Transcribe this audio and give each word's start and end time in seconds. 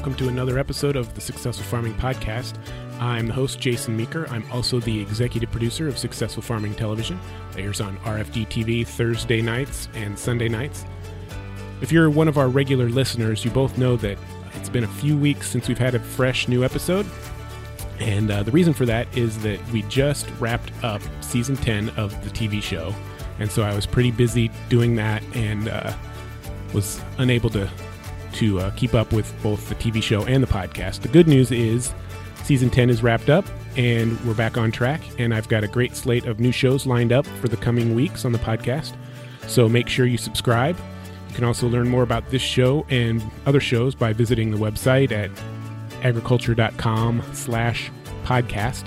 Welcome 0.00 0.14
to 0.14 0.28
another 0.30 0.58
episode 0.58 0.96
of 0.96 1.14
the 1.14 1.20
Successful 1.20 1.62
Farming 1.66 1.92
Podcast. 1.92 2.56
I'm 3.00 3.26
the 3.26 3.34
host, 3.34 3.60
Jason 3.60 3.94
Meeker. 3.94 4.26
I'm 4.30 4.50
also 4.50 4.80
the 4.80 4.98
executive 4.98 5.50
producer 5.50 5.88
of 5.88 5.98
Successful 5.98 6.42
Farming 6.42 6.74
Television. 6.74 7.20
Airs 7.58 7.82
on 7.82 7.98
RFD 7.98 8.46
TV 8.46 8.86
Thursday 8.86 9.42
nights 9.42 9.90
and 9.92 10.18
Sunday 10.18 10.48
nights. 10.48 10.86
If 11.82 11.92
you're 11.92 12.08
one 12.08 12.28
of 12.28 12.38
our 12.38 12.48
regular 12.48 12.88
listeners, 12.88 13.44
you 13.44 13.50
both 13.50 13.76
know 13.76 13.94
that 13.96 14.16
it's 14.54 14.70
been 14.70 14.84
a 14.84 14.88
few 14.88 15.18
weeks 15.18 15.50
since 15.50 15.68
we've 15.68 15.76
had 15.76 15.94
a 15.94 16.00
fresh 16.00 16.48
new 16.48 16.64
episode. 16.64 17.04
And 17.98 18.30
uh, 18.30 18.42
the 18.42 18.52
reason 18.52 18.72
for 18.72 18.86
that 18.86 19.06
is 19.14 19.42
that 19.42 19.62
we 19.70 19.82
just 19.82 20.30
wrapped 20.40 20.72
up 20.82 21.02
season 21.20 21.56
10 21.56 21.90
of 21.98 22.24
the 22.24 22.30
TV 22.30 22.62
show. 22.62 22.94
And 23.38 23.52
so 23.52 23.64
I 23.64 23.74
was 23.74 23.84
pretty 23.84 24.12
busy 24.12 24.50
doing 24.70 24.94
that 24.94 25.22
and 25.34 25.68
uh, 25.68 25.92
was 26.72 27.02
unable 27.18 27.50
to 27.50 27.70
to 28.34 28.60
uh, 28.60 28.70
keep 28.70 28.94
up 28.94 29.12
with 29.12 29.32
both 29.42 29.68
the 29.68 29.74
TV 29.74 30.02
show 30.02 30.24
and 30.24 30.42
the 30.42 30.46
podcast. 30.46 31.00
The 31.00 31.08
good 31.08 31.28
news 31.28 31.50
is 31.50 31.92
season 32.44 32.70
10 32.70 32.90
is 32.90 33.02
wrapped 33.02 33.30
up 33.30 33.44
and 33.76 34.18
we're 34.24 34.34
back 34.34 34.56
on 34.56 34.70
track. 34.70 35.00
And 35.18 35.34
I've 35.34 35.48
got 35.48 35.64
a 35.64 35.68
great 35.68 35.96
slate 35.96 36.26
of 36.26 36.40
new 36.40 36.52
shows 36.52 36.86
lined 36.86 37.12
up 37.12 37.26
for 37.26 37.48
the 37.48 37.56
coming 37.56 37.94
weeks 37.94 38.24
on 38.24 38.32
the 38.32 38.38
podcast. 38.38 38.94
So 39.46 39.68
make 39.68 39.88
sure 39.88 40.06
you 40.06 40.18
subscribe. 40.18 40.76
You 41.28 41.34
can 41.34 41.44
also 41.44 41.68
learn 41.68 41.88
more 41.88 42.02
about 42.02 42.28
this 42.30 42.42
show 42.42 42.84
and 42.90 43.22
other 43.46 43.60
shows 43.60 43.94
by 43.94 44.12
visiting 44.12 44.50
the 44.50 44.56
website 44.56 45.12
at 45.12 45.30
agriculture.com 46.02 47.22
slash 47.32 47.90
podcast. 48.24 48.84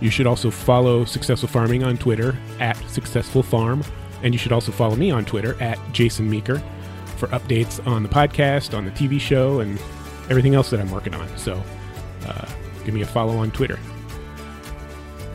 You 0.00 0.10
should 0.10 0.26
also 0.26 0.50
follow 0.50 1.04
Successful 1.04 1.48
Farming 1.48 1.84
on 1.84 1.96
Twitter 1.96 2.36
at 2.58 2.76
Successful 2.88 3.42
Farm. 3.42 3.84
And 4.22 4.34
you 4.34 4.38
should 4.38 4.52
also 4.52 4.72
follow 4.72 4.96
me 4.96 5.10
on 5.10 5.24
Twitter 5.24 5.60
at 5.62 5.78
Jason 5.92 6.28
Meeker 6.28 6.62
for 7.24 7.38
updates 7.38 7.84
on 7.86 8.02
the 8.02 8.08
podcast, 8.08 8.76
on 8.76 8.84
the 8.84 8.90
TV 8.90 9.20
show, 9.20 9.60
and 9.60 9.78
everything 10.28 10.54
else 10.54 10.70
that 10.70 10.80
I'm 10.80 10.90
working 10.90 11.14
on. 11.14 11.36
So 11.38 11.62
uh, 12.26 12.48
give 12.84 12.94
me 12.94 13.02
a 13.02 13.06
follow 13.06 13.36
on 13.36 13.50
Twitter. 13.50 13.78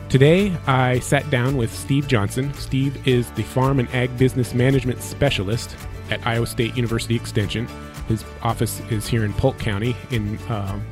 Today, 0.08 0.56
I 0.66 0.98
sat 0.98 1.28
down 1.30 1.56
with 1.56 1.72
Steve 1.72 2.08
Johnson. 2.08 2.52
Steve 2.54 3.06
is 3.06 3.30
the 3.32 3.42
Farm 3.42 3.78
and 3.78 3.88
Ag 3.94 4.16
Business 4.18 4.54
Management 4.54 5.00
Specialist 5.00 5.76
at 6.10 6.24
Iowa 6.26 6.46
State 6.46 6.76
University 6.76 7.14
Extension. 7.14 7.68
His 8.08 8.24
office 8.42 8.80
is 8.90 9.06
here 9.06 9.24
in 9.24 9.32
Polk 9.34 9.58
County, 9.58 9.94
in 10.10 10.38
um, 10.48 10.84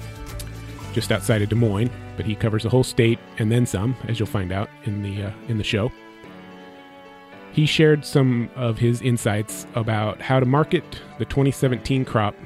just 0.92 1.10
outside 1.10 1.42
of 1.42 1.48
Des 1.48 1.56
Moines, 1.56 1.90
but 2.16 2.26
he 2.26 2.36
covers 2.36 2.62
the 2.62 2.68
whole 2.68 2.84
state 2.84 3.18
and 3.38 3.50
then 3.50 3.66
some, 3.66 3.96
as 4.06 4.20
you'll 4.20 4.26
find 4.26 4.52
out 4.52 4.70
in 4.84 5.02
the 5.02 5.24
uh, 5.24 5.32
in 5.48 5.58
the 5.58 5.64
show. 5.64 5.90
He 7.58 7.66
shared 7.66 8.04
some 8.04 8.50
of 8.54 8.78
his 8.78 9.02
insights 9.02 9.66
about 9.74 10.22
how 10.22 10.38
to 10.38 10.46
market 10.46 11.00
the 11.18 11.24
2017 11.24 12.04
crop 12.04 12.36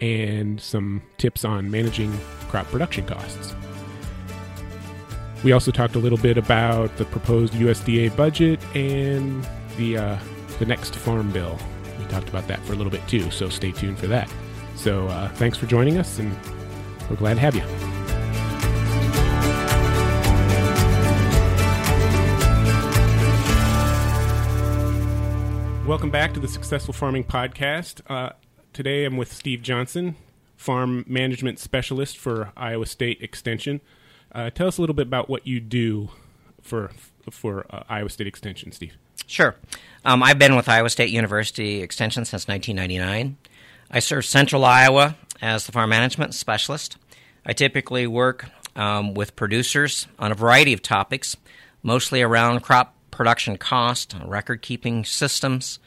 and 0.00 0.58
some 0.58 1.02
tips 1.18 1.44
on 1.44 1.70
managing 1.70 2.10
crop 2.48 2.66
production 2.68 3.04
costs. 3.04 3.54
We 5.44 5.52
also 5.52 5.70
talked 5.70 5.94
a 5.94 5.98
little 5.98 6.16
bit 6.16 6.38
about 6.38 6.96
the 6.96 7.04
proposed 7.04 7.52
USDA 7.52 8.16
budget 8.16 8.58
and 8.74 9.46
the 9.76 9.98
uh, 9.98 10.18
the 10.58 10.64
next 10.64 10.96
farm 10.96 11.30
bill. 11.32 11.58
We 11.98 12.06
talked 12.06 12.30
about 12.30 12.48
that 12.48 12.64
for 12.64 12.72
a 12.72 12.76
little 12.76 12.90
bit 12.90 13.06
too, 13.06 13.30
so 13.30 13.50
stay 13.50 13.72
tuned 13.72 13.98
for 13.98 14.06
that. 14.06 14.32
So 14.74 15.06
uh, 15.08 15.28
thanks 15.34 15.58
for 15.58 15.66
joining 15.66 15.98
us, 15.98 16.18
and 16.18 16.34
we're 17.10 17.16
glad 17.16 17.34
to 17.34 17.40
have 17.40 17.54
you. 17.56 17.95
Welcome 25.86 26.10
back 26.10 26.34
to 26.34 26.40
the 26.40 26.48
Successful 26.48 26.92
Farming 26.92 27.22
Podcast. 27.22 28.00
Uh, 28.10 28.32
today 28.72 29.04
I'm 29.04 29.16
with 29.16 29.32
Steve 29.32 29.62
Johnson, 29.62 30.16
Farm 30.56 31.04
Management 31.06 31.60
Specialist 31.60 32.18
for 32.18 32.50
Iowa 32.56 32.86
State 32.86 33.22
Extension. 33.22 33.80
Uh, 34.32 34.50
tell 34.50 34.66
us 34.66 34.78
a 34.78 34.80
little 34.80 34.96
bit 34.96 35.06
about 35.06 35.30
what 35.30 35.46
you 35.46 35.60
do 35.60 36.08
for 36.60 36.90
for 37.30 37.66
uh, 37.70 37.84
Iowa 37.88 38.10
State 38.10 38.26
Extension, 38.26 38.72
Steve. 38.72 38.94
Sure. 39.28 39.54
Um, 40.04 40.24
I've 40.24 40.40
been 40.40 40.56
with 40.56 40.68
Iowa 40.68 40.90
State 40.90 41.10
University 41.10 41.82
Extension 41.82 42.24
since 42.24 42.48
1999. 42.48 43.36
I 43.88 43.98
serve 44.00 44.24
Central 44.24 44.64
Iowa 44.64 45.16
as 45.40 45.66
the 45.66 45.72
farm 45.72 45.90
management 45.90 46.34
specialist. 46.34 46.96
I 47.46 47.52
typically 47.52 48.08
work 48.08 48.46
um, 48.74 49.14
with 49.14 49.36
producers 49.36 50.08
on 50.18 50.32
a 50.32 50.34
variety 50.34 50.72
of 50.72 50.82
topics, 50.82 51.36
mostly 51.84 52.22
around 52.22 52.60
crop 52.62 52.95
production 53.16 53.56
cost, 53.56 54.14
record 54.26 54.60
keeping 54.60 55.02
systems, 55.02 55.78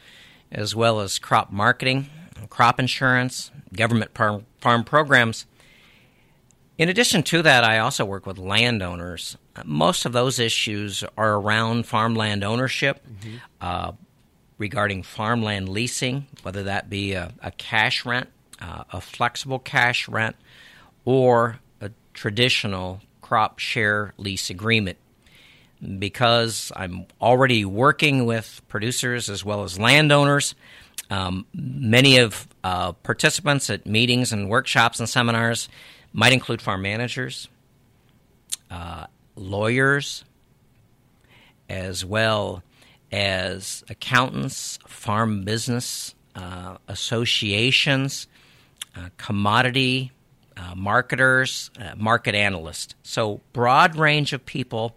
as 0.52 0.76
well 0.76 1.00
as 1.00 1.20
crop 1.20 1.52
marketing, 1.52 2.10
crop 2.50 2.80
insurance, 2.80 3.52
government 3.72 4.16
farm, 4.16 4.48
farm 4.60 4.84
programs. 4.84 5.46
In 6.80 6.90
addition 6.90 7.22
to 7.24 7.44
that, 7.44 7.64
I 7.64 7.78
also 7.78 8.04
work 8.04 8.26
with 8.26 8.40
landowners. 8.40 9.38
Most 9.64 10.06
of 10.06 10.12
those 10.12 10.40
issues 10.40 11.04
are 11.16 11.36
around 11.36 11.86
farmland 11.86 12.44
ownership, 12.44 13.06
mm-hmm. 13.06 13.36
uh, 13.62 13.92
regarding 14.58 15.04
farmland 15.04 15.70
leasing, 15.70 16.26
whether 16.42 16.64
that 16.64 16.90
be 16.90 17.14
a, 17.14 17.32
a 17.44 17.52
cash 17.52 18.06
rent, 18.06 18.30
uh, 18.60 18.86
a 18.92 19.00
flexible 19.00 19.60
cash 19.60 20.08
rent, 20.08 20.36
or 21.06 21.60
a 21.80 21.92
traditional 22.16 23.02
crop 23.22 23.60
share 23.60 24.14
lease 24.18 24.50
agreement 24.50 24.98
because 25.98 26.72
I'm 26.76 27.06
already 27.22 27.66
working 27.66 28.26
with 28.26 28.62
producers 28.68 29.30
as 29.30 29.46
well 29.46 29.64
as 29.64 29.80
landowners. 29.80 30.56
Um, 31.10 31.46
many 31.54 32.18
of 32.18 32.48
uh, 32.64 32.92
participants 32.92 33.70
at 33.70 33.86
meetings 33.86 34.32
and 34.32 34.50
workshops 34.50 35.00
and 35.00 35.10
seminars 35.10 35.70
might 36.14 36.34
include 36.34 36.62
farm 36.62 36.82
managers, 36.82 37.48
uh, 38.70 39.06
lawyers, 39.36 40.24
as 41.70 42.04
well 42.04 42.64
as 43.12 43.84
accountants, 43.90 44.78
farm 44.88 45.44
business 45.44 46.14
uh, 46.36 46.78
associations, 46.88 48.28
uh, 48.96 49.10
commodity 49.18 50.12
uh, 50.58 50.76
marketers, 50.76 51.72
uh, 51.80 51.94
market 51.96 52.36
analysts. 52.36 52.96
So, 53.04 53.42
broad 53.54 53.96
range 53.96 54.34
of 54.34 54.46
people 54.46 54.96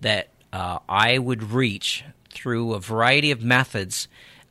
that 0.00 0.28
uh, 0.52 0.78
I 0.88 1.18
would 1.18 1.52
reach 1.52 2.04
through 2.30 2.74
a 2.74 2.80
variety 2.80 3.30
of 3.30 3.42
methods. 3.42 4.08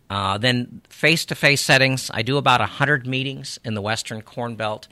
Uh, 0.10 0.38
then 0.38 0.82
face 0.90 1.26
to 1.26 1.36
face 1.36 1.62
settings, 1.62 2.10
I 2.14 2.22
do 2.22 2.38
about 2.38 2.60
100 2.60 3.06
meetings 3.06 3.60
in 3.64 3.74
the 3.74 3.82
Western 3.82 4.22
Corn 4.22 4.56
Belt, 4.56 4.88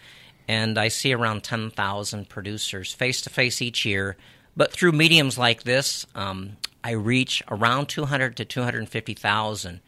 and 0.47 0.77
I 0.77 0.89
see 0.89 1.13
around 1.13 1.43
10,000 1.43 2.29
producers 2.29 2.93
face 2.93 3.21
to 3.21 3.29
face 3.29 3.61
each 3.61 3.85
year. 3.85 4.17
But 4.57 4.71
through 4.71 4.93
mediums 4.93 5.37
like 5.37 5.63
this, 5.63 6.05
um, 6.15 6.57
I 6.83 6.91
reach 6.91 7.43
around 7.49 7.87
200 7.87 8.37
to 8.37 8.45
250,000 8.45 9.81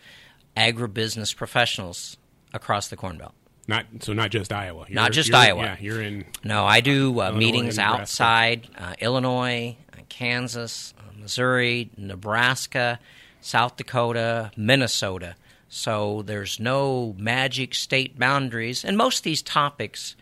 agribusiness 0.55 1.35
professionals 1.35 2.17
across 2.53 2.87
the 2.87 2.97
Corn 2.97 3.17
Belt. 3.17 3.33
Not 3.67 3.85
so, 3.99 4.13
not 4.13 4.31
just 4.31 4.53
Iowa. 4.53 4.85
You're, 4.87 4.95
not 4.95 5.11
just 5.11 5.33
Iowa. 5.33 5.61
Yeah, 5.61 5.75
you're 5.79 6.01
in. 6.01 6.25
No, 6.43 6.65
I 6.65 6.79
do 6.79 7.19
uh, 7.19 7.31
meetings 7.31 7.77
outside 7.77 8.67
uh, 8.77 8.93
Illinois, 8.99 9.75
Kansas, 10.07 10.93
Missouri, 11.19 11.89
Nebraska, 11.97 12.99
South 13.41 13.75
Dakota, 13.75 14.51
Minnesota. 14.55 15.35
So 15.69 16.21
there's 16.21 16.59
no 16.59 17.13
magic 17.17 17.75
state 17.75 18.17
boundaries. 18.17 18.85
And 18.85 18.97
most 18.97 19.17
of 19.19 19.23
these 19.23 19.41
topics 19.41 20.15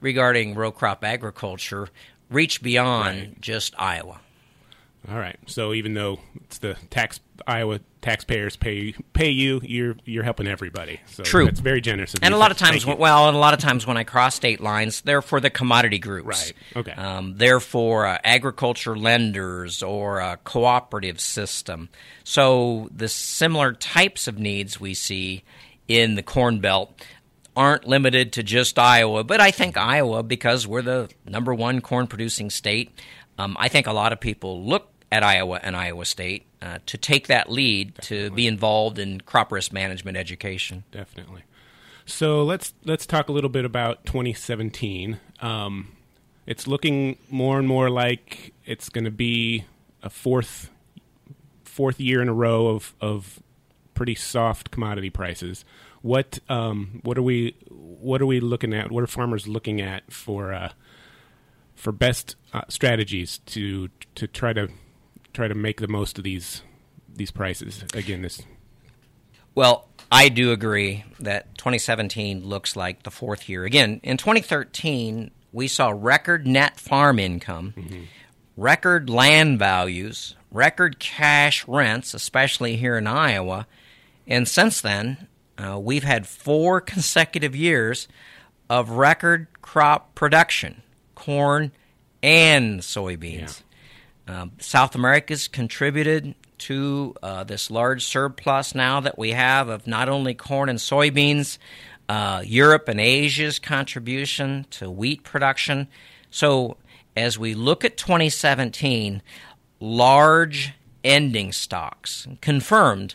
regarding 0.00 0.54
row 0.54 0.70
crop 0.70 1.02
agriculture 1.02 1.88
reach 2.28 2.62
beyond 2.62 3.18
right. 3.18 3.40
just 3.40 3.74
Iowa. 3.78 4.20
All 5.08 5.18
right. 5.18 5.38
So 5.46 5.72
even 5.72 5.94
though 5.94 6.20
it's 6.44 6.58
the 6.58 6.76
tax 6.90 7.20
Iowa 7.46 7.80
taxpayers 8.02 8.56
pay 8.56 8.92
pay 9.12 9.30
you, 9.30 9.60
you're 9.64 9.96
you're 10.04 10.22
helping 10.22 10.46
everybody. 10.46 11.00
So 11.06 11.22
True. 11.22 11.46
That's 11.46 11.60
very 11.60 11.80
generous 11.80 12.14
of 12.14 12.20
And 12.22 12.34
a 12.34 12.36
lot 12.36 12.50
of 12.50 12.58
times, 12.58 12.84
when, 12.84 12.98
well, 12.98 13.28
and 13.28 13.36
a 13.36 13.40
lot 13.40 13.54
of 13.54 13.60
times 13.60 13.86
when 13.86 13.96
I 13.96 14.04
cross 14.04 14.34
state 14.34 14.60
lines, 14.60 15.00
they're 15.00 15.22
for 15.22 15.40
the 15.40 15.50
commodity 15.50 15.98
groups. 15.98 16.26
Right. 16.26 16.52
Okay. 16.76 16.92
Um, 16.92 17.36
they're 17.36 17.60
for 17.60 18.06
uh, 18.06 18.18
agriculture 18.22 18.96
lenders 18.96 19.82
or 19.82 20.18
a 20.20 20.36
cooperative 20.36 21.20
system. 21.20 21.88
So 22.24 22.88
the 22.94 23.08
similar 23.08 23.72
types 23.72 24.28
of 24.28 24.38
needs 24.38 24.78
we 24.78 24.94
see 24.94 25.44
in 25.88 26.14
the 26.14 26.22
Corn 26.22 26.60
Belt 26.60 26.92
aren't 27.56 27.86
limited 27.86 28.32
to 28.34 28.42
just 28.42 28.78
Iowa. 28.78 29.24
But 29.24 29.40
I 29.40 29.50
think 29.50 29.76
Iowa, 29.76 30.22
because 30.22 30.66
we're 30.66 30.82
the 30.82 31.10
number 31.26 31.54
one 31.54 31.80
corn 31.80 32.06
producing 32.06 32.48
state, 32.48 32.92
um, 33.40 33.56
I 33.58 33.68
think 33.68 33.86
a 33.86 33.92
lot 33.92 34.12
of 34.12 34.20
people 34.20 34.64
look 34.64 34.88
at 35.10 35.22
Iowa 35.22 35.60
and 35.62 35.76
Iowa 35.76 36.04
State 36.04 36.46
uh, 36.62 36.78
to 36.86 36.98
take 36.98 37.26
that 37.26 37.50
lead 37.50 37.94
to 38.02 38.30
be 38.30 38.46
involved 38.46 38.98
in 38.98 39.20
crop 39.22 39.50
risk 39.50 39.72
management 39.72 40.16
education. 40.16 40.84
definitely. 40.92 41.42
So 42.06 42.42
let's 42.42 42.74
let's 42.84 43.06
talk 43.06 43.28
a 43.28 43.32
little 43.32 43.50
bit 43.50 43.64
about 43.64 44.04
2017. 44.04 45.18
Um, 45.40 45.92
it's 46.46 46.66
looking 46.66 47.18
more 47.28 47.58
and 47.58 47.68
more 47.68 47.88
like 47.88 48.52
it's 48.66 48.88
going 48.88 49.04
to 49.04 49.10
be 49.10 49.64
a 50.02 50.10
fourth 50.10 50.70
fourth 51.64 52.00
year 52.00 52.20
in 52.20 52.28
a 52.28 52.34
row 52.34 52.68
of 52.68 52.94
of 53.00 53.40
pretty 53.94 54.14
soft 54.14 54.70
commodity 54.70 55.10
prices. 55.10 55.64
What 56.02 56.40
um, 56.48 57.00
what 57.04 57.16
are 57.16 57.22
we 57.22 57.54
what 57.68 58.20
are 58.20 58.26
we 58.26 58.40
looking 58.40 58.74
at? 58.74 58.90
What 58.90 59.04
are 59.04 59.06
farmers 59.06 59.46
looking 59.46 59.80
at 59.80 60.12
for 60.12 60.52
uh, 60.52 60.72
for 61.80 61.92
best 61.92 62.36
uh, 62.52 62.60
strategies 62.68 63.38
to 63.46 63.88
to 64.14 64.26
try 64.26 64.52
to 64.52 64.68
try 65.32 65.48
to 65.48 65.54
make 65.54 65.80
the 65.80 65.88
most 65.88 66.18
of 66.18 66.24
these 66.24 66.62
these 67.08 67.30
prices 67.30 67.84
again 67.94 68.22
this 68.22 68.42
Well, 69.54 69.88
I 70.12 70.28
do 70.28 70.52
agree 70.52 71.04
that 71.20 71.56
2017 71.56 72.44
looks 72.44 72.76
like 72.76 73.02
the 73.02 73.10
fourth 73.10 73.48
year. 73.48 73.64
Again, 73.64 74.00
in 74.02 74.16
2013, 74.16 75.30
we 75.52 75.68
saw 75.68 75.92
record 75.94 76.46
net 76.46 76.78
farm 76.78 77.18
income, 77.18 77.74
record 78.56 79.08
land 79.08 79.58
values, 79.58 80.36
record 80.50 80.98
cash 80.98 81.66
rents, 81.66 82.14
especially 82.14 82.76
here 82.76 82.98
in 82.98 83.06
Iowa. 83.06 83.66
And 84.26 84.46
since 84.46 84.80
then, 84.80 85.28
uh, 85.58 85.78
we've 85.78 86.04
had 86.04 86.26
four 86.26 86.80
consecutive 86.94 87.56
years 87.56 88.06
of 88.68 88.90
record 88.90 89.48
crop 89.62 90.14
production 90.14 90.82
corn 91.20 91.70
and 92.22 92.80
soybeans. 92.80 93.62
Um, 94.26 94.52
South 94.58 94.94
America's 94.94 95.48
contributed 95.48 96.34
to 96.58 97.14
uh, 97.22 97.44
this 97.44 97.70
large 97.70 98.04
surplus 98.04 98.74
now 98.74 99.00
that 99.00 99.18
we 99.18 99.32
have 99.32 99.68
of 99.68 99.86
not 99.86 100.08
only 100.08 100.34
corn 100.34 100.68
and 100.68 100.78
soybeans, 100.78 101.58
uh, 102.08 102.42
Europe 102.44 102.88
and 102.88 103.00
Asia's 103.00 103.58
contribution 103.58 104.66
to 104.70 104.90
wheat 104.90 105.22
production. 105.22 105.88
So, 106.30 106.76
as 107.16 107.38
we 107.38 107.54
look 107.54 107.84
at 107.84 107.96
2017, 107.96 109.20
large 109.78 110.72
ending 111.04 111.52
stocks 111.52 112.26
confirmed 112.40 113.14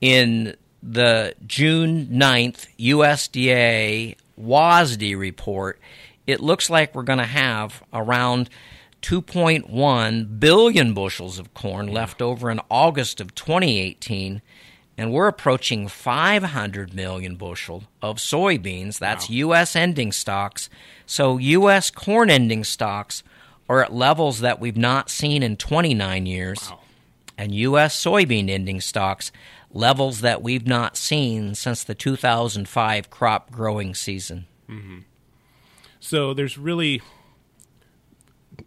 in 0.00 0.56
the 0.82 1.34
June 1.46 2.06
9th 2.06 2.68
USDA 2.78 4.16
WASDE 4.38 5.16
report, 5.16 5.80
it 6.26 6.40
looks 6.40 6.70
like 6.70 6.94
we're 6.94 7.02
going 7.02 7.18
to 7.18 7.24
have 7.24 7.82
around 7.92 8.48
2.1 9.02 10.40
billion 10.40 10.94
bushels 10.94 11.38
of 11.38 11.52
corn 11.52 11.88
left 11.88 12.22
over 12.22 12.50
in 12.50 12.60
August 12.70 13.20
of 13.20 13.34
2018, 13.34 14.40
and 14.96 15.12
we're 15.12 15.28
approaching 15.28 15.88
500 15.88 16.94
million 16.94 17.36
bushel 17.36 17.84
of 18.00 18.16
soybeans. 18.16 18.98
That's 18.98 19.28
U.S. 19.28 19.76
ending 19.76 20.10
stocks. 20.10 20.70
So 21.04 21.36
U.S. 21.36 21.90
corn 21.90 22.30
ending 22.30 22.64
stocks 22.64 23.22
are 23.68 23.84
at 23.84 23.92
levels 23.92 24.40
that 24.40 24.60
we've 24.60 24.76
not 24.76 25.10
seen 25.10 25.42
in 25.42 25.56
29 25.56 26.24
years, 26.24 26.72
and 27.36 27.54
U.S. 27.54 28.02
soybean 28.02 28.48
ending 28.48 28.80
stocks 28.80 29.32
levels 29.70 30.20
that 30.20 30.40
we've 30.40 30.66
not 30.66 30.96
seen 30.96 31.54
since 31.54 31.84
the 31.84 31.94
2005 31.94 33.10
crop 33.10 33.50
growing 33.50 33.94
season. 33.94 34.46
Mm-hmm. 34.70 34.98
So 36.04 36.34
there's 36.34 36.58
really, 36.58 37.00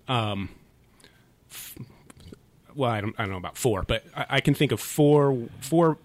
um, 0.07 0.49
f- 1.51 1.77
well, 2.73 2.89
I 2.89 2.99
don't, 2.99 3.15
I 3.15 3.23
don't 3.23 3.31
know 3.33 3.37
about 3.37 3.57
four, 3.57 3.83
but 3.83 4.03
I, 4.15 4.25
I 4.29 4.41
can 4.41 4.55
think 4.55 4.71
of 4.71 4.79
four 4.79 5.47
four 5.61 5.99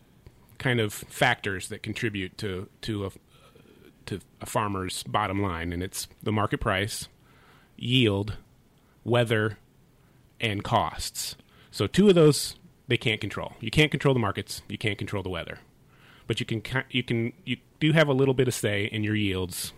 kind 0.59 0.79
of 0.79 0.93
factors 0.93 1.69
that 1.69 1.83
contribute 1.83 2.37
to 2.37 2.69
to 2.83 3.07
a 3.07 3.11
to 4.05 4.21
a 4.43 4.47
farmer's 4.47 5.05
bottom 5.05 5.41
line, 5.41 5.73
and 5.73 5.83
it's 5.83 6.07
the 6.23 6.33
market 6.33 6.59
price, 6.61 7.09
yield, 7.79 8.37
weather, 9.03 9.57
and 10.39 10.63
costs. 10.63 11.35
So 11.71 11.87
two 11.87 12.11
of 12.11 12.15
those 12.15 12.57
they 12.89 12.99
can't 12.99 13.23
control. 13.23 13.55
You 13.59 13.71
can't 13.71 13.91
control 13.91 14.13
the 14.13 14.21
markets. 14.21 14.61
You 14.69 14.77
can't 14.77 14.99
control 14.99 15.23
the 15.23 15.31
weather, 15.31 15.61
but 16.27 16.41
you 16.41 16.45
can 16.45 16.63
you 16.91 17.03
can 17.03 17.33
you 17.47 17.57
do 17.81 17.93
have 17.93 18.09
a 18.09 18.13
little 18.13 18.35
bit 18.35 18.49
of 18.49 18.55
say 18.55 18.85
in 18.85 19.03
your 19.03 19.17
yields 19.17 19.73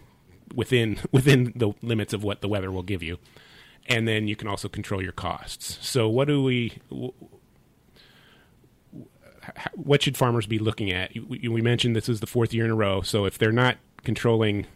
within 0.54 0.98
within 1.12 1.52
the 1.54 1.72
limits 1.82 2.12
of 2.12 2.24
what 2.24 2.40
the 2.40 2.48
weather 2.48 2.70
will 2.72 2.82
give 2.82 3.02
you, 3.02 3.18
and 3.86 4.08
then 4.08 4.26
you 4.28 4.36
can 4.36 4.48
also 4.48 4.68
control 4.68 5.02
your 5.02 5.12
costs. 5.12 5.78
So 5.86 6.08
what 6.08 6.28
do 6.28 6.42
we? 6.42 6.78
What 9.74 10.02
should 10.02 10.16
farmers 10.16 10.46
be 10.46 10.58
looking 10.58 10.90
at? 10.90 11.12
We 11.14 11.60
mentioned 11.60 11.94
this 11.94 12.08
is 12.08 12.20
the 12.20 12.26
fourth 12.26 12.54
year 12.54 12.64
in 12.64 12.70
a 12.70 12.74
row. 12.74 13.02
So 13.02 13.26
if 13.26 13.36
they're 13.36 13.52
not 13.52 13.76
controlling 14.02 14.66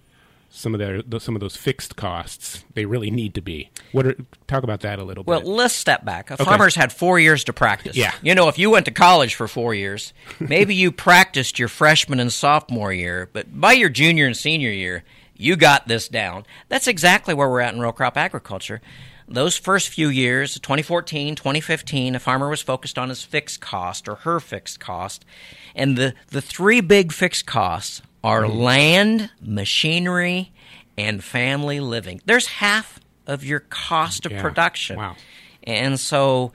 some 0.50 0.75
of 0.75 0.79
their 0.79 1.03
some 1.20 1.37
of 1.37 1.41
those 1.41 1.56
fixed 1.56 1.97
costs, 1.97 2.64
they 2.75 2.85
really 2.85 3.11
need 3.11 3.35
to 3.35 3.41
be. 3.41 3.71
What 3.93 4.06
are, 4.06 4.17
talk 4.47 4.62
about 4.62 4.81
that 4.81 4.99
a 4.99 5.05
little 5.05 5.25
Well, 5.25 5.41
bit. 5.41 5.47
Well 5.47 5.56
let's 5.56 5.75
step 5.75 6.05
back. 6.05 6.29
Farmers 6.38 6.75
had 6.75 6.93
four 6.93 7.21
years 7.21 7.44
to 7.44 7.53
practice. 7.53 7.97
Yeah. 7.97 8.12
You 8.23 8.35
know, 8.35 8.49
if 8.49 8.59
you 8.59 8.71
went 8.71 8.87
to 8.87 8.91
college 8.91 9.35
for 9.35 9.47
four 9.49 9.75
years, 9.75 10.12
maybe 10.41 10.75
you 10.75 10.91
practiced 10.91 11.59
your 11.59 11.69
freshman 11.69 12.21
and 12.21 12.32
sophomore 12.32 12.93
year, 12.93 13.29
but 13.32 13.59
by 13.61 13.73
your 13.73 13.88
junior 13.88 14.26
and 14.26 14.37
senior 14.37 14.71
year, 14.71 15.05
you 15.38 15.56
got 15.56 15.88
this 15.88 16.08
down. 16.08 16.44
That's 16.69 16.87
exactly 16.87 17.32
where 17.32 17.49
we're 17.49 17.61
at 17.61 17.73
in 17.73 17.81
row 17.81 17.93
crop 17.93 18.17
agriculture. 18.19 18.82
Those 19.31 19.56
first 19.58 19.88
few 19.90 20.08
years, 20.08 20.55
2014, 20.58 21.35
2015, 21.35 22.14
a 22.14 22.19
farmer 22.19 22.49
was 22.49 22.62
focused 22.62 22.99
on 22.99 23.08
his 23.11 23.23
fixed 23.23 23.61
cost 23.61 24.08
or 24.08 24.17
her 24.17 24.40
fixed 24.40 24.81
cost. 24.81 25.25
And 25.75 25.96
the, 25.96 26.14
the 26.29 26.40
three 26.40 26.81
big 26.81 27.12
fixed 27.12 27.46
costs 27.46 28.00
are 28.25 28.49
land, 28.49 29.31
machinery, 29.40 30.50
and 30.96 31.23
family 31.23 31.79
living. 31.79 32.20
There's 32.25 32.46
half 32.46 32.99
of 33.26 33.44
your 33.44 33.61
cost 33.61 34.25
of 34.26 34.32
Yeah. 34.32 34.40
production. 34.43 34.97
Wow. 34.97 35.16
And 35.62 36.00
so, 36.00 36.52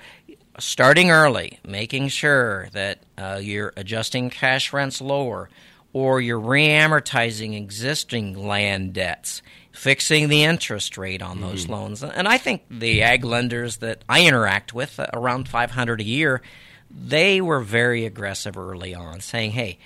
starting 0.60 1.12
early, 1.12 1.60
making 1.66 2.08
sure 2.08 2.70
that 2.74 3.00
uh, 3.18 3.40
you're 3.42 3.72
adjusting 3.78 4.30
cash 4.32 4.74
rents 4.74 5.00
lower 5.00 5.50
or 5.94 6.20
you're 6.20 6.40
reamortizing 6.40 7.56
existing 7.56 8.48
land 8.48 8.94
debts, 8.94 9.44
fixing 9.72 10.28
the 10.28 10.44
interest 10.44 10.98
rate 10.98 11.22
on 11.22 11.40
those 11.40 11.70
loans. 11.70 12.04
And 12.04 12.28
I 12.28 12.38
think 12.38 12.64
the 12.70 13.04
ag 13.04 13.24
lenders 13.24 13.78
that 13.78 14.04
I 14.10 14.26
interact 14.26 14.74
with, 14.74 15.00
uh, 15.00 15.08
around 15.14 15.48
500 15.48 16.02
a 16.02 16.04
year, 16.04 16.42
they 16.90 17.42
were 17.42 17.60
very 17.60 18.06
aggressive 18.06 18.58
early 18.58 18.94
on, 18.94 19.22
saying, 19.22 19.52
hey, 19.52 19.80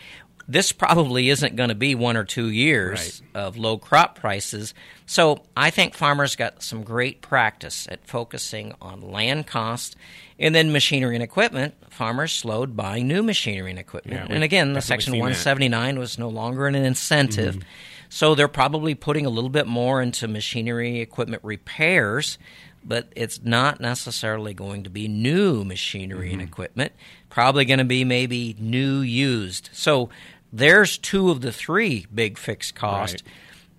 this 0.47 0.71
probably 0.71 1.29
isn't 1.29 1.55
going 1.55 1.69
to 1.69 1.75
be 1.75 1.93
one 1.93 2.15
or 2.15 2.23
two 2.23 2.49
years 2.49 3.21
of 3.33 3.57
low 3.57 3.77
crop 3.77 4.17
prices. 4.17 4.73
So 5.05 5.43
I 5.55 5.69
think 5.69 5.93
farmers 5.93 6.35
got 6.35 6.63
some 6.63 6.83
great 6.83 7.21
practice 7.21 7.87
at 7.91 8.05
focusing 8.07 8.73
on 8.81 9.01
land 9.01 9.47
cost. 9.47 9.95
And 10.39 10.53
then 10.53 10.71
machinery 10.71 11.15
and 11.15 11.23
equipment, 11.23 11.73
farmers 11.89 12.31
slowed 12.31 12.77
buying 12.77 13.07
new 13.07 13.23
machinery 13.23 13.71
and 13.71 13.79
equipment. 13.79 14.29
Yeah, 14.29 14.35
and 14.35 14.43
again, 14.43 14.73
the 14.73 14.81
Section 14.81 15.13
seen 15.13 15.19
that. 15.19 15.23
179 15.23 15.99
was 15.99 16.19
no 16.19 16.29
longer 16.29 16.67
an 16.67 16.75
incentive. 16.75 17.55
Mm-hmm. 17.55 17.67
So 18.09 18.35
they're 18.35 18.47
probably 18.47 18.95
putting 18.95 19.25
a 19.25 19.29
little 19.29 19.49
bit 19.49 19.67
more 19.67 20.01
into 20.01 20.27
machinery 20.27 21.01
equipment 21.01 21.43
repairs, 21.43 22.37
but 22.83 23.11
it's 23.15 23.43
not 23.43 23.81
necessarily 23.81 24.53
going 24.53 24.83
to 24.83 24.89
be 24.89 25.07
new 25.07 25.65
machinery 25.65 26.31
and 26.31 26.39
mm-hmm. 26.39 26.47
equipment. 26.47 26.93
Probably 27.29 27.65
going 27.65 27.79
to 27.79 27.85
be 27.85 28.05
maybe 28.05 28.55
new 28.59 28.99
used. 28.99 29.69
So 29.73 30.09
there's 30.57 30.97
two 30.97 31.29
of 31.29 31.41
the 31.41 31.51
three 31.51 32.07
big 32.13 32.37
fixed 32.37 32.75
costs. 32.75 33.21
Right. 33.23 33.33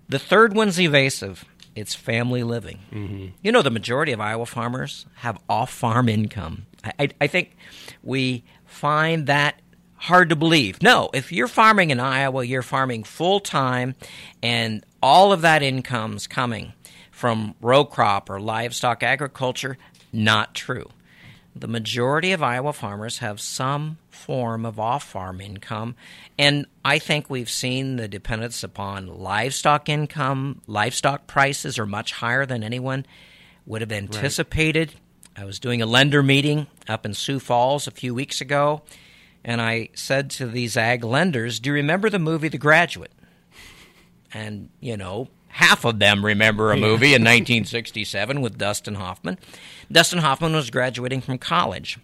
The 0.08 0.18
third 0.18 0.54
one's 0.54 0.80
evasive. 0.80 1.44
It's 1.75 1.94
family 1.94 2.42
living. 2.42 2.78
Mm-hmm. 2.92 3.26
You 3.42 3.52
know, 3.52 3.62
the 3.62 3.70
majority 3.70 4.12
of 4.12 4.20
Iowa 4.20 4.47
farmers 4.47 5.06
have 5.16 5.38
off 5.49 5.70
farm 5.73 6.08
income. 6.08 6.66
I, 6.82 6.92
I, 6.99 7.08
I 7.23 7.26
think 7.26 7.56
we 8.02 8.44
find 8.64 9.26
that 9.26 9.61
hard 9.97 10.30
to 10.30 10.37
believe. 10.37 10.82
No, 10.82 11.11
if 11.12 11.32
you're 11.32 11.49
farming 11.49 11.90
in 11.90 12.00
Iowa, 12.00 12.44
you're 12.44 12.62
farming 12.62 13.04
full 13.04 13.40
time, 13.40 13.94
and 14.42 14.85
all 15.02 15.32
of 15.32 15.42
that 15.42 15.62
income's 15.62 16.26
coming 16.26 16.73
from 17.11 17.54
row 17.61 17.85
crop 17.85 18.30
or 18.30 18.40
livestock 18.40 19.02
agriculture. 19.02 19.76
Not 20.12 20.54
true. 20.54 20.88
The 21.55 21.69
majority 21.69 22.33
of 22.33 22.43
Iowa 22.43 22.73
farmers 22.73 23.19
have 23.19 23.40
some 23.40 23.99
form 24.11 24.64
of 24.64 24.78
off 24.78 25.05
farm 25.05 25.40
income. 25.40 25.97
And 26.38 26.67
I 26.85 26.99
think 26.99 27.28
we've 27.28 27.50
seen 27.50 27.97
the 27.97 28.09
dependence 28.09 28.62
upon 28.62 29.07
livestock 29.07 29.88
income. 29.88 30.62
Livestock 30.67 31.26
prices 31.26 31.78
are 31.78 31.87
much 31.87 32.12
higher 32.12 32.47
than 32.47 32.62
anyone 32.62 33.07
would 33.67 33.81
have 33.81 33.93
anticipated. 33.93 34.88
Right. 34.88 35.43
I 35.43 35.45
was 35.45 35.59
doing 35.61 35.83
a 35.83 35.87
lender 35.87 36.23
meeting 36.23 36.67
up 36.88 37.07
in 37.07 37.14
Sioux 37.14 37.38
Falls 37.38 37.87
a 37.87 37.93
few 37.93 38.14
weeks 38.14 38.40
ago, 38.40 38.83
and 39.45 39.61
I 39.61 39.90
said 39.95 40.31
to 40.31 40.47
these 40.47 40.76
ag 40.76 41.05
lenders, 41.05 41.61
Do 41.61 41.71
you 41.71 41.75
remember 41.75 42.11
the 42.11 42.19
movie 42.19 42.49
The 42.49 42.59
Graduate? 42.59 43.12
And, 44.33 44.69
you 44.81 44.97
know, 44.97 45.28
half 45.49 45.85
of 45.85 45.99
them 45.99 46.25
remember 46.25 46.71
a 46.71 46.76
movie 46.76 47.14
in 47.14 47.23
1967 47.23 48.40
with 48.40 48.59
Dustin 48.59 48.95
Hoffman. 48.95 49.38
Dustin 49.90 50.21
Hoffman 50.21 50.55
was 50.55 50.71
graduating 50.71 51.21
from 51.21 51.38
college, 51.38 51.99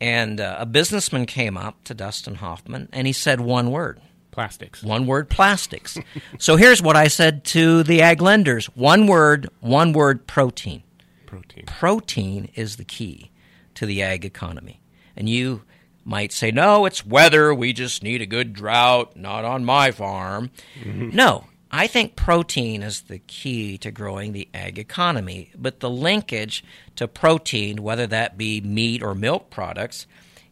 and 0.00 0.40
uh, 0.40 0.56
a 0.58 0.66
businessman 0.66 1.26
came 1.26 1.56
up 1.56 1.84
to 1.84 1.94
Dustin 1.94 2.36
Hoffman 2.36 2.88
and 2.92 3.06
he 3.06 3.12
said 3.12 3.40
one 3.40 3.70
word. 3.70 4.00
Plastics. 4.32 4.82
One 4.82 5.06
word, 5.06 5.28
plastics. 5.28 5.98
so 6.38 6.56
here's 6.56 6.82
what 6.82 6.96
I 6.96 7.08
said 7.08 7.44
to 7.46 7.82
the 7.82 8.00
ag 8.00 8.22
lenders 8.22 8.66
one 8.74 9.06
word, 9.06 9.48
one 9.60 9.92
word, 9.92 10.26
protein. 10.26 10.82
Protein. 11.26 11.64
Protein 11.66 12.48
is 12.54 12.76
the 12.76 12.84
key 12.84 13.30
to 13.74 13.86
the 13.86 14.02
ag 14.02 14.24
economy. 14.24 14.80
And 15.16 15.28
you 15.28 15.62
might 16.04 16.32
say, 16.32 16.50
no, 16.50 16.86
it's 16.86 17.06
weather. 17.06 17.54
We 17.54 17.72
just 17.72 18.02
need 18.02 18.22
a 18.22 18.26
good 18.26 18.54
drought, 18.54 19.16
not 19.16 19.44
on 19.44 19.64
my 19.64 19.90
farm. 19.90 20.50
Mm-hmm. 20.82 21.10
No, 21.14 21.44
I 21.74 21.86
think 21.86 22.16
protein 22.16 22.82
is 22.82 23.02
the 23.02 23.18
key 23.18 23.78
to 23.78 23.90
growing 23.90 24.32
the 24.32 24.46
ag 24.52 24.78
economy, 24.78 25.50
but 25.56 25.80
the 25.80 25.88
linkage 25.88 26.62
to 26.96 27.08
protein, 27.08 27.82
whether 27.82 28.06
that 28.08 28.36
be 28.36 28.60
meat 28.60 29.02
or 29.02 29.14
milk 29.14 29.48
products, 29.48 30.06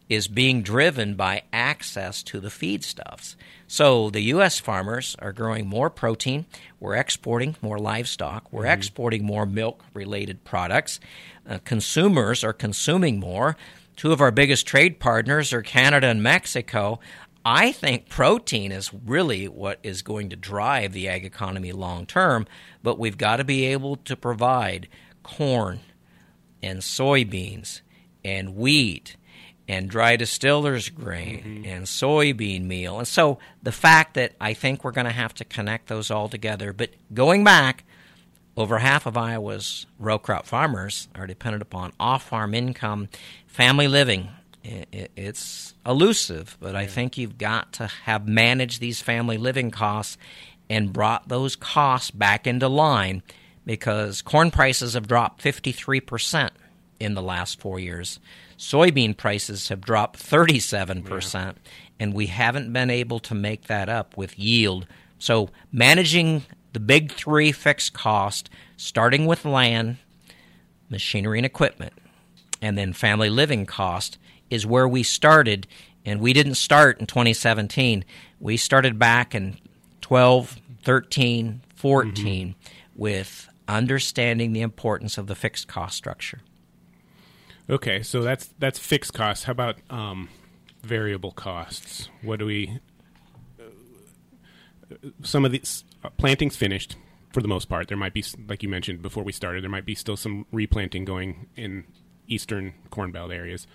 is 0.09 0.27
being 0.27 0.63
driven 0.63 1.13
by 1.13 1.43
access 1.53 2.23
to 2.23 2.39
the 2.39 2.49
feedstuffs. 2.49 3.35
So 3.67 4.09
the 4.09 4.21
U.S. 4.21 4.59
farmers 4.59 5.15
are 5.19 5.31
growing 5.31 5.67
more 5.67 5.91
protein. 5.91 6.47
We're 6.79 6.95
exporting 6.95 7.55
more 7.61 7.77
livestock. 7.77 8.51
We're 8.51 8.63
mm-hmm. 8.63 8.71
exporting 8.71 9.23
more 9.23 9.45
milk 9.45 9.85
related 9.93 10.43
products. 10.43 10.99
Uh, 11.47 11.59
consumers 11.63 12.43
are 12.43 12.51
consuming 12.51 13.19
more. 13.19 13.55
Two 13.95 14.11
of 14.11 14.21
our 14.21 14.31
biggest 14.31 14.65
trade 14.65 14.99
partners 14.99 15.53
are 15.53 15.61
Canada 15.61 16.07
and 16.07 16.23
Mexico. 16.23 16.99
I 17.43 17.71
think 17.71 18.09
protein 18.09 18.71
is 18.71 18.93
really 18.93 19.47
what 19.47 19.79
is 19.83 20.01
going 20.01 20.29
to 20.29 20.35
drive 20.35 20.93
the 20.93 21.07
ag 21.07 21.25
economy 21.25 21.71
long 21.71 22.05
term, 22.05 22.45
but 22.83 22.99
we've 22.99 23.17
got 23.17 23.37
to 23.37 23.43
be 23.43 23.65
able 23.65 23.95
to 23.97 24.15
provide 24.15 24.87
corn 25.23 25.79
and 26.61 26.79
soybeans 26.79 27.81
and 28.23 28.55
wheat 28.55 29.15
and 29.67 29.89
dry 29.89 30.15
distillers 30.15 30.89
grain 30.89 31.43
mm-hmm. 31.43 31.65
and 31.65 31.85
soybean 31.85 32.63
meal. 32.65 32.99
And 32.99 33.07
so 33.07 33.39
the 33.63 33.71
fact 33.71 34.15
that 34.15 34.33
I 34.39 34.53
think 34.53 34.83
we're 34.83 34.91
going 34.91 35.05
to 35.05 35.11
have 35.11 35.33
to 35.35 35.45
connect 35.45 35.87
those 35.87 36.11
all 36.11 36.29
together, 36.29 36.73
but 36.73 36.91
going 37.13 37.43
back, 37.43 37.83
over 38.57 38.79
half 38.79 39.05
of 39.05 39.17
Iowa's 39.17 39.85
row 39.97 40.19
crop 40.19 40.45
farmers 40.45 41.07
are 41.15 41.25
dependent 41.25 41.61
upon 41.61 41.93
off 41.99 42.27
farm 42.27 42.53
income, 42.53 43.07
family 43.47 43.87
living, 43.87 44.29
it's 44.63 45.73
elusive, 45.85 46.57
but 46.59 46.75
I 46.75 46.85
think 46.85 47.17
you've 47.17 47.37
got 47.37 47.73
to 47.73 47.87
have 47.87 48.27
managed 48.27 48.79
these 48.79 49.01
family 49.01 49.37
living 49.37 49.71
costs 49.71 50.17
and 50.69 50.93
brought 50.93 51.27
those 51.27 51.55
costs 51.55 52.11
back 52.11 52.47
into 52.47 52.67
line 52.67 53.23
because 53.65 54.21
corn 54.21 54.51
prices 54.51 54.93
have 54.93 55.07
dropped 55.07 55.43
53% 55.43 56.49
in 56.99 57.13
the 57.13 57.21
last 57.21 57.59
four 57.59 57.79
years. 57.79 58.19
Soybean 58.57 59.17
prices 59.17 59.69
have 59.69 59.81
dropped 59.81 60.19
37%, 60.19 61.33
yeah. 61.33 61.51
and 61.99 62.13
we 62.13 62.27
haven't 62.27 62.71
been 62.71 62.89
able 62.89 63.19
to 63.19 63.33
make 63.33 63.65
that 63.65 63.89
up 63.89 64.15
with 64.15 64.37
yield. 64.37 64.85
So, 65.17 65.49
managing 65.71 66.43
the 66.73 66.79
big 66.79 67.11
three 67.11 67.51
fixed 67.51 67.93
cost, 67.93 68.49
starting 68.77 69.25
with 69.25 69.45
land, 69.45 69.97
machinery 70.89 71.39
and 71.39 71.45
equipment, 71.45 71.93
and 72.61 72.77
then 72.77 72.93
family 72.93 73.29
living 73.29 73.65
cost, 73.65 74.17
is 74.51 74.67
where 74.67 74.87
we 74.87 75.01
started, 75.01 75.65
and 76.05 76.19
we 76.19 76.33
didn't 76.33 76.55
start 76.55 76.99
in 76.99 77.07
2017. 77.07 78.05
We 78.39 78.57
started 78.57 78.99
back 78.99 79.33
in 79.33 79.57
12, 80.01 80.57
13, 80.83 81.61
14 81.75 82.13
mm-hmm. 82.13 82.51
with 82.95 83.49
understanding 83.67 84.53
the 84.53 84.61
importance 84.61 85.17
of 85.17 85.25
the 85.25 85.35
fixed 85.35 85.67
cost 85.67 85.97
structure. 85.97 86.41
Okay, 87.69 88.03
so 88.03 88.21
that's 88.21 88.49
that's 88.59 88.77
fixed 88.77 89.13
costs. 89.13 89.45
How 89.45 89.51
about 89.53 89.77
um, 89.89 90.29
variable 90.83 91.31
costs? 91.31 92.09
What 92.21 92.39
do 92.39 92.45
we? 92.45 92.79
Uh, 93.59 95.09
some 95.23 95.45
of 95.45 95.51
these 95.51 95.85
uh, 96.03 96.09
plantings 96.09 96.57
finished 96.57 96.97
for 97.31 97.41
the 97.41 97.47
most 97.47 97.69
part. 97.69 97.87
There 97.87 97.97
might 97.97 98.13
be, 98.13 98.25
like 98.47 98.61
you 98.61 98.67
mentioned 98.67 99.01
before 99.01 99.23
we 99.23 99.31
started, 99.31 99.63
there 99.63 99.69
might 99.69 99.85
be 99.85 99.95
still 99.95 100.17
some 100.17 100.45
replanting 100.51 101.05
going 101.05 101.47
in 101.55 101.85
eastern 102.27 102.73
corn 102.89 103.11
belt 103.11 103.31
areas. 103.31 103.67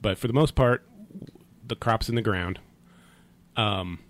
But 0.00 0.18
for 0.18 0.26
the 0.26 0.32
most 0.32 0.54
part, 0.54 0.86
the 1.66 1.76
crops 1.76 2.08
in 2.08 2.14
the 2.14 2.22
ground. 2.22 2.60
Um, 3.56 4.00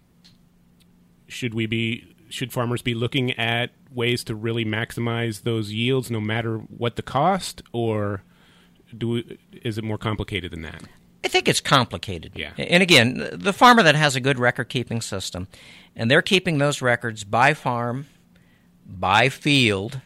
should 1.29 1.55
we 1.55 1.67
be? 1.67 2.15
Should 2.29 2.53
farmers 2.53 2.83
be 2.83 2.95
looking 2.95 3.33
at 3.33 3.71
ways 3.91 4.25
to 4.25 4.35
really 4.35 4.65
maximize 4.65 5.43
those 5.43 5.73
yields, 5.73 6.11
no 6.11 6.21
matter 6.21 6.59
what 6.59 6.97
the 6.97 7.03
cost, 7.03 7.63
or 7.73 8.23
do 8.97 9.09
we, 9.09 9.39
is 9.53 9.79
it 9.79 9.85
more 9.85 9.99
complicated 9.99 10.51
than 10.51 10.63
that? 10.63 10.83
I 11.25 11.29
think 11.29 11.49
it's 11.49 11.61
complicated. 11.61 12.33
Yeah. 12.35 12.53
And 12.57 12.83
again, 12.83 13.29
the 13.33 13.53
farmer 13.53 13.83
that 13.83 13.95
has 13.95 14.15
a 14.15 14.21
good 14.21 14.39
record 14.39 14.69
keeping 14.69 15.01
system, 15.01 15.49
and 15.95 16.11
they're 16.11 16.23
keeping 16.23 16.59
those 16.59 16.83
records 16.83 17.25
by 17.25 17.55
farm, 17.55 18.07
by 18.87 19.29
field, 19.29 20.01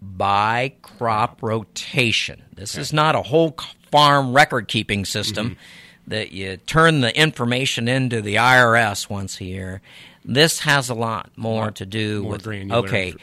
by 0.00 0.74
crop 0.80 1.42
rotation. 1.42 2.44
This 2.54 2.74
okay. 2.74 2.82
is 2.82 2.92
not 2.92 3.14
a 3.14 3.22
whole 3.22 3.56
farm 3.92 4.32
record 4.32 4.66
keeping 4.66 5.04
system 5.04 5.50
mm-hmm. 5.50 5.60
that 6.08 6.32
you 6.32 6.56
turn 6.56 7.02
the 7.02 7.16
information 7.16 7.86
into 7.86 8.20
the 8.20 8.36
IRS 8.36 9.08
once 9.08 9.40
a 9.40 9.44
year. 9.44 9.82
This 10.24 10.60
has 10.60 10.88
a 10.88 10.94
lot 10.94 11.30
more, 11.36 11.70
to 11.72 11.86
do 11.86 12.22
more 12.22 12.32
with 12.32 12.46
okay. 12.46 13.14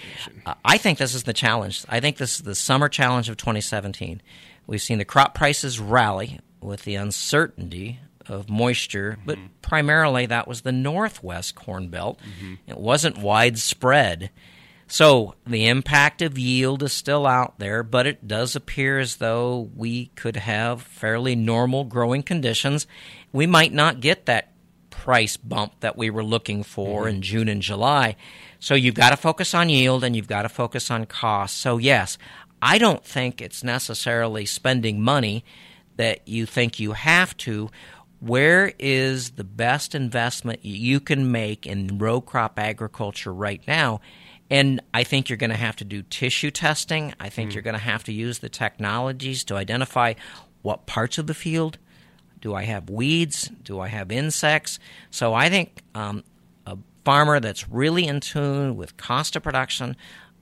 Uh, 0.46 0.54
I 0.64 0.78
think 0.78 0.98
this 0.98 1.16
is 1.16 1.24
the 1.24 1.34
challenge. 1.34 1.84
I 1.90 2.00
think 2.00 2.18
this 2.18 2.36
is 2.36 2.42
the 2.42 2.56
summer 2.56 2.90
challenge 2.90 3.30
of 3.30 3.38
2017. 3.38 4.22
We've 4.68 4.82
seen 4.82 5.00
the 5.00 5.06
crop 5.06 5.34
prices 5.34 5.80
rally 5.80 6.40
with 6.62 6.84
the 6.84 6.96
uncertainty 6.96 8.00
of 8.28 8.50
moisture, 8.50 9.14
mm-hmm. 9.14 9.26
but 9.26 9.40
primarily 9.62 10.26
that 10.28 10.48
was 10.48 10.62
the 10.62 10.72
northwest 10.72 11.56
corn 11.56 11.88
belt. 11.88 12.20
Mm-hmm. 12.20 12.56
It 12.68 12.78
wasn't 12.78 13.18
widespread. 13.18 14.30
So 14.89 15.36
the 15.46 15.67
impact 15.67 16.24
of 16.24 16.38
yield 16.39 16.81
is 16.81 16.91
still 16.93 17.27
out 17.27 17.60
there, 17.60 17.84
but 17.84 18.08
it 18.08 18.27
does 18.27 18.55
appear 18.55 18.98
as 18.98 19.17
though 19.17 19.69
we 19.75 20.08
could 20.15 20.36
have 20.36 20.81
fairly 20.81 21.36
normal 21.36 21.84
growing 21.84 22.24
conditions. 22.24 22.88
We 23.31 23.46
might 23.46 23.72
not 23.72 24.00
get 24.00 24.25
that 24.25 24.51
price 24.89 25.38
bump 25.38 25.74
that 25.81 25.96
we 25.96 26.10
were 26.10 26.24
looking 26.24 26.63
for 26.63 27.01
mm-hmm. 27.01 27.17
in 27.17 27.22
June 27.22 27.50
and 27.50 27.62
July. 27.62 28.15
So 28.60 28.74
you've 28.74 28.96
got 28.96 29.12
to 29.12 29.17
focus 29.17 29.53
on 29.53 29.69
yield 29.69 30.03
and 30.03 30.15
you've 30.15 30.27
got 30.27 30.41
to 30.41 30.50
focus 30.50 30.89
on 30.89 31.05
cost. 31.05 31.58
So, 31.58 31.77
yes, 31.77 32.17
I 32.60 32.79
don't 32.79 33.05
think 33.05 33.41
it's 33.41 33.63
necessarily 33.63 34.48
spending 34.48 35.01
money 35.01 35.46
that 35.98 36.27
you 36.27 36.48
think 36.48 36.79
you 36.79 36.93
have 36.93 37.38
to. 37.38 37.69
Where 38.19 38.74
is 38.79 39.31
the 39.31 39.43
best 39.43 39.93
investment 39.93 40.65
you 40.65 41.00
can 41.00 41.31
make 41.31 41.67
in 41.67 42.00
row 42.00 42.22
crop 42.22 42.58
agriculture 42.58 43.31
right 43.31 43.62
now? 43.67 44.01
And 44.50 44.82
I 44.94 45.03
think 45.03 45.29
you're 45.29 45.38
going 45.38 45.51
to 45.51 45.56
have 45.56 45.75
to 45.77 45.86
do 45.86 46.01
tissue 46.01 46.51
testing. 46.51 47.13
I 47.20 47.29
think 47.29 47.51
mm. 47.51 47.53
you're 47.53 47.63
going 47.63 47.75
to 47.75 47.79
have 47.79 48.03
to 48.06 48.13
use 48.13 48.39
the 48.39 48.50
technologies 48.50 49.44
to 49.46 49.56
identify 49.56 50.15
what 50.62 50.86
parts 50.86 51.18
of 51.18 51.27
the 51.27 51.34
field 51.34 51.77
do 52.41 52.56
I 52.56 52.63
have 52.63 52.89
weeds? 52.89 53.50
Do 53.63 53.79
I 53.79 53.88
have 53.88 54.12
insects? 54.12 54.79
So 55.12 55.34
I 55.34 55.50
think 55.50 55.82
um, 55.94 56.24
a 56.65 56.77
farmer 57.03 57.39
that's 57.39 57.70
really 57.70 58.08
in 58.08 58.20
tune 58.20 58.77
with 58.77 58.98
cost 58.98 59.36
of 59.36 59.44
production, 59.44 59.96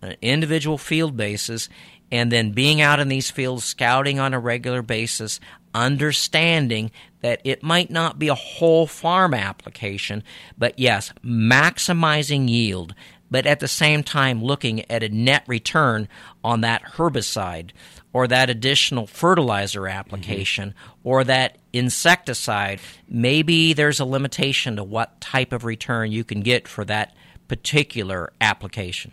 on 0.03 0.09
an 0.09 0.17
individual 0.21 0.77
field 0.77 1.17
basis, 1.17 1.69
and 2.11 2.31
then 2.31 2.51
being 2.51 2.81
out 2.81 2.99
in 2.99 3.07
these 3.07 3.31
fields, 3.31 3.63
scouting 3.63 4.19
on 4.19 4.33
a 4.33 4.39
regular 4.39 4.81
basis, 4.81 5.39
understanding 5.73 6.91
that 7.21 7.41
it 7.43 7.63
might 7.63 7.89
not 7.89 8.19
be 8.19 8.27
a 8.27 8.35
whole 8.35 8.87
farm 8.87 9.33
application, 9.33 10.23
but 10.57 10.77
yes, 10.77 11.11
maximizing 11.23 12.47
yield, 12.47 12.93
but 13.29 13.46
at 13.46 13.60
the 13.60 13.67
same 13.67 14.03
time 14.03 14.43
looking 14.43 14.89
at 14.89 15.03
a 15.03 15.10
net 15.10 15.43
return 15.48 16.07
on 16.43 16.62
that 16.62 16.84
herbicide 16.93 17.72
or 18.13 18.27
that 18.27 18.50
additional 18.50 19.05
fertilizer 19.05 19.88
application 19.88 20.69
mm-hmm. 20.69 21.07
or 21.07 21.24
that 21.24 21.57
insecticide. 21.74 22.79
Maybe 23.07 23.74
there's 23.74 24.00
a 24.00 24.05
limitation 24.05 24.75
to 24.77 24.84
what 24.84 25.19
type 25.22 25.51
of 25.53 25.65
return 25.65 26.12
you 26.12 26.24
can 26.24 26.41
get 26.41 26.67
for 26.67 26.86
that 26.86 27.15
particular 27.48 28.31
application. 28.41 29.12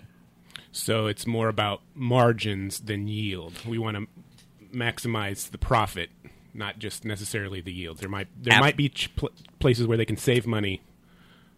So 0.73 1.07
it's 1.07 1.27
more 1.27 1.49
about 1.49 1.83
margins 1.95 2.81
than 2.81 3.07
yield. 3.07 3.55
We 3.67 3.79
want 3.79 3.97
to 3.97 4.07
maximize 4.77 5.51
the 5.51 5.59
profit 5.59 6.11
not 6.55 6.79
just 6.79 7.05
necessarily 7.05 7.61
the 7.61 7.73
yields. 7.73 8.01
There 8.01 8.09
might 8.09 8.29
there 8.41 8.55
Ab- 8.55 8.61
might 8.61 8.77
be 8.77 8.89
ch- 8.89 9.15
pl- 9.17 9.33
places 9.59 9.87
where 9.87 9.99
they 9.99 10.05
can 10.05 10.17
save 10.17 10.47
money 10.47 10.83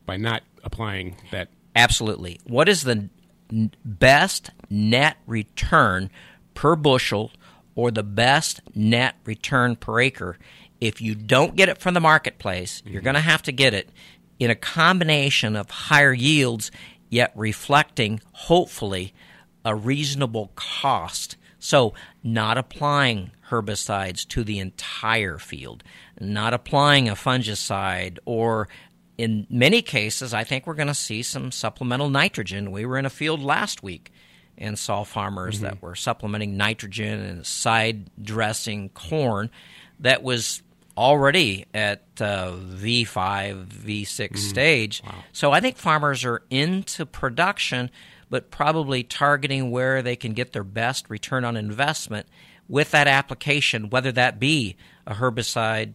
by 0.07 0.17
not 0.17 0.43
applying 0.65 1.17
that. 1.31 1.49
Absolutely. 1.77 2.41
What 2.45 2.69
is 2.69 2.83
the 2.83 3.09
n- 3.53 3.71
best 3.85 4.51
net 4.71 5.19
return 5.27 6.11
per 6.55 6.75
bushel 6.75 7.31
or 7.75 7.91
the 7.91 8.03
best 8.03 8.63
net 8.75 9.15
return 9.25 9.77
per 9.77 10.01
acre? 10.01 10.39
If 10.81 11.01
you 11.01 11.15
don't 11.15 11.55
get 11.55 11.69
it 11.69 11.79
from 11.79 11.95
the 11.95 12.01
marketplace, 12.01 12.83
you're 12.85 12.97
mm-hmm. 12.97 13.05
going 13.05 13.15
to 13.15 13.21
have 13.21 13.43
to 13.43 13.53
get 13.53 13.75
it 13.75 13.91
in 14.39 14.51
a 14.51 14.55
combination 14.55 15.55
of 15.55 15.71
higher 15.71 16.13
yields, 16.13 16.71
yet 17.09 17.33
reflecting, 17.35 18.21
hopefully, 18.33 19.15
a 19.65 19.75
reasonable 19.75 20.53
cost. 20.55 21.37
So, 21.59 21.95
not 22.23 22.59
applying 22.59 23.33
herbicides 23.51 24.27
to 24.29 24.45
the 24.45 24.59
entire 24.59 25.39
field, 25.39 25.83
not 26.21 26.53
applying 26.53 27.09
a 27.09 27.15
fungicide, 27.15 28.19
or 28.25 28.69
in 29.19 29.47
many 29.49 29.83
cases, 29.83 30.35
I 30.35 30.45
think 30.45 30.67
we're 30.67 30.75
going 30.75 30.89
to 30.89 30.95
see 30.95 31.23
some 31.23 31.51
supplemental 31.51 32.11
nitrogen. 32.11 32.71
We 32.71 32.85
were 32.87 32.99
in 32.99 33.07
a 33.07 33.11
field 33.11 33.43
last 33.43 33.83
week 33.83 34.13
and 34.59 34.79
saw 34.79 35.05
farmers 35.05 35.61
that 35.61 35.83
were 35.83 35.95
supplementing 35.95 36.57
nitrogen 36.57 37.21
and 37.21 37.47
side 37.47 38.11
dressing 38.23 38.89
corn 38.91 39.51
that 40.01 40.23
was 40.23 40.63
already 40.97 41.67
at 41.75 42.05
uh, 42.21 42.53
V5, 42.53 43.67
V6 43.67 44.39
stage. 44.39 45.03
So 45.33 45.53
I 45.53 45.61
think 45.61 45.77
farmers 45.77 46.25
are 46.25 46.43
into 46.49 47.05
production, 47.05 47.91
but 48.31 48.51
probably 48.51 49.03
targeting 49.03 49.71
where 49.71 50.01
they 50.03 50.17
can 50.17 50.33
get 50.33 50.53
their 50.53 50.65
best 50.65 51.11
return 51.11 51.45
on 51.45 51.57
investment 51.57 52.27
with 52.69 52.91
that 52.93 53.07
application, 53.07 53.91
whether 53.91 54.11
that 54.13 54.41
be 54.41 54.77
a 55.07 55.15
herbicide, 55.15 55.93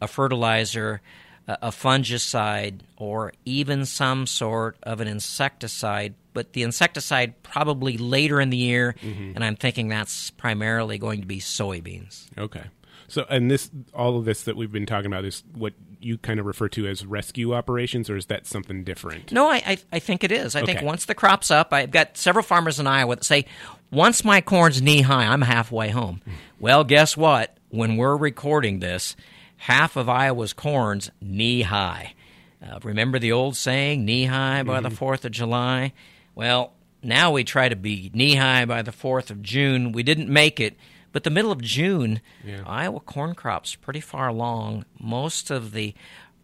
a 0.00 0.08
fertilizer, 0.08 1.02
a 1.48 1.70
fungicide, 1.70 2.80
or 2.96 3.32
even 3.44 3.86
some 3.86 4.26
sort 4.26 4.76
of 4.82 5.00
an 5.00 5.08
insecticide. 5.08 6.14
But 6.34 6.52
the 6.52 6.62
insecticide 6.62 7.42
probably 7.42 7.96
later 7.96 8.40
in 8.40 8.50
the 8.50 8.56
year, 8.56 8.94
mm-hmm. 9.02 9.32
and 9.34 9.42
I'm 9.42 9.56
thinking 9.56 9.88
that's 9.88 10.30
primarily 10.30 10.98
going 10.98 11.22
to 11.22 11.26
be 11.26 11.40
soybeans. 11.40 12.26
Okay. 12.36 12.64
So, 13.08 13.24
and 13.30 13.50
this, 13.50 13.70
all 13.94 14.18
of 14.18 14.26
this 14.26 14.42
that 14.42 14.54
we've 14.54 14.70
been 14.70 14.84
talking 14.84 15.06
about 15.06 15.24
is 15.24 15.42
what 15.54 15.72
you 15.98 16.18
kind 16.18 16.38
of 16.38 16.44
refer 16.44 16.68
to 16.68 16.86
as 16.86 17.06
rescue 17.06 17.54
operations, 17.54 18.10
or 18.10 18.16
is 18.16 18.26
that 18.26 18.46
something 18.46 18.84
different? 18.84 19.32
No, 19.32 19.48
I, 19.48 19.62
I, 19.66 19.78
I 19.94 19.98
think 19.98 20.24
it 20.24 20.30
is. 20.30 20.54
I 20.54 20.62
think 20.62 20.82
once 20.82 21.06
the 21.06 21.14
crop's 21.14 21.50
up, 21.50 21.72
I've 21.72 21.90
got 21.90 22.18
several 22.18 22.42
farmers 22.42 22.78
in 22.78 22.86
Iowa 22.86 23.16
that 23.16 23.24
say, 23.24 23.46
once 23.90 24.24
my 24.24 24.42
corn's 24.42 24.82
knee 24.82 25.00
high, 25.00 25.24
I'm 25.24 25.40
halfway 25.40 25.88
home. 25.88 26.20
Hmm. 26.24 26.32
well, 26.60 26.84
guess 26.84 27.16
what? 27.16 27.56
When 27.70 27.96
we're 27.96 28.16
recording 28.16 28.80
this, 28.80 29.16
half 29.58 29.96
of 29.96 30.08
Iowa's 30.08 30.52
corn's 30.52 31.10
knee 31.20 31.62
high. 31.62 32.14
Uh, 32.62 32.78
remember 32.82 33.18
the 33.18 33.32
old 33.32 33.56
saying, 33.56 34.04
knee 34.04 34.24
high 34.24 34.62
by 34.62 34.80
the 34.80 34.88
4th 34.88 35.24
of 35.24 35.30
July? 35.32 35.92
Well, 36.34 36.72
now 37.02 37.30
we 37.30 37.44
try 37.44 37.68
to 37.68 37.76
be 37.76 38.10
knee 38.12 38.34
high 38.34 38.64
by 38.64 38.82
the 38.82 38.90
4th 38.90 39.30
of 39.30 39.42
June. 39.42 39.92
We 39.92 40.02
didn't 40.02 40.28
make 40.28 40.58
it. 40.58 40.76
But 41.12 41.24
the 41.24 41.30
middle 41.30 41.52
of 41.52 41.62
June, 41.62 42.20
Yeah. 42.44 42.62
Iowa 42.66 43.00
corn 43.00 43.34
crop's 43.34 43.74
pretty 43.76 44.00
far 44.00 44.28
along. 44.28 44.84
Most 44.98 45.50
of 45.50 45.72
the 45.72 45.94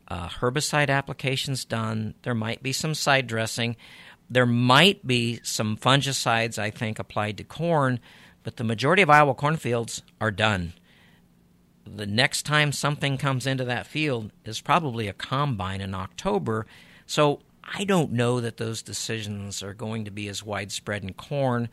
uh, 0.09 0.29
herbicide 0.29 0.89
applications 0.89 1.65
done. 1.65 2.15
There 2.23 2.35
might 2.35 2.63
be 2.63 2.73
some 2.73 2.95
side 2.95 3.27
dressing. 3.27 3.77
There 4.31 4.47
might 4.47 5.07
be 5.07 5.41
some 5.43 5.77
fungicides, 5.77 6.59
I 6.59 6.71
think, 6.71 6.99
applied 6.99 7.37
to 7.39 7.45
corn, 7.45 8.01
but 8.43 8.57
the 8.57 8.65
majority 8.65 9.03
of 9.03 9.11
Iowa 9.11 9.35
cornfields 9.35 10.03
are 10.21 10.31
done. 10.31 10.73
The 11.87 12.07
next 12.07 12.45
time 12.45 12.73
something 12.73 13.19
comes 13.19 13.47
into 13.47 13.65
that 13.65 13.87
field 13.87 14.33
is 14.45 14.61
probably 14.61 15.09
a 15.09 15.13
combine 15.13 15.81
in 15.81 15.95
October. 15.95 16.67
So 17.07 17.41
I 17.63 17.85
don't 17.85 18.13
know 18.13 18.41
that 18.41 18.57
those 18.57 18.83
decisions 18.83 19.63
are 19.63 19.75
going 19.75 20.05
to 20.05 20.11
be 20.11 20.29
as 20.29 20.43
widespread 20.43 21.03
in 21.03 21.15
corn 21.15 21.69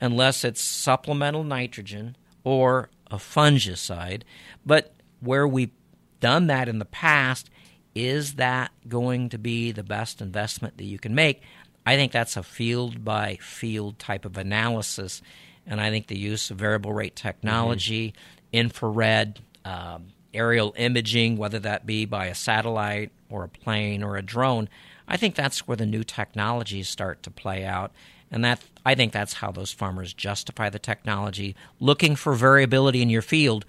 unless 0.00 0.44
it's 0.44 0.62
supplemental 0.62 1.44
nitrogen 1.44 2.16
or 2.44 2.90
a 3.10 3.16
fungicide. 3.16 4.22
But 4.64 4.94
where 5.20 5.46
we've 5.48 5.70
done 6.20 6.46
that 6.48 6.68
in 6.68 6.78
the 6.78 6.84
past, 6.84 7.50
is 7.94 8.34
that 8.34 8.70
going 8.88 9.28
to 9.30 9.38
be 9.38 9.72
the 9.72 9.82
best 9.82 10.20
investment 10.20 10.76
that 10.78 10.84
you 10.84 10.98
can 10.98 11.14
make? 11.14 11.42
I 11.86 11.96
think 11.96 12.12
that's 12.12 12.36
a 12.36 12.42
field 12.42 13.04
by 13.04 13.36
field 13.40 13.98
type 13.98 14.24
of 14.24 14.38
analysis. 14.38 15.22
And 15.66 15.80
I 15.80 15.90
think 15.90 16.06
the 16.06 16.18
use 16.18 16.50
of 16.50 16.58
variable 16.58 16.92
rate 16.92 17.14
mm-hmm. 17.14 17.28
technology, 17.28 18.14
infrared, 18.52 19.40
um, 19.64 20.06
aerial 20.32 20.74
imaging, 20.76 21.36
whether 21.36 21.58
that 21.60 21.86
be 21.86 22.04
by 22.04 22.26
a 22.26 22.34
satellite 22.34 23.12
or 23.30 23.44
a 23.44 23.48
plane 23.48 24.02
or 24.02 24.16
a 24.16 24.22
drone, 24.22 24.68
I 25.06 25.16
think 25.16 25.34
that's 25.34 25.66
where 25.66 25.76
the 25.76 25.86
new 25.86 26.04
technologies 26.04 26.88
start 26.88 27.22
to 27.22 27.30
play 27.30 27.64
out. 27.64 27.92
And 28.30 28.44
that 28.44 28.62
I 28.84 28.94
think 28.94 29.12
that's 29.12 29.34
how 29.34 29.52
those 29.52 29.70
farmers 29.70 30.12
justify 30.12 30.68
the 30.68 30.78
technology, 30.78 31.54
looking 31.78 32.16
for 32.16 32.34
variability 32.34 33.00
in 33.00 33.10
your 33.10 33.22
field, 33.22 33.64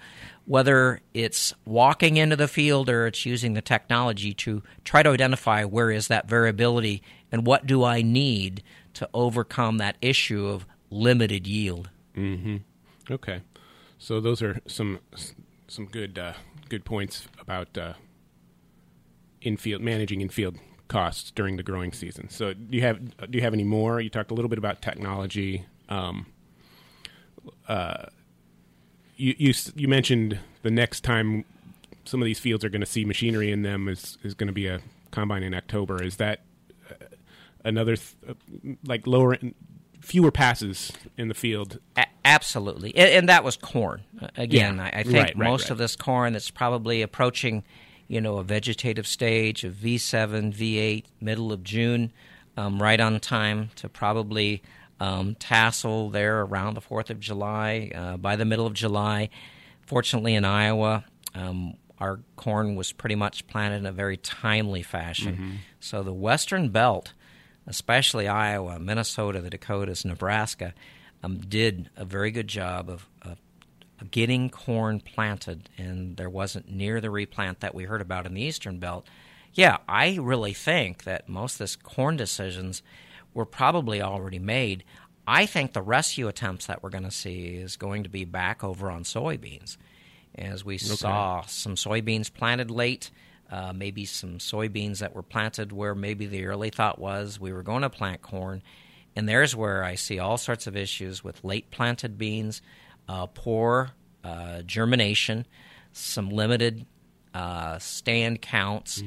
whether 0.46 1.02
it's 1.14 1.54
walking 1.66 2.18
into 2.18 2.36
the 2.36 2.48
field 2.48 2.90
or 2.90 3.06
it's 3.08 3.26
using 3.26 3.54
the 3.54 3.62
technology 3.62 4.34
to 4.34 4.64
try 4.84 5.04
to 5.04 5.10
identify 5.10 5.64
where 5.66 5.92
is 5.92 6.08
that 6.08 6.28
variability 6.28 7.04
and 7.32 7.46
what 7.46 7.68
do 7.68 7.84
I 7.84 8.02
need 8.02 8.64
to 8.96 9.10
overcome 9.14 9.78
that 9.78 9.98
issue 10.02 10.48
of 10.48 10.66
limited 10.90 11.46
yield. 11.46 11.90
Hmm. 12.16 12.58
Okay. 13.12 13.42
So 14.00 14.20
those 14.20 14.42
are 14.42 14.60
some 14.68 15.00
some 15.76 15.86
good 15.86 16.18
uh, 16.18 16.34
good 16.70 16.86
points 16.86 17.28
about 17.40 17.78
uh, 17.78 17.94
infield 19.42 19.82
managing 19.82 20.22
infield 20.22 20.58
costs 20.88 21.32
during 21.32 21.58
the 21.58 21.64
growing 21.64 21.92
season. 21.92 22.30
So 22.30 22.54
do 22.54 22.76
you 22.76 22.82
have 22.82 23.00
do 23.30 23.38
you 23.38 23.42
have 23.42 23.54
any 23.54 23.64
more? 23.64 24.00
You 24.00 24.10
talked 24.10 24.32
a 24.32 24.34
little 24.34 24.50
bit 24.50 24.58
about 24.58 24.82
technology. 24.82 25.66
Um, 25.90 26.28
uh, 27.68 28.06
you 29.16 29.36
you 29.38 29.54
you 29.76 29.88
mentioned 29.88 30.40
the 30.64 30.72
next 30.72 31.02
time 31.02 31.46
some 32.06 32.22
of 32.22 32.26
these 32.26 32.40
fields 32.40 32.64
are 32.64 32.70
going 32.70 32.82
to 32.82 32.88
see 32.88 33.04
machinery 33.06 33.52
in 33.52 33.62
them 33.62 33.88
is 33.88 34.18
is 34.24 34.34
going 34.34 34.48
to 34.48 34.54
be 34.54 34.68
a 34.68 34.80
combine 35.12 35.44
in 35.44 35.54
October. 35.54 36.02
Is 36.02 36.16
that 36.18 36.42
uh, 36.90 37.06
another 37.64 37.98
th- 37.98 38.16
uh, 38.30 38.34
like 38.86 39.06
lower 39.06 39.38
fewer 40.06 40.32
passes 40.32 40.92
in 41.18 41.28
the 41.28 41.34
field 41.34 41.80
A- 41.98 42.06
absolutely, 42.24 42.96
and, 42.96 43.10
and 43.12 43.30
that 43.30 43.44
was 43.44 43.58
corn. 43.58 44.04
Again, 44.38 44.78
Yeah. 44.78 44.84
I, 44.94 45.00
I 45.00 45.04
think 45.04 45.16
Right, 45.16 45.24
right, 45.24 45.38
most 45.38 45.64
right. 45.64 45.72
of 45.72 45.78
this 45.78 45.96
corn 45.96 46.34
that's 46.34 46.52
probably 46.52 47.02
approaching, 47.02 47.64
you 48.08 48.22
know, 48.22 48.38
a 48.38 48.44
vegetative 48.44 49.08
stage 49.08 49.64
of 49.64 49.74
V7, 49.76 50.54
V8, 50.54 51.06
middle 51.20 51.52
of 51.52 51.64
June, 51.64 52.12
um, 52.58 52.82
right 52.82 53.00
on 53.00 53.20
time 53.20 53.70
to 53.76 53.90
probably 53.90 54.62
um, 55.00 55.36
tassel 55.36 56.10
there 56.10 56.42
around 56.42 56.76
the 56.76 56.82
Fourth 56.82 57.10
of 57.10 57.20
July. 57.20 57.92
Uh, 57.94 58.16
by 58.18 58.36
the 58.36 58.46
middle 58.46 58.66
of 58.66 58.74
July, 58.74 59.30
fortunately 59.82 60.36
in 60.36 60.46
Iowa. 60.46 61.04
Um, 61.34 61.74
our 62.00 62.20
corn 62.36 62.76
was 62.76 62.92
pretty 62.92 63.16
much 63.16 63.48
planted 63.48 63.78
in 63.78 63.86
a 63.86 63.92
very 63.92 64.18
timely 64.18 64.84
fashion. 64.84 65.60
So 65.80 66.04
the 66.04 66.14
western 66.14 66.70
belt, 66.70 67.14
especially 67.68 68.28
Iowa, 68.28 68.80
Minnesota, 68.80 69.42
the 69.42 69.50
Dakotas, 69.50 70.06
Nebraska, 70.06 70.74
um, 71.24 71.38
did 71.38 71.90
a 71.96 72.06
very 72.06 72.32
good 72.32 72.48
job 72.48 72.90
of, 72.90 73.08
of 73.22 73.38
of 74.00 74.12
getting 74.12 74.50
corn 74.50 75.00
planted, 75.00 75.70
and 75.78 76.18
there 76.18 76.30
wasn't 76.30 76.70
near 76.70 77.00
the 77.00 77.10
replant 77.10 77.62
that 77.62 77.74
we 77.74 77.86
heard 77.86 78.02
about 78.02 78.26
in 78.26 78.34
the 78.34 78.42
eastern 78.42 78.78
belt. 78.78 79.08
Yeah, 79.54 79.78
I 79.88 80.18
really 80.22 80.52
think 80.52 81.06
that 81.06 81.30
most 81.30 81.54
of 81.54 81.60
this 81.60 81.78
corn 81.78 82.18
decisions 82.18 82.84
were 83.34 83.46
probably 83.46 84.02
already 84.02 84.38
made. 84.38 84.84
I 85.26 85.46
think 85.46 85.72
the 85.72 85.82
rescue 85.82 86.28
attempts 86.28 86.66
that 86.66 86.84
we're 86.84 86.90
going 86.90 87.06
to 87.06 87.12
see 87.12 87.56
is 87.56 87.78
going 87.78 88.04
to 88.04 88.10
be 88.10 88.26
back 88.26 88.66
over 88.66 88.92
on 88.92 89.04
soybeans 89.04 89.78
as 90.38 90.66
we 90.66 90.78
saw 90.78 91.42
some 91.44 91.76
soybeans 91.76 92.32
planted 92.34 92.70
late, 92.70 93.10
uh, 93.52 93.74
maybe 93.74 94.06
some 94.06 94.38
soybeans 94.38 95.00
that 95.00 95.16
were 95.16 95.24
planted 95.24 95.72
where 95.72 95.96
maybe 95.96 96.26
the 96.26 96.46
early 96.46 96.70
thought 96.70 97.00
was 97.00 97.40
we 97.40 97.54
were 97.54 97.64
going 97.64 97.84
to 97.84 97.90
plant 97.90 98.22
corn. 98.22 98.62
And 99.16 99.30
there's 99.30 99.56
where 99.56 99.84
I 99.84 99.96
see 99.96 100.20
all 100.20 100.38
sorts 100.38 100.68
of 100.68 100.76
issues 100.76 101.24
with 101.24 101.44
late 101.44 101.72
planted 101.72 102.18
beans, 102.18 102.62
uh, 103.08 103.28
poor 103.28 103.92
uh, 104.24 104.62
germination, 104.64 105.46
some 105.94 106.30
limited 106.30 106.86
uh, 107.34 107.80
stand 107.80 108.42
counts, 108.42 109.04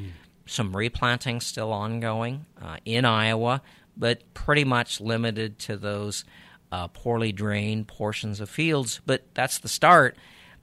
some 0.46 0.74
replanting 0.74 1.40
still 1.40 1.72
ongoing 1.72 2.46
uh, 2.62 2.76
in 2.84 3.04
Iowa, 3.04 3.60
but 3.96 4.32
pretty 4.32 4.64
much 4.64 5.00
limited 5.00 5.58
to 5.60 5.76
those 5.76 6.24
uh, 6.70 6.86
poorly 6.88 7.32
drained 7.32 7.88
portions 7.88 8.40
of 8.40 8.48
fields. 8.48 9.00
But 9.04 9.24
that's 9.34 9.58
the 9.58 9.68
start. 9.68 10.16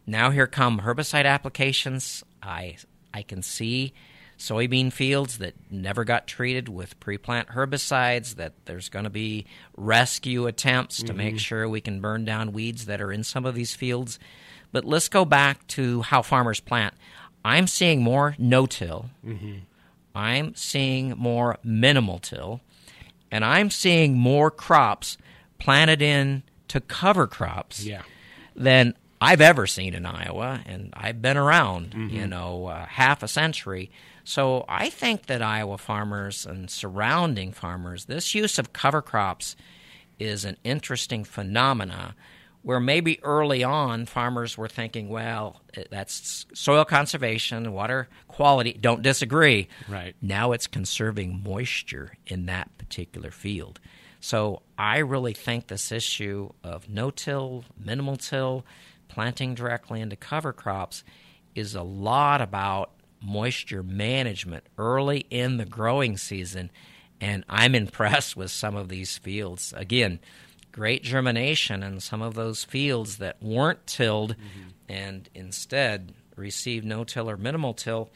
Now 0.07 0.29
here 0.31 0.47
come 0.47 0.81
herbicide 0.81 1.25
applications. 1.25 2.23
I 2.41 2.77
I 3.15 3.21
can 3.21 3.41
see 3.41 3.93
soybean 4.37 4.91
fields 4.91 5.37
that 5.37 5.53
never 5.71 6.03
got 6.03 6.27
treated 6.27 6.67
with 6.67 6.99
pre-plant 6.99 7.47
herbicides 7.49 8.35
that 8.35 8.51
there's 8.65 8.89
going 8.89 9.05
to 9.05 9.09
be 9.09 9.45
rescue 9.77 10.47
attempts 10.47 11.01
to 11.01 11.13
make 11.13 11.35
mm-hmm. 11.35 11.37
sure 11.37 11.69
we 11.69 11.79
can 11.79 12.01
burn 12.01 12.25
down 12.25 12.51
weeds 12.51 12.87
that 12.87 12.99
are 12.99 13.13
in 13.13 13.23
some 13.23 13.45
of 13.45 13.55
these 13.55 13.73
fields. 13.73 14.19
But 14.73 14.83
let's 14.83 15.07
go 15.07 15.23
back 15.23 15.65
to 15.67 16.01
how 16.01 16.21
farmers 16.21 16.59
plant. 16.59 16.93
I'm 17.45 17.67
seeing 17.67 18.03
more 18.03 18.35
no 18.37 18.65
till. 18.65 19.09
Mm-hmm. 19.25 19.59
I'm 20.13 20.53
seeing 20.55 21.11
more 21.11 21.57
minimal 21.63 22.19
till. 22.19 22.59
And 23.31 23.45
I'm 23.45 23.69
seeing 23.69 24.17
more 24.17 24.51
crops 24.51 25.17
planted 25.59 26.01
in 26.01 26.43
to 26.67 26.81
cover 26.81 27.27
crops 27.27 27.85
Yeah. 27.85 28.01
than 28.53 28.95
I've 29.21 29.41
ever 29.41 29.65
seen 29.65 29.93
in 29.93 30.05
Iowa, 30.05 30.61
and 30.65 30.93
I've 30.93 31.21
been 31.21 31.37
around, 31.37 31.93
you 32.11 32.27
know, 32.27 32.67
uh, 32.67 32.85
half 32.85 33.23
a 33.23 33.27
century. 33.27 33.89
So 34.23 34.65
I 34.67 34.89
think 34.89 35.27
that 35.27 35.41
Iowa 35.41 35.77
farmers 35.77 36.45
and 36.45 36.69
surrounding 36.69 37.51
farmers, 37.53 38.05
this 38.05 38.35
use 38.35 38.59
of 38.59 38.73
cover 38.73 39.01
crops 39.01 39.55
is 40.19 40.45
an 40.45 40.57
interesting 40.63 41.23
phenomena 41.23 42.15
where 42.61 42.79
maybe 42.79 43.19
early 43.23 43.63
on 43.63 44.07
farmers 44.07 44.57
were 44.57 44.67
thinking, 44.67 45.07
well, 45.07 45.61
eh, 45.75 45.83
that's 45.91 46.47
soil 46.55 46.83
conservation, 46.83 47.71
water 47.73 48.09
quality, 48.27 48.73
don't 48.73 49.03
disagree. 49.03 49.67
Right. 49.87 50.15
Now 50.19 50.51
it's 50.51 50.65
conserving 50.65 51.43
moisture 51.43 52.13
in 52.25 52.47
that 52.47 52.75
particular 52.79 53.29
field. 53.29 53.79
So 54.19 54.63
I 54.79 54.97
really 54.97 55.33
think 55.33 55.67
this 55.67 55.91
issue 55.91 56.49
of 56.63 56.89
no 56.89 57.11
till, 57.11 57.65
minimal 57.77 58.17
till, 58.17 58.65
planting 59.07 59.55
directly 59.55 60.01
into 60.01 60.15
cover 60.15 60.53
crops 60.53 61.03
is 61.53 61.75
a 61.75 61.83
lot 61.83 62.41
about 62.41 62.91
moisture 63.21 63.83
management 63.83 64.65
early 64.77 65.25
in 65.29 65.57
the 65.57 65.65
growing 65.65 66.17
season. 66.17 66.71
And 67.19 67.43
I'm 67.49 67.75
impressed 67.75 68.35
with 68.35 68.51
some 68.51 68.75
of 68.75 68.89
these 68.89 69.17
fields. 69.17 69.73
Again, 69.75 70.19
great 70.71 71.03
germination 71.03 71.81
in 71.83 71.99
some 71.99 72.21
of 72.21 72.33
those 72.33 72.63
fields 72.63 73.17
that 73.17 73.41
weren't 73.41 73.87
tilled 73.87 74.35
and 74.89 75.29
instead 75.33 76.13
received 76.35 76.85
no 76.85 77.03
till 77.03 77.29
or 77.29 77.37
minimal 77.37 77.73
till 77.73 78.09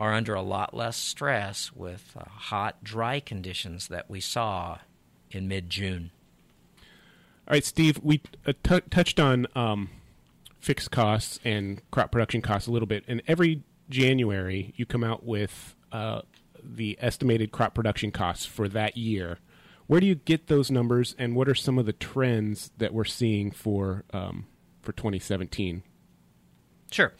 are 0.00 0.14
under 0.14 0.34
a 0.34 0.42
lot 0.42 0.74
less 0.74 0.96
stress 0.96 1.70
with 1.72 2.16
uh, 2.18 2.24
hot, 2.28 2.82
dry 2.82 3.20
conditions 3.20 3.88
that 3.88 4.08
we 4.08 4.20
saw 4.20 4.78
in 5.30 5.46
mid 5.46 5.68
June. 5.70 6.10
All 7.46 7.52
right, 7.52 7.64
Steve, 7.64 8.00
we 8.02 8.22
uh, 8.46 8.54
t- 8.62 8.80
touched 8.90 9.20
on 9.20 9.46
um, 9.54 9.90
fixed 10.60 10.90
costs 10.90 11.40
and 11.44 11.82
crop 11.90 12.12
production 12.12 12.42
costs 12.42 12.68
a 12.68 12.70
little 12.70 12.86
bit. 12.86 13.04
And 13.08 13.22
every 13.26 13.62
January, 13.88 14.72
you 14.76 14.86
come 14.86 15.02
out 15.02 15.24
with 15.24 15.74
uh, 15.92 16.22
the 16.62 16.96
estimated 17.00 17.50
crop 17.52 17.74
production 17.74 18.10
costs 18.10 18.46
for 18.46 18.68
that 18.68 18.96
year. 18.96 19.38
Where 19.86 20.00
do 20.00 20.06
you 20.06 20.14
get 20.14 20.46
those 20.46 20.70
numbers, 20.70 21.16
and 21.18 21.34
what 21.34 21.48
are 21.48 21.54
some 21.54 21.76
of 21.76 21.84
the 21.84 21.92
trends 21.92 22.70
that 22.78 22.94
we're 22.94 23.04
seeing 23.04 23.50
for 23.50 24.04
um, 24.12 24.46
for 24.82 24.92
2017? 24.92 25.82
Sure. 26.92 27.12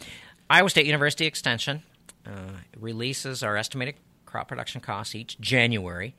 Iowa 0.48 0.70
State 0.70 0.86
University 0.86 1.26
Extension 1.26 1.82
uh, 2.24 2.52
releases 2.76 3.42
our 3.42 3.56
estimated 3.56 3.96
crop 4.24 4.46
production 4.46 4.80
costs 4.80 5.16
each 5.16 5.40
January. 5.40 6.14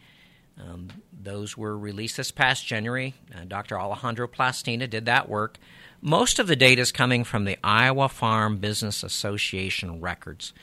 Um, 0.59 0.89
those 1.11 1.57
were 1.57 1.77
released 1.77 2.17
this 2.17 2.31
past 2.31 2.65
January. 2.65 3.13
Uh, 3.33 3.45
Dr. 3.47 3.79
Alejandro 3.79 4.27
Plastina 4.27 4.89
did 4.89 5.05
that 5.05 5.29
work. 5.29 5.57
Most 6.01 6.39
of 6.39 6.47
the 6.47 6.55
data 6.55 6.81
is 6.81 6.91
coming 6.91 7.23
from 7.23 7.45
the 7.45 7.57
Iowa 7.63 8.09
Farm 8.09 8.57
Business 8.57 9.03
Association 9.03 10.01
records. 10.01 10.53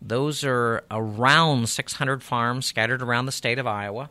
Those 0.00 0.44
are 0.44 0.84
around 0.90 1.68
600 1.68 2.22
farms 2.22 2.66
scattered 2.66 3.02
around 3.02 3.26
the 3.26 3.32
state 3.32 3.58
of 3.58 3.66
Iowa, 3.66 4.10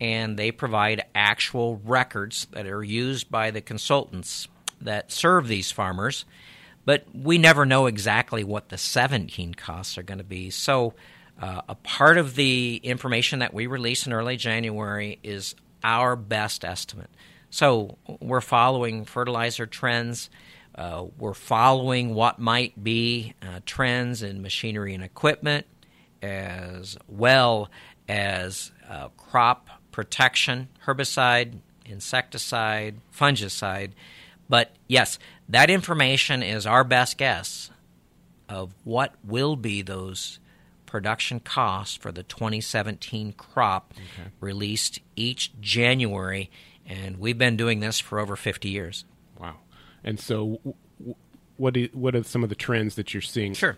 and 0.00 0.38
they 0.38 0.50
provide 0.50 1.04
actual 1.14 1.80
records 1.84 2.46
that 2.52 2.66
are 2.66 2.84
used 2.84 3.30
by 3.30 3.50
the 3.50 3.60
consultants 3.60 4.48
that 4.80 5.12
serve 5.12 5.48
these 5.48 5.70
farmers 5.70 6.24
but 6.86 7.04
we 7.12 7.36
never 7.36 7.66
know 7.66 7.86
exactly 7.86 8.44
what 8.44 8.70
the 8.70 8.78
17 8.78 9.54
costs 9.54 9.98
are 9.98 10.02
going 10.02 10.18
to 10.18 10.24
be. 10.24 10.48
So, 10.48 10.94
uh, 11.40 11.62
a 11.68 11.74
part 11.74 12.18
of 12.18 12.34
the 12.34 12.80
information 12.82 13.40
that 13.40 13.52
we 13.52 13.66
release 13.66 14.06
in 14.06 14.12
early 14.12 14.36
January 14.36 15.18
is 15.22 15.54
our 15.84 16.16
best 16.16 16.64
estimate. 16.64 17.10
So, 17.50 17.96
we're 18.20 18.40
following 18.40 19.04
fertilizer 19.04 19.66
trends. 19.66 20.30
Uh, 20.74 21.06
we're 21.18 21.34
following 21.34 22.14
what 22.14 22.38
might 22.38 22.82
be 22.82 23.34
uh, 23.40 23.60
trends 23.64 24.22
in 24.22 24.42
machinery 24.42 24.94
and 24.94 25.02
equipment, 25.02 25.66
as 26.22 26.98
well 27.08 27.70
as 28.08 28.72
uh, 28.88 29.08
crop 29.16 29.68
protection, 29.92 30.68
herbicide, 30.86 31.60
insecticide, 31.86 32.96
fungicide. 33.16 33.92
But 34.48 34.72
yes, 34.86 35.18
that 35.48 35.70
information 35.70 36.42
is 36.42 36.66
our 36.66 36.84
best 36.84 37.16
guess 37.16 37.70
of 38.48 38.74
what 38.84 39.14
will 39.24 39.56
be 39.56 39.82
those 39.82 40.38
production 40.96 41.40
costs 41.40 41.94
for 41.94 42.10
the 42.10 42.22
2017 42.22 43.34
crop 43.34 43.92
okay. 43.92 44.30
released 44.40 44.98
each 45.14 45.52
January, 45.60 46.50
and 46.86 47.18
we've 47.18 47.36
been 47.36 47.54
doing 47.54 47.80
this 47.80 48.00
for 48.00 48.18
over 48.18 48.34
50 48.34 48.70
years. 48.70 49.04
Wow. 49.38 49.56
And 50.02 50.18
so, 50.18 50.58
what, 51.58 51.74
do, 51.74 51.90
what 51.92 52.16
are 52.16 52.22
some 52.22 52.42
of 52.42 52.48
the 52.48 52.54
trends 52.54 52.94
that 52.94 53.12
you're 53.12 53.20
seeing? 53.20 53.52
Sure. 53.52 53.76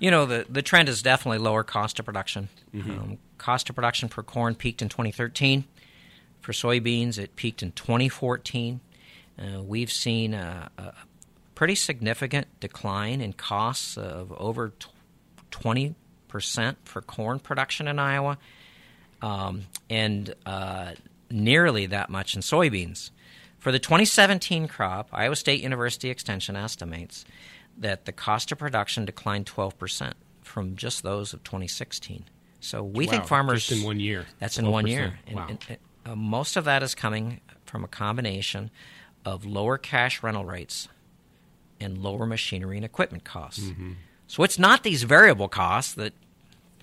You 0.00 0.10
know, 0.10 0.26
the, 0.26 0.44
the 0.48 0.60
trend 0.60 0.88
is 0.88 1.02
definitely 1.02 1.38
lower 1.38 1.62
cost 1.62 2.00
of 2.00 2.04
production. 2.04 2.48
Mm-hmm. 2.74 2.90
Um, 2.90 3.18
cost 3.38 3.70
of 3.70 3.76
production 3.76 4.08
for 4.08 4.24
corn 4.24 4.56
peaked 4.56 4.82
in 4.82 4.88
2013. 4.88 5.66
For 6.40 6.50
soybeans, 6.50 7.16
it 7.16 7.36
peaked 7.36 7.62
in 7.62 7.70
2014. 7.70 8.80
Uh, 9.38 9.62
we've 9.62 9.92
seen 9.92 10.34
a, 10.34 10.68
a, 10.76 10.94
pretty 11.54 11.76
significant 11.76 12.48
decline 12.58 13.20
in 13.20 13.32
costs 13.32 13.96
of 13.96 14.32
over 14.32 14.72
20 15.52 15.94
percent 16.36 16.76
for 16.84 17.00
corn 17.00 17.38
production 17.38 17.88
in 17.88 17.98
Iowa, 17.98 18.36
um, 19.22 19.62
and 19.88 20.34
uh, 20.44 20.92
nearly 21.30 21.86
that 21.86 22.10
much 22.10 22.34
in 22.34 22.42
soybeans. 22.42 23.10
For 23.58 23.72
the 23.72 23.78
2017 23.78 24.68
crop, 24.68 25.08
Iowa 25.14 25.34
State 25.34 25.62
University 25.62 26.10
Extension 26.10 26.54
estimates 26.54 27.24
that 27.78 28.04
the 28.04 28.12
cost 28.12 28.52
of 28.52 28.58
production 28.58 29.06
declined 29.06 29.46
12% 29.46 30.12
from 30.42 30.76
just 30.76 31.02
those 31.02 31.32
of 31.32 31.42
2016. 31.42 32.24
So 32.60 32.84
we 32.84 33.06
wow, 33.06 33.12
think 33.12 33.24
farmers. 33.24 33.66
Just 33.66 33.80
in 33.80 33.86
one 33.86 33.98
year. 33.98 34.26
That's 34.38 34.58
12%. 34.58 34.58
in 34.58 34.70
one 34.70 34.86
year. 34.86 35.18
And, 35.26 35.36
wow. 35.36 35.46
and, 35.48 35.58
and 35.70 35.78
uh, 36.04 36.16
most 36.16 36.58
of 36.58 36.66
that 36.66 36.82
is 36.82 36.94
coming 36.94 37.40
from 37.64 37.82
a 37.82 37.88
combination 37.88 38.70
of 39.24 39.46
lower 39.46 39.78
cash 39.78 40.22
rental 40.22 40.44
rates 40.44 40.88
and 41.80 41.96
lower 41.96 42.26
machinery 42.26 42.76
and 42.76 42.84
equipment 42.84 43.24
costs. 43.24 43.60
Mm-hmm. 43.60 43.92
So 44.26 44.42
it's 44.42 44.58
not 44.58 44.82
these 44.82 45.04
variable 45.04 45.48
costs 45.48 45.94
that 45.94 46.12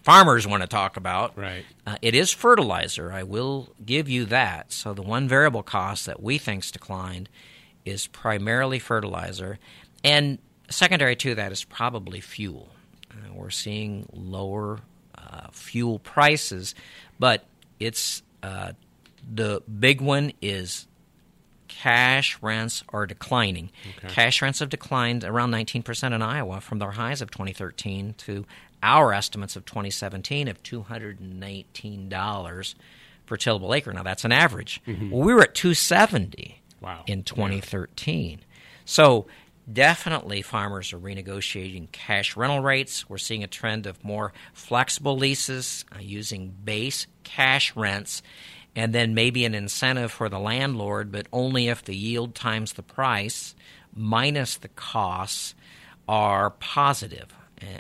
farmers 0.04 0.46
want 0.46 0.62
to 0.62 0.68
talk 0.68 0.98
about. 0.98 1.38
Right. 1.38 1.66
Uh, 1.88 1.98
it 2.02 2.14
is 2.14 2.32
fertilizer. 2.32 3.12
I 3.12 3.24
will 3.24 3.70
give 3.84 4.08
you 4.08 4.26
that. 4.26 4.72
So 4.72 4.94
the 4.94 5.02
one 5.02 5.28
variable 5.28 5.64
cost 5.64 6.06
that 6.06 6.22
we 6.22 6.38
think's 6.38 6.72
declined 6.72 7.30
is 7.86 8.08
primarily 8.08 8.80
fertilizer, 8.80 9.60
and 10.04 10.38
secondary 10.70 11.16
to 11.18 11.36
that 11.36 11.52
is 11.52 11.64
probably 11.64 12.22
fuel. 12.22 12.70
Uh, 13.12 13.34
we're 13.34 13.50
seeing 13.50 14.08
lower 14.14 14.80
uh, 15.18 15.48
fuel 15.52 16.00
prices, 16.00 16.76
but 17.20 17.46
it's 17.80 18.24
uh, 18.42 18.72
the 19.34 19.62
big 19.80 20.02
one 20.02 20.32
is 20.42 20.88
cash 21.68 22.38
rents 22.42 22.84
are 22.90 23.06
declining. 23.06 23.70
Cash 24.08 24.42
rents 24.42 24.60
have 24.60 24.70
declined 24.70 25.24
around 25.24 25.52
19% 25.52 26.14
in 26.14 26.22
Iowa 26.22 26.62
from 26.62 26.80
their 26.80 26.92
highs 26.92 27.22
of 27.22 27.32
2013 27.32 28.14
to 28.20 28.46
our 28.84 29.14
estimates 29.14 29.56
of 29.56 29.66
2017 29.66 30.48
of 30.48 30.62
$219 30.62 32.76
per 33.26 33.38
tillable 33.38 33.74
acre. 33.76 33.94
Now 33.94 34.04
that's 34.04 34.26
an 34.26 34.32
average. 34.32 34.82
Well, 34.86 35.22
we 35.24 35.34
were 35.34 35.42
at 35.44 35.56
270 35.56 36.60
Wow. 36.82 37.04
in 37.08 37.24
2013. 37.24 38.42
So 38.84 39.26
definitely 39.72 40.42
farmers 40.42 40.92
are 40.92 41.00
renegotiating 41.00 41.92
cash 41.94 42.36
rental 42.36 42.60
rates. 42.60 43.10
We're 43.10 43.18
seeing 43.18 43.42
a 43.44 43.48
trend 43.48 43.88
of 43.88 44.04
more 44.04 44.34
flexible 44.54 45.16
leases 45.18 45.86
uh, 45.96 46.00
using 46.02 46.54
base 46.66 47.08
cash 47.24 47.74
rents 47.78 48.22
and 48.76 48.94
then 48.94 49.14
maybe 49.14 49.46
an 49.46 49.56
incentive 49.56 50.12
for 50.12 50.28
the 50.28 50.40
landlord, 50.40 51.10
but 51.12 51.28
only 51.32 51.70
if 51.70 51.82
the 51.84 51.96
yield 51.96 52.36
times 52.36 52.74
the 52.74 52.84
price 52.84 53.56
minus 53.96 54.58
the 54.58 54.68
costs 54.68 55.56
are 56.08 56.50
positive. 56.50 57.34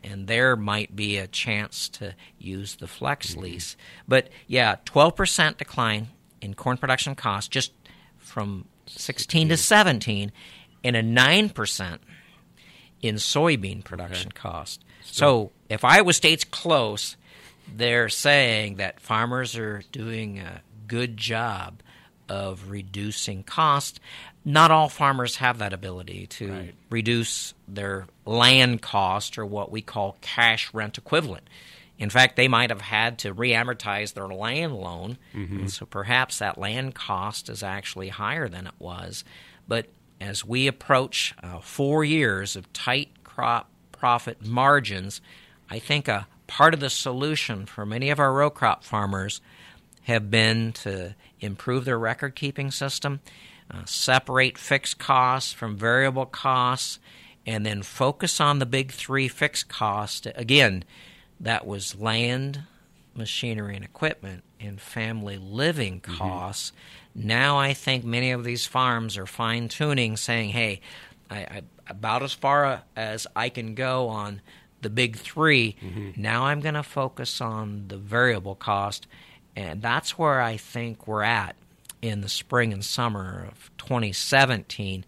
And 0.03 0.27
there 0.27 0.55
might 0.55 0.95
be 0.95 1.17
a 1.17 1.27
chance 1.27 1.89
to 1.89 2.15
use 2.37 2.75
the 2.75 2.87
flex 2.87 3.31
mm-hmm. 3.31 3.41
lease. 3.41 3.77
But 4.07 4.29
yeah, 4.47 4.77
12% 4.85 5.57
decline 5.57 6.09
in 6.41 6.53
corn 6.53 6.77
production 6.77 7.15
costs 7.15 7.47
just 7.47 7.71
from 8.17 8.65
16 8.87 9.49
to 9.49 9.57
17, 9.57 10.31
and 10.83 10.95
a 10.95 11.03
9% 11.03 11.99
in 13.01 13.15
soybean 13.15 13.83
production 13.83 14.31
cost. 14.31 14.83
So 15.03 15.51
if 15.69 15.83
Iowa 15.83 16.13
State's 16.13 16.43
close, 16.43 17.17
they're 17.73 18.09
saying 18.09 18.75
that 18.75 18.99
farmers 18.99 19.57
are 19.57 19.83
doing 19.91 20.39
a 20.39 20.61
good 20.87 21.17
job 21.17 21.81
of 22.29 22.69
reducing 22.69 23.43
cost. 23.43 23.99
Not 24.45 24.71
all 24.71 24.89
farmers 24.89 25.37
have 25.37 25.57
that 25.59 25.73
ability 25.73 26.27
to 26.27 26.51
Right. 26.51 26.75
reduce 26.89 27.53
their 27.67 28.07
land 28.25 28.81
cost 28.81 29.37
or 29.37 29.45
what 29.45 29.71
we 29.71 29.81
call 29.81 30.17
cash 30.21 30.73
rent 30.73 30.97
equivalent. 30.97 31.49
In 31.97 32.09
fact, 32.09 32.35
they 32.35 32.47
might 32.47 32.69
have 32.71 32.81
had 32.81 33.19
to 33.19 33.33
re-amortize 33.33 34.13
their 34.13 34.27
land 34.27 34.75
loan, 34.75 35.17
and 35.33 35.71
so 35.71 35.85
perhaps 35.85 36.39
that 36.39 36.57
land 36.57 36.95
cost 36.95 37.49
is 37.49 37.61
actually 37.63 38.09
higher 38.09 38.49
than 38.49 38.65
it 38.67 38.73
was. 38.79 39.23
But 39.67 39.87
as 40.19 40.43
we 40.43 40.67
approach 40.67 41.33
uh, 41.43 41.59
four 41.59 42.03
years 42.03 42.55
of 42.55 42.71
tight 42.73 43.09
crop 43.23 43.69
profit 43.91 44.43
margins, 44.45 45.21
I 45.69 45.79
think 45.79 46.07
a 46.07 46.27
part 46.47 46.73
of 46.73 46.79
the 46.79 46.89
solution 46.89 47.65
for 47.65 47.85
many 47.85 48.09
of 48.09 48.19
our 48.19 48.33
row 48.33 48.49
crop 48.49 48.83
farmers 48.83 49.39
have 50.03 50.29
been 50.29 50.73
to 50.73 51.15
improve 51.43 51.85
their 51.85 51.99
record 51.99 52.35
keeping 52.35 52.71
system, 52.71 53.19
uh, 53.71 53.85
separate 53.85 54.57
fixed 54.57 54.99
costs 54.99 55.53
from 55.53 55.77
variable 55.77 56.25
costs, 56.25 56.99
and 57.45 57.65
then 57.65 57.83
focus 57.83 58.39
on 58.39 58.59
the 58.59 58.65
big 58.65 58.91
three 58.91 59.27
fixed 59.27 59.67
costs. 59.67 60.27
Again, 60.35 60.83
that 61.39 61.65
was 61.65 61.95
land, 61.95 62.63
machinery, 63.15 63.75
and 63.75 63.83
equipment, 63.83 64.43
and 64.59 64.79
family 64.79 65.37
living 65.37 65.99
costs. 65.99 66.71
Now 67.13 67.57
I 67.57 67.73
think 67.73 68.03
many 68.03 68.31
of 68.31 68.43
these 68.43 68.65
farms 68.65 69.17
are 69.17 69.25
fine 69.25 69.67
tuning, 69.67 70.17
saying, 70.17 70.49
hey, 70.49 70.81
I, 71.29 71.37
I, 71.37 71.61
about 71.87 72.23
as 72.23 72.33
far 72.33 72.83
as 72.95 73.27
I 73.35 73.49
can 73.49 73.75
go 73.75 74.07
on 74.07 74.41
the 74.81 74.89
big 74.89 75.15
3 75.17 75.77
Now 76.17 76.45
I'm 76.45 76.59
going 76.59 76.73
to 76.75 76.83
focus 76.83 77.41
on 77.41 77.85
the 77.87 77.97
variable 77.97 78.55
cost. 78.55 79.07
And 79.55 79.81
that's 79.81 80.17
where 80.17 80.41
I 80.41 80.57
think 80.57 81.07
we're 81.07 81.23
at 81.23 81.55
in 82.01 82.21
the 82.21 82.29
spring 82.29 82.73
and 82.73 82.83
summer 82.83 83.47
of 83.49 83.71
2017. 83.77 85.05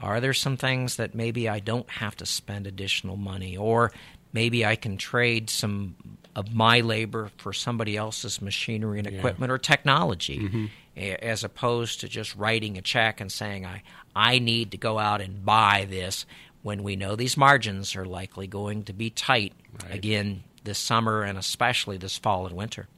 Are 0.00 0.20
there 0.20 0.32
some 0.32 0.56
things 0.56 0.96
that 0.96 1.14
maybe 1.14 1.48
I 1.48 1.58
don't 1.58 1.88
have 1.90 2.16
to 2.16 2.26
spend 2.26 2.66
additional 2.66 3.16
money, 3.16 3.56
or 3.56 3.92
maybe 4.32 4.64
I 4.64 4.76
can 4.76 4.96
trade 4.96 5.50
some 5.50 5.96
of 6.36 6.54
my 6.54 6.80
labor 6.80 7.30
for 7.36 7.52
somebody 7.52 7.96
else's 7.96 8.40
machinery 8.40 8.98
and 8.98 9.08
equipment 9.08 9.50
or 9.50 9.58
technology, 9.58 10.38
mm-hmm. 10.38 10.66
a- 10.96 11.24
as 11.24 11.42
opposed 11.42 12.00
to 12.00 12.08
just 12.08 12.36
writing 12.36 12.78
a 12.78 12.82
check 12.82 13.20
and 13.20 13.32
saying 13.32 13.66
I 13.66 13.82
I 14.14 14.38
need 14.38 14.70
to 14.72 14.78
go 14.78 14.98
out 14.98 15.20
and 15.20 15.44
buy 15.44 15.86
this 15.88 16.26
when 16.62 16.82
we 16.82 16.96
know 16.96 17.16
these 17.16 17.36
margins 17.36 17.94
are 17.96 18.04
likely 18.04 18.46
going 18.46 18.84
to 18.84 18.92
be 18.92 19.10
tight 19.10 19.52
again 19.90 20.44
this 20.64 20.78
summer 20.78 21.22
and 21.22 21.38
especially 21.38 21.98
this 21.98 22.18
fall 22.18 22.46
and 22.46 22.56
winter. 22.56 22.88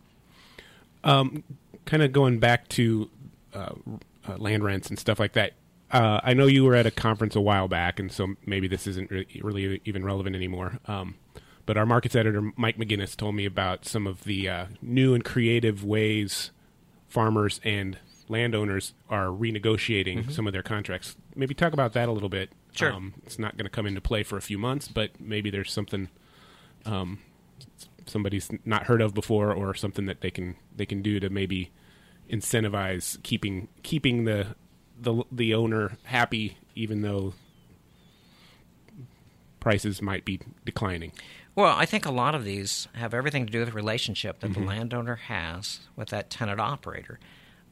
Kind 1.02 2.02
of 2.02 2.12
going 2.12 2.38
back 2.38 2.68
to 2.68 3.10
uh, 3.54 3.72
uh, 4.28 4.36
land 4.36 4.64
rents 4.64 4.88
and 4.88 4.98
stuff 4.98 5.18
like 5.18 5.32
that. 5.32 5.52
Uh, 5.90 6.20
I 6.22 6.34
know 6.34 6.46
you 6.46 6.64
were 6.64 6.76
at 6.76 6.86
a 6.86 6.90
conference 6.90 7.34
a 7.34 7.40
while 7.40 7.66
back, 7.66 7.98
and 7.98 8.12
so 8.12 8.34
maybe 8.46 8.68
this 8.68 8.86
isn't 8.86 9.10
re- 9.10 9.26
really 9.42 9.80
even 9.84 10.04
relevant 10.04 10.36
anymore. 10.36 10.78
Um, 10.86 11.16
but 11.66 11.76
our 11.76 11.86
markets 11.86 12.14
editor 12.14 12.52
Mike 12.56 12.78
McGinnis 12.78 13.16
told 13.16 13.34
me 13.34 13.44
about 13.44 13.84
some 13.86 14.06
of 14.06 14.24
the 14.24 14.48
uh, 14.48 14.66
new 14.80 15.14
and 15.14 15.24
creative 15.24 15.84
ways 15.84 16.50
farmers 17.08 17.60
and 17.64 17.98
landowners 18.28 18.94
are 19.08 19.26
renegotiating 19.26 20.30
some 20.30 20.46
of 20.46 20.52
their 20.52 20.62
contracts. 20.62 21.16
Maybe 21.34 21.54
talk 21.54 21.72
about 21.72 21.92
that 21.94 22.08
a 22.08 22.12
little 22.12 22.28
bit. 22.28 22.52
Sure. 22.72 22.92
Um, 22.92 23.14
it's 23.26 23.38
not 23.38 23.56
going 23.56 23.64
to 23.64 23.70
come 23.70 23.86
into 23.86 24.00
play 24.00 24.22
for 24.22 24.36
a 24.36 24.40
few 24.42 24.58
months, 24.58 24.86
but 24.86 25.20
maybe 25.20 25.50
there's 25.50 25.72
something 25.72 26.08
um, 26.86 27.18
somebody's 28.10 28.50
not 28.64 28.84
heard 28.84 29.00
of 29.00 29.14
before, 29.14 29.52
or 29.52 29.74
something 29.74 30.06
that 30.06 30.20
they 30.20 30.30
can 30.30 30.56
they 30.74 30.86
can 30.86 31.02
do 31.02 31.20
to 31.20 31.30
maybe 31.30 31.70
incentivize 32.30 33.22
keeping 33.22 33.68
keeping 33.82 34.24
the 34.24 34.48
the 35.00 35.22
the 35.30 35.54
owner 35.54 35.96
happy, 36.04 36.58
even 36.74 37.02
though 37.02 37.34
prices 39.60 40.00
might 40.00 40.24
be 40.24 40.40
declining. 40.64 41.12
Well, 41.54 41.74
I 41.76 41.84
think 41.84 42.06
a 42.06 42.10
lot 42.10 42.34
of 42.34 42.44
these 42.44 42.88
have 42.94 43.12
everything 43.12 43.44
to 43.46 43.52
do 43.52 43.58
with 43.58 43.68
the 43.68 43.74
relationship 43.74 44.40
that 44.40 44.54
the 44.54 44.60
landowner 44.60 45.16
has 45.16 45.80
with 45.96 46.08
that 46.08 46.30
tenant 46.30 46.60
operator. 46.60 47.18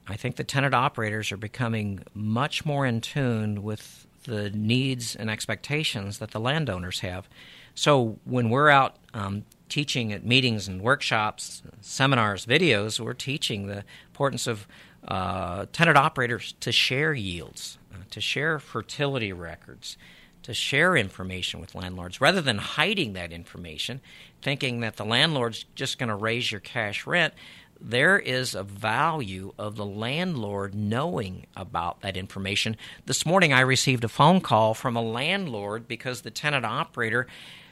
I 0.06 0.16
think 0.16 0.36
the 0.36 0.44
tenant 0.44 0.74
operators 0.74 1.30
are 1.32 1.36
becoming 1.36 2.00
much 2.12 2.66
more 2.66 2.84
in 2.84 3.00
tune 3.00 3.62
with 3.62 4.06
the 4.24 4.50
needs 4.50 5.14
and 5.14 5.30
expectations 5.30 6.18
that 6.18 6.32
the 6.32 6.40
landowners 6.40 7.00
have. 7.00 7.28
So 7.74 8.18
when 8.24 8.50
we're 8.50 8.68
out 8.68 8.96
um, 9.14 9.44
teaching 9.68 10.12
at 10.12 10.24
meetings 10.24 10.68
and 10.68 10.80
workshops, 10.82 11.62
seminars, 11.80 12.46
videos, 12.46 13.00
we're 13.00 13.14
teaching 13.14 13.66
the 13.66 13.84
importance 14.06 14.46
of 14.46 14.66
uh, 15.06 15.66
tenant 15.72 15.96
operators 15.96 16.54
to 16.60 16.72
share 16.72 17.14
yields, 17.14 17.78
uh, 17.92 17.98
to 18.10 18.20
share 18.20 18.58
fertility 18.58 19.32
records, 19.32 19.96
to 20.42 20.54
share 20.54 20.96
information 20.96 21.60
with 21.60 21.74
landlords 21.74 22.20
rather 22.20 22.40
than 22.40 22.58
hiding 22.58 23.12
that 23.12 23.32
information, 23.32 24.00
thinking 24.42 24.80
that 24.80 24.96
the 24.96 25.04
landlord's 25.04 25.64
just 25.74 25.98
going 25.98 26.08
to 26.08 26.14
raise 26.14 26.50
your 26.50 26.60
cash 26.60 27.06
rent. 27.06 27.34
There 27.80 28.18
is 28.18 28.54
a 28.54 28.64
value 28.64 29.52
of 29.56 29.76
the 29.76 29.86
landlord 29.86 30.74
knowing 30.74 31.46
about 31.56 32.00
that 32.00 32.16
information. 32.16 32.76
This 33.06 33.24
morning, 33.24 33.52
I 33.52 33.60
received 33.60 34.02
a 34.02 34.08
phone 34.08 34.40
call 34.40 34.74
from 34.74 34.96
a 34.96 35.02
landlord 35.02 35.86
because 35.86 36.22
the 36.22 36.30
tenant 36.30 36.66
operator 36.66 37.28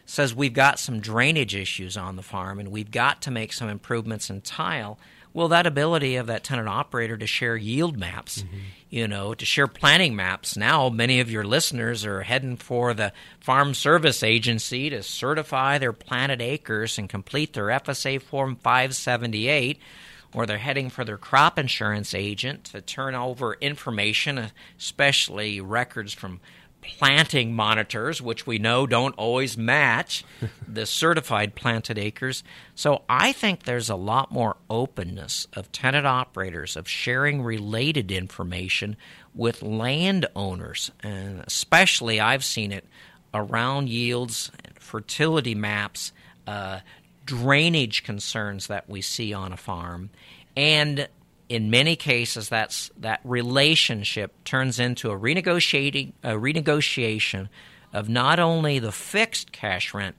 says 0.06 0.34
we've 0.34 0.54
got 0.54 0.78
some 0.78 1.00
drainage 1.00 1.54
issues 1.54 1.96
on 1.96 2.16
the 2.16 2.22
farm 2.22 2.58
and 2.58 2.70
we've 2.70 2.90
got 2.90 3.20
to 3.22 3.30
make 3.30 3.52
some 3.52 3.68
improvements 3.68 4.30
in 4.30 4.40
tile. 4.40 4.98
Well, 5.34 5.48
that 5.48 5.66
ability 5.66 6.16
of 6.16 6.28
that 6.28 6.44
tenant 6.44 6.68
operator 6.68 7.18
to 7.18 7.26
share 7.26 7.56
yield 7.56 7.98
maps, 7.98 8.42
mm-hmm. 8.42 8.56
you 8.88 9.06
know, 9.06 9.34
to 9.34 9.44
share 9.44 9.66
planning 9.66 10.16
maps. 10.16 10.56
Now, 10.56 10.88
many 10.88 11.20
of 11.20 11.30
your 11.30 11.44
listeners 11.44 12.06
are 12.06 12.22
heading 12.22 12.56
for 12.56 12.94
the 12.94 13.12
Farm 13.40 13.74
Service 13.74 14.22
Agency 14.22 14.88
to 14.88 15.02
certify 15.02 15.76
their 15.76 15.92
planted 15.92 16.40
acres 16.40 16.96
and 16.96 17.06
complete 17.06 17.52
their 17.52 17.66
FSA 17.66 18.22
Form 18.22 18.56
578, 18.56 19.78
or 20.32 20.46
they're 20.46 20.56
heading 20.56 20.88
for 20.88 21.04
their 21.04 21.18
crop 21.18 21.58
insurance 21.58 22.14
agent 22.14 22.64
to 22.64 22.80
turn 22.80 23.14
over 23.14 23.58
information, 23.60 24.52
especially 24.78 25.60
records 25.60 26.14
from 26.14 26.40
planting 26.98 27.54
monitors, 27.54 28.22
which 28.22 28.46
we 28.46 28.58
know 28.58 28.86
don't 28.86 29.14
always 29.16 29.56
match 29.56 30.24
the 30.68 30.86
certified 30.86 31.54
planted 31.54 31.98
acres. 31.98 32.42
So 32.74 33.02
I 33.08 33.32
think 33.32 33.64
there's 33.64 33.90
a 33.90 33.96
lot 33.96 34.30
more 34.30 34.56
openness 34.70 35.46
of 35.52 35.72
tenant 35.72 36.06
operators 36.06 36.76
of 36.76 36.88
sharing 36.88 37.42
related 37.42 38.10
information 38.10 38.96
with 39.34 39.62
landowners, 39.62 40.90
and 41.02 41.44
especially 41.46 42.20
I've 42.20 42.44
seen 42.44 42.72
it 42.72 42.86
around 43.34 43.88
yields, 43.88 44.50
fertility 44.78 45.54
maps, 45.54 46.12
uh, 46.46 46.80
drainage 47.24 48.04
concerns 48.04 48.68
that 48.68 48.88
we 48.88 49.02
see 49.02 49.34
on 49.34 49.52
a 49.52 49.56
farm, 49.56 50.10
and 50.56 51.08
in 51.48 51.70
many 51.70 51.96
cases, 51.96 52.48
that's 52.48 52.90
that 52.98 53.20
relationship 53.24 54.32
turns 54.44 54.78
into 54.78 55.10
a 55.10 55.18
renegotiating 55.18 56.12
a 56.22 56.32
renegotiation 56.32 57.48
of 57.92 58.08
not 58.08 58.38
only 58.38 58.78
the 58.78 58.92
fixed 58.92 59.52
cash 59.52 59.94
rent, 59.94 60.16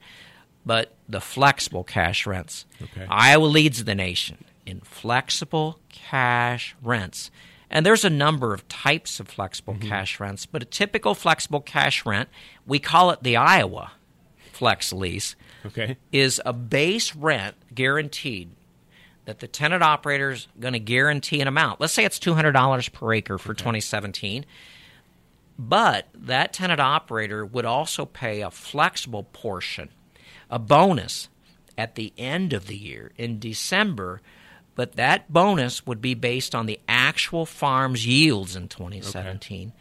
but 0.64 0.94
the 1.08 1.20
flexible 1.20 1.84
cash 1.84 2.26
rents. 2.26 2.66
Okay. 2.82 3.06
Iowa 3.08 3.46
leads 3.46 3.84
the 3.84 3.94
nation 3.94 4.44
in 4.66 4.80
flexible 4.80 5.78
cash 5.88 6.76
rents. 6.82 7.30
And 7.70 7.84
there's 7.84 8.04
a 8.04 8.10
number 8.10 8.54
of 8.54 8.66
types 8.68 9.20
of 9.20 9.28
flexible 9.28 9.74
mm-hmm. 9.74 9.88
cash 9.88 10.18
rents, 10.18 10.46
but 10.46 10.62
a 10.62 10.66
typical 10.66 11.14
flexible 11.14 11.60
cash 11.60 12.06
rent, 12.06 12.28
we 12.66 12.78
call 12.78 13.10
it 13.10 13.22
the 13.22 13.36
Iowa 13.36 13.92
flex 14.52 14.92
lease, 14.92 15.36
Okay. 15.66 15.96
is 16.12 16.40
a 16.46 16.52
base 16.52 17.14
rent 17.14 17.54
guaranteed 17.74 18.50
that 19.28 19.40
the 19.40 19.46
tenant 19.46 19.82
operator 19.82 20.30
is 20.30 20.48
going 20.58 20.72
to 20.72 20.78
guarantee 20.78 21.42
an 21.42 21.48
amount. 21.48 21.82
Let's 21.82 21.92
say 21.92 22.06
it's 22.06 22.18
$200 22.18 22.92
per 22.94 23.12
acre 23.12 23.36
for 23.36 23.52
2017. 23.52 24.46
But 25.58 26.08
that 26.14 26.54
tenant 26.54 26.80
operator 26.80 27.44
would 27.44 27.66
also 27.66 28.06
pay 28.06 28.40
a 28.40 28.50
flexible 28.50 29.24
portion, 29.24 29.90
a 30.48 30.58
bonus 30.58 31.28
at 31.76 31.94
the 31.94 32.14
end 32.16 32.54
of 32.54 32.68
the 32.68 32.76
year 32.76 33.12
in 33.18 33.38
December. 33.38 34.22
But 34.74 34.92
that 34.94 35.30
bonus 35.30 35.86
would 35.86 36.00
be 36.00 36.14
based 36.14 36.54
on 36.54 36.64
the 36.64 36.80
actual 36.88 37.44
farm's 37.44 38.06
yields 38.06 38.56
in 38.56 38.66
2017 38.68 39.74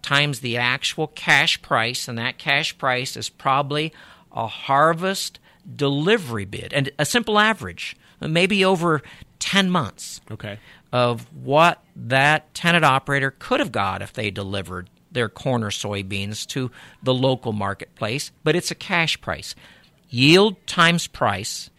times 0.00 0.40
the 0.40 0.58
actual 0.58 1.08
cash 1.08 1.60
price, 1.60 2.06
and 2.06 2.18
that 2.18 2.38
cash 2.38 2.78
price 2.78 3.16
is 3.16 3.28
probably 3.28 3.92
a 4.30 4.46
harvest 4.46 5.40
delivery 5.74 6.44
bid 6.44 6.72
and 6.72 6.90
a 7.00 7.04
simple 7.04 7.40
average, 7.40 7.96
maybe 8.28 8.64
over 8.64 9.02
10 9.38 9.70
months 9.70 10.20
Okay. 10.30 10.58
of 10.92 11.26
what 11.34 11.82
that 11.96 12.52
tenant 12.54 12.84
operator 12.84 13.34
could 13.38 13.60
have 13.60 13.72
got 13.72 14.02
if 14.02 14.12
they 14.12 14.30
delivered 14.30 14.88
their 15.10 15.28
corn 15.28 15.62
or 15.62 15.70
soybeans 15.70 16.46
to 16.46 16.70
the 17.02 17.12
local 17.14 17.52
marketplace, 17.52 18.30
but 18.44 18.56
it's 18.56 18.70
a 18.70 18.74
cash 18.74 19.20
price. 19.20 19.54
Yield 20.08 20.64
times 20.66 21.06
price 21.06 21.70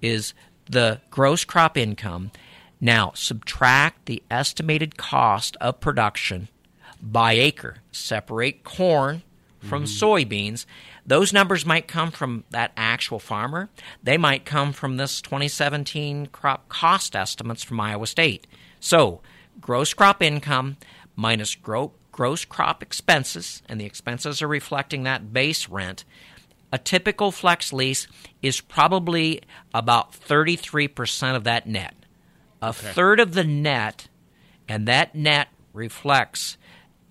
is 0.00 0.34
the 0.66 1.00
gross 1.10 1.44
crop 1.44 1.76
income 1.76 2.30
Now, 2.80 3.12
subtract 3.14 4.06
the 4.06 4.22
estimated 4.28 4.96
cost 4.96 5.56
of 5.60 5.78
production 5.78 6.48
by 7.00 7.34
acre. 7.34 7.76
Separate 7.92 8.64
corn 8.64 9.22
from 9.62 9.84
mm-hmm. 9.84 10.04
soybeans. 10.04 10.66
Those 11.06 11.32
numbers 11.32 11.64
might 11.64 11.88
come 11.88 12.10
from 12.10 12.44
that 12.50 12.72
actual 12.76 13.18
farmer. 13.18 13.70
They 14.02 14.18
might 14.18 14.44
come 14.44 14.72
from 14.72 14.96
this 14.96 15.20
2017 15.20 16.26
crop 16.26 16.68
cost 16.68 17.16
estimates 17.16 17.62
from 17.62 17.80
Iowa 17.80 18.06
State. 18.06 18.46
So, 18.80 19.20
gross 19.60 19.94
crop 19.94 20.22
income 20.22 20.76
minus 21.16 21.54
gro- 21.54 21.92
gross 22.10 22.44
crop 22.44 22.82
expenses, 22.82 23.62
and 23.68 23.80
the 23.80 23.86
expenses 23.86 24.42
are 24.42 24.48
reflecting 24.48 25.02
that 25.02 25.32
base 25.32 25.68
rent. 25.68 26.04
A 26.72 26.78
typical 26.78 27.32
flex 27.32 27.72
lease 27.72 28.06
is 28.40 28.60
probably 28.60 29.42
about 29.74 30.12
33% 30.12 31.36
of 31.36 31.44
that 31.44 31.66
net. 31.66 31.94
A 32.62 32.72
third 32.72 33.20
of 33.20 33.34
the 33.34 33.44
net, 33.44 34.08
and 34.68 34.86
that 34.88 35.14
net 35.14 35.48
reflects 35.72 36.56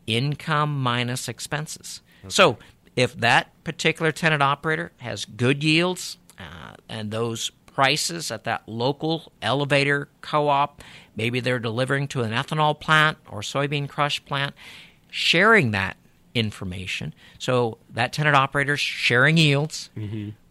income 0.07 0.81
minus 0.81 1.27
expenses. 1.27 2.01
So 2.29 2.57
if 2.95 3.15
that 3.17 3.51
particular 3.63 4.11
tenant 4.11 4.43
operator 4.43 4.91
has 4.97 5.25
good 5.25 5.63
yields 5.63 6.17
uh, 6.37 6.75
and 6.89 7.11
those 7.11 7.49
prices 7.73 8.31
at 8.31 8.43
that 8.43 8.67
local 8.67 9.31
elevator 9.41 10.09
co 10.21 10.47
op, 10.49 10.83
maybe 11.15 11.39
they're 11.39 11.59
delivering 11.59 12.07
to 12.09 12.21
an 12.21 12.31
ethanol 12.31 12.79
plant 12.79 13.17
or 13.29 13.41
soybean 13.41 13.87
crush 13.87 14.23
plant, 14.25 14.53
sharing 15.09 15.71
that 15.71 15.97
information. 16.33 17.13
So 17.39 17.77
that 17.89 18.13
tenant 18.13 18.35
operator 18.35 18.73
is 18.73 18.79
sharing 18.79 19.37
yields. 19.37 19.89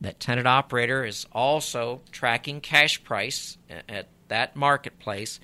That 0.01 0.21
tenant 0.21 0.47
operator 0.47 1.05
is 1.05 1.27
also 1.33 2.01
tracking 2.11 2.61
cash 2.61 3.03
price 3.03 3.59
at 3.89 4.09
that 4.29 4.57
marketplace. 4.57 5.41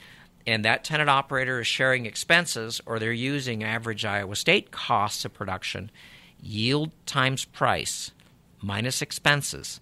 And 0.46 0.64
that 0.64 0.84
tenant 0.84 1.10
operator 1.10 1.60
is 1.60 1.66
sharing 1.66 2.06
expenses 2.06 2.80
or 2.86 2.98
they're 2.98 3.12
using 3.12 3.64
average 3.64 4.04
Iowa 4.04 4.36
State 4.36 4.70
costs 4.70 5.24
of 5.24 5.32
production, 5.34 5.90
yield 6.46 6.92
times 7.04 7.44
price 7.44 8.12
minus 8.62 9.02
expenses. 9.02 9.80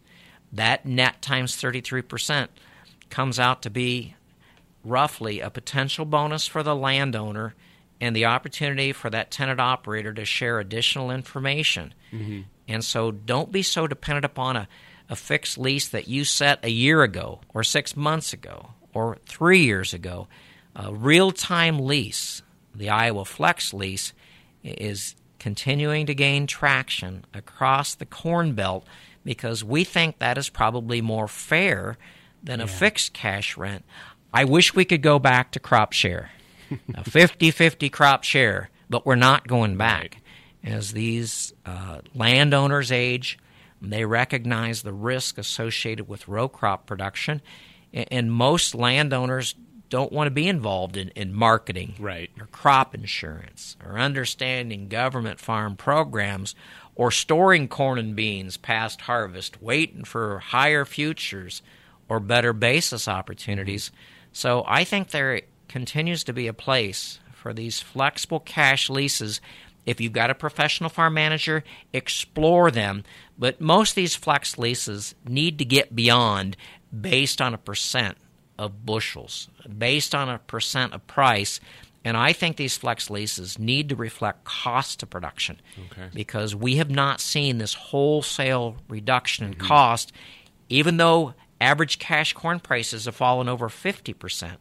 That 0.53 0.87
net 0.87 1.20
times 1.20 1.57
33% 1.57 2.48
comes 3.11 3.38
out 3.38 3.62
to 3.62 3.70
be 3.70 4.14
roughly 4.85 5.40
a 5.40 5.50
potential 5.50 6.05
bonus 6.05 6.46
for 6.46 6.62
the 6.62 6.77
landowner 6.77 7.55
and 8.00 8.14
the 8.14 8.27
opportunity 8.27 8.92
for 8.92 9.09
that 9.11 9.31
tenant 9.31 9.61
operator 9.61 10.12
to 10.12 10.24
share 10.24 10.59
additional 10.59 11.11
information. 11.11 11.94
Mm-hmm. 12.12 12.42
And 12.68 12.85
so 12.85 13.11
don't 13.11 13.53
be 13.53 13.62
so 13.62 13.87
dependent 13.87 14.24
upon 14.24 14.57
a, 14.57 14.68
a 15.09 15.16
fixed 15.16 15.59
lease 15.59 15.88
that 15.88 16.09
you 16.09 16.24
set 16.24 16.64
a 16.64 16.70
year 16.70 17.03
ago 17.03 17.40
or 17.53 17.62
six 17.62 17.96
months 17.96 18.33
ago 18.33 18.70
or 18.92 19.18
three 19.27 19.64
years 19.64 19.94
ago. 19.94 20.29
A 20.77 20.92
real 20.92 21.31
time 21.31 21.79
lease, 21.79 22.42
the 22.74 22.90
Iowa 22.90 23.24
Flex 23.24 23.72
lease, 23.72 24.12
is 24.62 25.14
continuing 25.44 26.07
to 26.07 26.14
gain 26.14 26.46
traction 26.46 27.22
across 27.35 27.94
the 27.94 28.07
Corn 28.07 28.54
Belt 28.54 28.83
because 29.26 29.62
we 29.62 29.85
think 29.85 30.18
that 30.18 30.38
is 30.38 30.48
probably 30.48 31.02
more 31.02 31.28
fair 31.28 31.98
than 32.42 32.62
a 32.62 32.66
fixed 32.66 33.12
cash 33.12 33.54
rent. 33.54 33.85
I 34.33 34.46
wish 34.46 34.74
we 34.74 34.87
could 34.87 35.02
go 35.02 35.18
back 35.18 35.50
to 35.50 35.61
crop 35.61 35.92
share, 35.92 36.30
a 36.94 37.04
50 37.11 37.50
50 37.50 37.90
crop 37.90 38.24
share, 38.24 38.70
but 38.88 39.04
we're 39.04 39.16
not 39.16 39.46
going 39.46 39.76
back. 39.76 40.22
As 40.64 40.94
these 40.94 41.52
uh, 41.66 41.98
landowners 42.14 42.90
age, 42.90 43.38
they 43.83 44.07
recognize 44.07 44.80
the 44.80 44.94
risk 44.94 45.37
associated 45.37 46.09
with 46.09 46.26
row 46.26 46.48
crop 46.48 46.87
production, 46.87 47.42
and 47.92 48.33
most 48.33 48.74
landowners 48.74 49.54
don't 49.94 50.11
want 50.11 50.26
to 50.26 50.33
be 50.33 50.48
involved 50.48 50.96
in, 50.96 51.11
in 51.11 51.33
marketing 51.33 51.94
Right. 52.00 52.28
or 52.40 52.46
crop 52.46 52.96
insurance 52.96 53.76
or 53.87 53.96
understanding 53.96 54.88
government 54.88 55.38
farm 55.38 55.76
programs 55.76 56.57
or 56.96 57.12
storing 57.12 57.68
corn 57.68 58.00
and 58.00 58.16
beans 58.16 58.57
past 58.57 59.02
harvest, 59.02 59.62
waiting 59.62 60.02
for 60.02 60.40
higher 60.40 60.85
futures 60.85 61.62
or 62.09 62.18
better 62.18 62.52
basis 62.52 63.07
opportunities. 63.07 63.92
So 64.33 64.64
I 64.66 64.83
think 64.83 65.11
there 65.11 65.42
continues 65.68 66.24
to 66.24 66.33
be 66.33 66.48
a 66.48 66.52
place 66.52 67.20
for 67.33 67.54
these 67.54 67.78
flexible 67.78 68.40
cash 68.40 68.90
leases. 68.90 69.40
If 69.87 70.00
you've 70.00 70.12
got 70.12 70.28
a 70.28 70.35
professional 70.35 70.90
farm 70.90 71.14
manager, 71.14 71.62
explore 71.92 72.72
them. 72.72 73.04
But 73.38 73.61
most 73.61 73.90
of 73.90 73.94
these 73.94 74.16
flex 74.16 74.59
leases 74.59 75.14
need 75.24 75.57
to 75.61 75.64
get 75.64 75.94
beyond 75.94 76.57
based 76.92 77.40
on 77.40 77.54
a 77.54 77.59
percent 77.59 78.16
of 78.59 78.87
bushels, 78.87 79.49
based 79.79 80.14
on 80.14 80.29
a 80.29 80.38
percent 80.38 80.93
of 80.93 81.07
price. 81.07 81.61
And 82.05 82.17
I 82.17 82.33
think 82.33 82.57
these 82.57 82.77
flex 82.77 83.09
leases 83.09 83.59
need 83.59 83.88
to 83.88 83.97
reflect 83.97 84.45
cost 84.45 85.03
of 85.03 85.11
production 85.11 85.61
Okay. 85.90 86.11
because 86.12 86.55
we 86.55 86.77
have 86.77 86.90
not 86.90 87.21
seen 87.21 87.59
this 87.59 87.75
wholesale 87.75 88.77
reduction 88.88 89.47
in 89.47 89.55
mm-hmm. 89.55 89.67
cost, 89.67 90.12
even 90.69 90.99
though 90.99 91.35
average 91.61 91.99
cash 91.99 92.33
corn 92.35 92.61
prices 92.61 93.07
have 93.07 93.17
fallen 93.17 93.49
over 93.49 93.69
50%. 93.69 94.57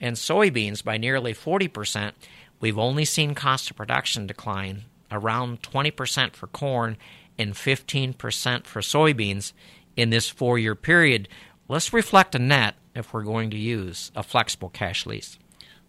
And 0.00 0.16
soybeans 0.16 0.84
by 0.84 0.98
nearly 0.98 1.32
40%, 1.32 2.12
we've 2.60 2.78
only 2.78 3.06
seen 3.06 3.34
cost 3.34 3.70
of 3.70 3.76
production 3.76 4.26
decline 4.26 4.84
around 5.10 5.62
20% 5.62 6.34
for 6.34 6.46
corn 6.48 6.96
and 7.38 7.54
15% 7.54 8.66
for 8.66 8.80
soybeans 8.80 9.52
in 9.96 10.10
this 10.10 10.28
four 10.28 10.58
year 10.58 10.74
period. 10.74 11.28
Let's 11.68 11.92
reflect 11.92 12.34
a 12.34 12.38
net 12.38 12.74
if 12.96 13.12
we're 13.12 13.22
going 13.22 13.50
to 13.50 13.56
use 13.56 14.10
a 14.16 14.22
flexible 14.22 14.70
cash 14.70 15.06
lease. 15.06 15.38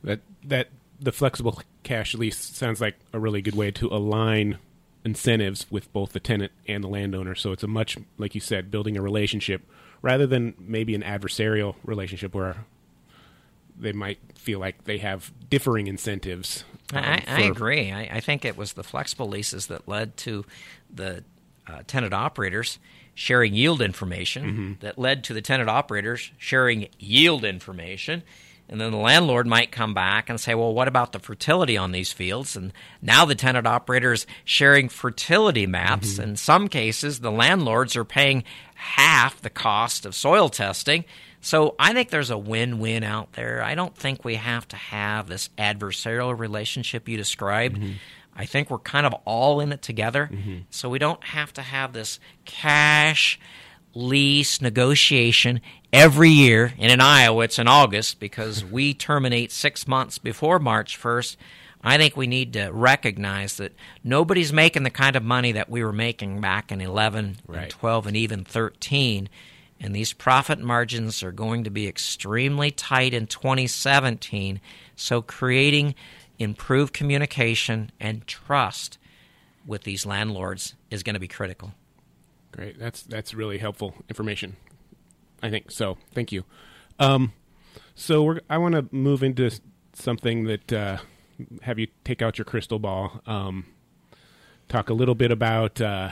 That 0.04 0.22
that 0.44 0.70
the 1.00 1.12
flexible 1.12 1.62
cash 1.84 2.14
lease 2.14 2.38
sounds 2.38 2.82
like 2.82 2.96
a 3.14 3.20
really 3.20 3.42
good 3.42 3.56
way 3.56 3.72
to 3.72 3.88
align 3.88 4.60
incentives 5.06 5.66
with 5.72 5.92
both 5.94 6.12
the 6.12 6.20
tenant 6.20 6.52
and 6.68 6.84
the 6.84 6.88
landowner. 6.88 7.36
So 7.36 7.52
it's 7.52 7.64
a 7.64 7.68
much 7.68 7.98
like 8.18 8.36
you 8.36 8.42
said, 8.42 8.70
building 8.70 8.98
a 8.98 9.02
relationship 9.02 9.62
rather 10.02 10.28
than 10.28 10.54
maybe 10.60 10.94
an 10.94 11.02
adversarial 11.02 11.76
relationship 11.84 12.36
where 12.36 12.66
they 13.80 13.92
might 13.92 14.20
feel 14.36 14.60
like 14.60 14.84
they 14.86 14.98
have 14.98 15.32
differing 15.50 15.88
incentives. 15.88 16.64
um, 16.94 17.04
I, 17.04 17.24
I 17.28 17.42
agree. 17.44 17.92
I, 17.92 18.02
I 18.12 18.20
think 18.20 18.44
it 18.44 18.58
was 18.58 18.74
the 18.74 18.84
flexible 18.84 19.28
leases 19.28 19.68
that 19.68 19.88
led 19.88 20.18
to 20.18 20.46
the 20.94 21.24
uh, 21.68 21.84
tenant 21.86 22.14
operators 22.14 22.80
sharing 23.18 23.56
yield 23.56 23.82
information, 23.82 24.44
mm-hmm. 24.46 24.74
that 24.82 25.00
led 25.00 25.24
to 25.24 25.34
the 25.34 25.42
tenant 25.42 25.68
operators 25.68 26.32
sharing 26.38 26.88
yield 27.00 27.44
information. 27.44 28.22
And 28.70 28.80
then 28.80 28.92
the 28.92 28.98
landlord 28.98 29.48
might 29.48 29.72
come 29.72 29.96
back 29.96 30.30
and 30.30 30.40
say, 30.40 30.54
well, 30.54 30.72
what 30.72 30.88
about 30.88 31.14
the 31.14 31.20
fertility 31.20 31.78
on 31.78 31.94
these 31.94 32.14
fields? 32.14 32.56
And 32.56 32.72
now 33.02 33.26
the 33.26 33.34
tenant 33.34 33.66
operator 33.66 34.12
is 34.14 34.28
sharing 34.46 34.88
fertility 34.88 35.66
maps. 35.66 36.14
Mm-hmm. 36.14 36.30
In 36.30 36.36
some 36.36 36.68
cases, 36.68 37.22
the 37.22 37.32
landlords 37.32 37.96
are 37.96 38.06
paying 38.06 38.44
half 38.76 39.42
the 39.42 39.50
cost 39.50 40.06
of 40.06 40.14
soil 40.14 40.48
testing. 40.48 41.04
So 41.42 41.74
I 41.80 41.94
think 41.94 42.12
there's 42.12 42.30
a 42.30 42.38
win 42.38 42.78
win 42.78 43.04
out 43.04 43.34
there. 43.34 43.64
I 43.64 43.74
don't 43.74 43.96
think 43.96 44.24
we 44.24 44.36
have 44.36 44.68
to 44.68 44.76
have 44.76 45.28
this 45.28 45.50
adversarial 45.58 46.38
relationship 46.38 47.10
you 47.10 47.18
described. 47.18 47.78
Mm-hmm. 47.78 47.94
I 48.40 48.46
think 48.46 48.70
we're 48.70 48.78
kind 48.78 49.06
of 49.08 49.14
all 49.26 49.60
in 49.60 49.72
it 49.72 49.82
together. 49.82 50.30
Mm-hmm. 50.32 50.58
So 50.70 50.90
we 50.90 51.00
don't 51.00 51.24
have 51.24 51.52
to 51.54 51.62
have 51.64 51.92
this 51.94 52.20
cash 52.46 53.40
lease 53.96 54.62
negotiation 54.62 55.60
every 55.92 56.30
year. 56.30 56.74
And 56.78 56.92
in 56.92 57.02
Iowa, 57.02 57.44
it's 57.46 57.58
in 57.60 57.68
August 57.68 58.20
because 58.20 58.64
we 58.64 58.94
terminate 58.94 59.52
six 59.52 59.88
months 59.88 60.18
before 60.20 60.60
March 60.60 61.00
1st. 61.02 61.36
I 61.84 61.98
think 61.98 62.16
we 62.18 62.28
need 62.28 62.54
to 62.54 62.70
recognize 62.70 63.58
that 63.58 63.74
nobody's 64.04 64.52
making 64.54 64.84
the 64.84 64.90
kind 64.90 65.16
of 65.16 65.24
money 65.24 65.52
that 65.54 65.70
we 65.70 65.84
were 65.84 65.94
making 65.94 66.42
back 66.42 66.72
in 66.72 66.82
11 66.82 67.38
Right. 67.48 67.64
and 67.64 67.72
12 67.72 68.08
and 68.08 68.18
even 68.18 68.44
13. 68.44 69.30
And 69.80 69.96
these 69.96 70.12
profit 70.12 70.60
margins 70.60 71.22
are 71.24 71.32
going 71.32 71.64
to 71.64 71.70
be 71.70 71.88
extremely 71.88 72.72
tight 72.72 73.14
in 73.14 73.28
2017. 73.28 74.60
So 74.96 75.22
creating 75.22 75.94
improved 76.40 76.94
communication 76.94 77.92
and 78.00 78.26
trust 78.28 78.98
with 79.66 79.84
these 79.84 80.06
landlords 80.06 80.76
is 80.90 81.04
going 81.04 81.14
to 81.16 81.20
be 81.20 81.28
critical. 81.28 81.74
Great. 82.52 82.80
That's 82.80 83.04
that's 83.04 83.34
really 83.34 83.58
helpful 83.58 83.96
information. 84.10 84.56
I 85.44 85.50
think 85.50 85.70
so. 85.72 85.98
Thank 86.14 86.32
you. 86.32 86.44
Um, 87.00 87.34
so 87.94 88.40
I 88.50 88.58
want 88.58 88.76
to 88.76 88.88
move 88.92 89.22
into 89.22 89.52
something 89.94 90.46
that 90.46 90.74
uh, 90.74 90.98
have 91.64 91.78
you 91.78 91.88
take 92.04 92.22
out 92.22 92.38
your 92.38 92.46
crystal 92.46 92.80
ball. 92.80 93.22
Um, 93.26 93.66
talk 94.68 94.90
a 94.90 94.94
little 94.94 95.16
bit 95.16 95.32
about 95.32 95.80
uh, 95.80 96.12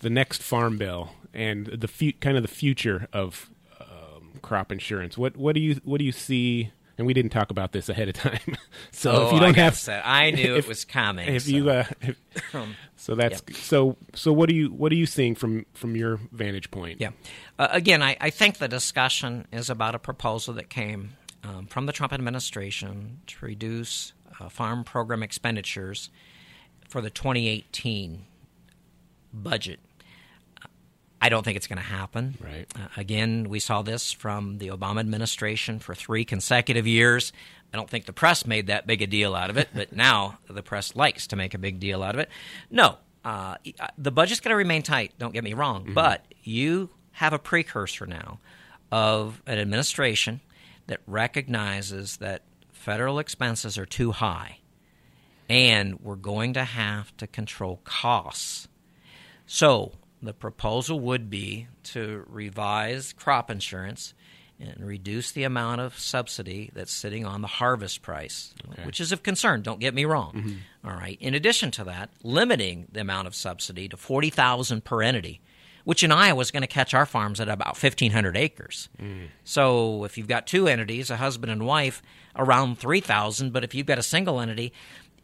the 0.00 0.10
next 0.10 0.42
farm 0.42 0.78
bill 0.78 1.10
and 1.32 1.66
the 1.66 2.12
kind 2.20 2.36
of 2.36 2.42
the 2.42 2.48
future 2.48 3.08
of 3.12 3.50
um, 3.80 4.32
crop 4.42 4.72
insurance. 4.72 5.16
What 5.18 5.36
what 5.36 5.54
do 5.54 5.60
you 5.60 5.80
what 5.84 5.98
do 5.98 6.04
you 6.04 6.12
see? 6.12 6.72
And 7.00 7.06
we 7.06 7.14
didn't 7.14 7.30
talk 7.32 7.50
about 7.50 7.72
this 7.72 7.88
ahead 7.88 8.08
of 8.10 8.14
time. 8.14 8.38
so 8.92 9.26
if 9.26 9.32
you 9.32 9.38
Oh, 9.38 9.40
don't 9.40 9.54
got 9.54 9.62
have 9.64 9.74
set. 9.76 10.02
I 10.04 10.30
knew 10.32 10.54
if- 10.56 10.66
it 10.66 10.68
was 10.68 10.84
coming. 10.84 11.28
if 11.28 11.44
so. 11.44 11.50
you 11.50 11.70
uh, 11.70 11.84
if, 12.02 12.20
so 12.96 13.14
that's 13.14 13.42
so 13.58 13.96
so 14.14 14.34
what 14.34 14.50
are 14.50 14.54
you 14.54 14.68
what 14.70 14.92
are 14.92 14.96
you 14.96 15.06
seeing 15.06 15.34
from 15.34 15.64
from 15.72 15.96
your 15.96 16.20
vantage 16.30 16.70
point 16.70 17.00
Yeah. 17.00 17.12
Uh, 17.58 17.68
again, 17.70 18.02
I, 18.02 18.18
I 18.20 18.28
think 18.28 18.58
the 18.58 18.68
discussion 18.68 19.46
is 19.50 19.70
about 19.70 19.94
a 19.94 19.98
proposal 19.98 20.52
that 20.54 20.68
came 20.68 21.14
um, 21.42 21.66
from 21.66 21.86
the 21.86 21.92
Trump 21.92 22.12
administration 22.12 23.20
to 23.28 23.46
reduce 23.46 24.12
uh, 24.38 24.50
farm 24.50 24.84
program 24.84 25.22
expenditures 25.22 26.10
for 26.86 27.00
the 27.00 27.08
2018 27.08 28.26
budget. 29.32 29.80
I 31.20 31.28
don't 31.28 31.44
think 31.44 31.56
it's 31.56 31.66
going 31.66 31.78
to 31.78 31.84
happen. 31.84 32.36
Right. 32.40 32.66
Uh, 32.74 32.88
again, 32.96 33.48
we 33.48 33.60
saw 33.60 33.82
this 33.82 34.12
from 34.12 34.58
the 34.58 34.68
Obama 34.68 35.00
administration 35.00 35.78
for 35.78 35.94
three 35.94 36.24
consecutive 36.24 36.86
years. 36.86 37.32
I 37.72 37.76
don't 37.76 37.88
think 37.88 38.06
the 38.06 38.12
press 38.12 38.46
made 38.46 38.68
that 38.68 38.86
big 38.86 39.02
a 39.02 39.06
deal 39.06 39.34
out 39.34 39.50
of 39.50 39.56
it, 39.56 39.68
but 39.74 39.92
now 39.96 40.38
the 40.48 40.62
press 40.62 40.96
likes 40.96 41.26
to 41.28 41.36
make 41.36 41.54
a 41.54 41.58
big 41.58 41.78
deal 41.78 42.02
out 42.02 42.14
of 42.14 42.20
it. 42.20 42.30
No, 42.70 42.96
uh, 43.24 43.56
the 43.98 44.10
budget's 44.10 44.40
going 44.40 44.50
to 44.50 44.56
remain 44.56 44.82
tight, 44.82 45.12
don't 45.18 45.32
get 45.32 45.44
me 45.44 45.52
wrong, 45.52 45.84
mm-hmm. 45.84 45.94
but 45.94 46.24
you 46.42 46.88
have 47.12 47.32
a 47.32 47.38
precursor 47.38 48.06
now 48.06 48.38
of 48.90 49.42
an 49.46 49.58
administration 49.58 50.40
that 50.86 51.00
recognizes 51.06 52.16
that 52.16 52.42
federal 52.72 53.18
expenses 53.18 53.76
are 53.76 53.86
too 53.86 54.10
high 54.10 54.56
and 55.50 56.00
we're 56.00 56.14
going 56.14 56.54
to 56.54 56.64
have 56.64 57.14
to 57.16 57.26
control 57.26 57.80
costs. 57.84 58.68
So, 59.46 59.92
the 60.22 60.34
proposal 60.34 61.00
would 61.00 61.30
be 61.30 61.66
to 61.82 62.24
revise 62.28 63.12
crop 63.12 63.50
insurance 63.50 64.14
and 64.60 64.86
reduce 64.86 65.32
the 65.32 65.44
amount 65.44 65.80
of 65.80 65.98
subsidy 65.98 66.70
that's 66.74 66.92
sitting 66.92 67.24
on 67.24 67.40
the 67.40 67.48
harvest 67.48 68.02
price, 68.02 68.52
okay. 68.70 68.84
which 68.84 69.00
is 69.00 69.10
of 69.10 69.22
concern, 69.22 69.62
don't 69.62 69.80
get 69.80 69.94
me 69.94 70.04
wrong. 70.04 70.32
Mm-hmm. 70.34 70.88
All 70.88 70.94
right. 70.94 71.16
In 71.20 71.34
addition 71.34 71.70
to 71.72 71.84
that, 71.84 72.10
limiting 72.22 72.86
the 72.92 73.00
amount 73.00 73.26
of 73.26 73.34
subsidy 73.34 73.88
to 73.88 73.96
40,000 73.96 74.84
per 74.84 75.02
entity, 75.02 75.40
which 75.84 76.02
in 76.02 76.12
Iowa 76.12 76.40
is 76.40 76.50
going 76.50 76.60
to 76.60 76.66
catch 76.66 76.92
our 76.92 77.06
farms 77.06 77.40
at 77.40 77.48
about 77.48 77.82
1,500 77.82 78.36
acres. 78.36 78.90
Mm. 79.00 79.28
So 79.44 80.04
if 80.04 80.18
you've 80.18 80.28
got 80.28 80.46
two 80.46 80.68
entities, 80.68 81.10
a 81.10 81.16
husband 81.16 81.50
and 81.50 81.64
wife, 81.64 82.02
around 82.36 82.78
3,000, 82.78 83.52
but 83.52 83.64
if 83.64 83.74
you've 83.74 83.86
got 83.86 83.98
a 83.98 84.02
single 84.02 84.40
entity, 84.40 84.74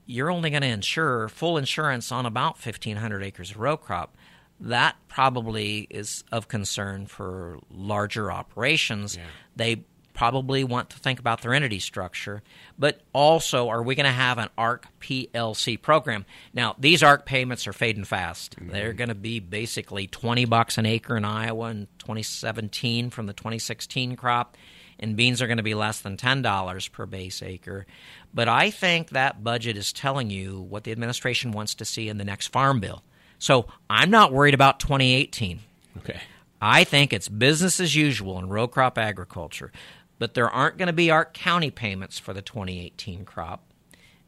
you're 0.07 0.31
only 0.31 0.49
going 0.51 0.63
to 0.63 0.69
insure 0.69 1.29
full 1.29 1.59
insurance 1.59 2.11
on 2.11 2.25
about 2.25 2.55
1,500 2.55 3.23
acres 3.23 3.51
of 3.51 3.59
row 3.59 3.77
crop 3.77 4.17
that 4.61 4.97
probably 5.09 5.87
is 5.91 6.25
of 6.33 6.49
concern 6.49 7.07
for 7.07 7.59
larger 7.71 8.33
operations. 8.33 9.17
Yeah. 9.17 9.23
They 9.57 9.85
probably 10.17 10.65
want 10.65 10.91
to 10.91 10.99
think 10.99 11.21
about 11.21 11.43
their 11.43 11.53
entity 11.53 11.79
structure, 11.79 12.43
but 12.79 13.03
also 13.13 13.69
are 13.69 13.83
we 13.83 13.95
going 13.95 14.07
to 14.07 14.11
have 14.11 14.39
an 14.39 14.49
ARC 14.57 14.87
PLC 14.99 15.81
program? 15.81 16.25
Now, 16.55 16.75
these 16.79 17.03
ARC 17.03 17.27
payments 17.27 17.67
are 17.67 17.75
fading 17.75 18.05
fast. 18.05 18.57
Mm-hmm. 18.57 18.71
They're 18.71 18.93
going 18.95 19.11
to 19.11 19.15
be 19.15 19.41
basically 19.41 20.07
20 20.07 20.47
bucks 20.47 20.79
an 20.79 20.87
acre 20.87 21.17
in 21.17 21.25
Iowa 21.25 21.71
in 21.71 21.87
2017 21.99 23.11
from 23.11 23.27
the 23.27 23.35
2016 23.35 24.17
crop, 24.17 24.57
and 24.99 25.17
beans 25.17 25.43
are 25.43 25.47
going 25.47 25.59
to 25.59 25.63
be 25.63 25.75
less 25.75 26.01
than 26.01 26.17
$10 26.17 26.93
per 26.93 27.05
base 27.05 27.43
acre. 27.43 27.87
But 28.33 28.49
I 28.49 28.71
think 28.71 29.11
that 29.11 29.45
budget 29.45 29.77
is 29.77 29.93
telling 29.93 30.31
you 30.31 30.61
what 30.63 30.85
the 30.85 30.93
administration 30.93 31.53
wants 31.53 31.75
to 31.77 31.85
see 31.85 32.09
in 32.09 32.17
the 32.17 32.25
next 32.25 32.49
farm 32.49 32.81
bill. 32.81 33.03
So 33.39 33.67
I'm 33.89 34.11
not 34.11 34.33
worried 34.33 34.55
about 34.55 34.81
2018. 34.81 35.61
Okay. 35.99 36.21
I 36.61 36.85
think 36.85 37.13
it's 37.13 37.29
business 37.29 37.81
as 37.81 37.95
usual 37.95 38.39
in 38.39 38.49
row 38.49 38.67
crop 38.67 38.99
agriculture. 38.99 39.73
But 40.19 40.35
there 40.35 40.49
aren't 40.49 40.79
going 40.79 40.87
to 40.87 40.95
be 40.95 41.11
ARC 41.11 41.35
County 41.35 41.71
payments 41.71 42.19
for 42.19 42.33
the 42.33 42.41
2018 42.41 43.25
crop 43.25 43.63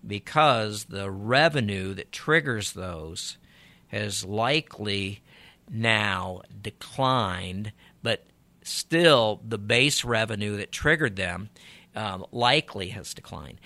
because 0.06 0.84
the 0.84 1.10
revenue 1.10 1.94
that 1.94 2.12
triggers 2.12 2.72
those 2.72 3.38
has 3.88 4.24
likely 4.24 5.22
now 5.70 6.42
declined, 6.60 7.72
but 8.02 8.24
still 8.62 9.40
the 9.46 9.58
base 9.58 10.04
revenue 10.04 10.56
that 10.58 10.72
triggered 10.72 11.16
them 11.16 11.48
um, 11.96 12.24
likely 12.30 12.88
has 12.90 13.14
declined. 13.14 13.60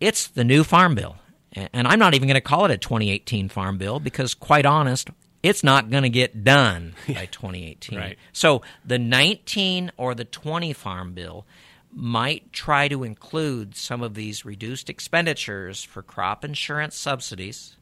It's 0.00 0.26
the 0.26 0.44
new 0.44 0.64
farm 0.64 0.94
bill. 0.94 1.16
And 1.56 1.88
I'm 1.88 1.98
not 1.98 2.14
even 2.14 2.28
going 2.28 2.34
to 2.34 2.40
call 2.40 2.66
it 2.66 2.70
a 2.70 2.76
2018 2.76 3.48
Farm 3.48 3.78
Bill 3.78 3.98
because, 3.98 4.34
quite 4.34 4.66
honest, 4.66 5.08
it's 5.42 5.64
not 5.64 5.90
going 5.90 6.02
to 6.02 6.10
get 6.10 6.44
done 6.44 6.94
by 7.08 7.26
2018. 7.26 7.98
right. 7.98 8.18
So 8.32 8.62
the 8.84 8.98
19 8.98 9.92
or 9.96 10.14
the 10.14 10.24
20 10.24 10.72
Farm 10.72 11.14
Bill 11.14 11.46
might 11.92 12.52
try 12.52 12.88
to 12.88 13.04
include 13.04 13.74
some 13.74 14.02
of 14.02 14.14
these 14.14 14.44
reduced 14.44 14.90
expenditures 14.90 15.82
for 15.82 16.02
crop 16.02 16.44
insurance 16.44 16.94
subsidies 16.94 17.76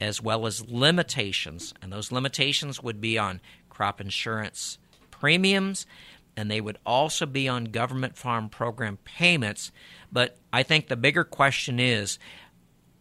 as 0.00 0.20
well 0.20 0.46
as 0.46 0.68
limitations. 0.68 1.72
And 1.80 1.92
those 1.92 2.10
limitations 2.10 2.82
would 2.82 3.00
be 3.00 3.16
on 3.16 3.40
crop 3.68 4.00
insurance 4.00 4.78
premiums 5.10 5.86
and 6.36 6.50
they 6.50 6.60
would 6.60 6.78
also 6.84 7.26
be 7.26 7.48
on 7.48 7.66
government 7.66 8.16
farm 8.16 8.48
program 8.48 8.98
payments. 9.04 9.70
But 10.10 10.36
I 10.52 10.62
think 10.62 10.88
the 10.88 10.96
bigger 10.96 11.24
question 11.24 11.78
is 11.78 12.18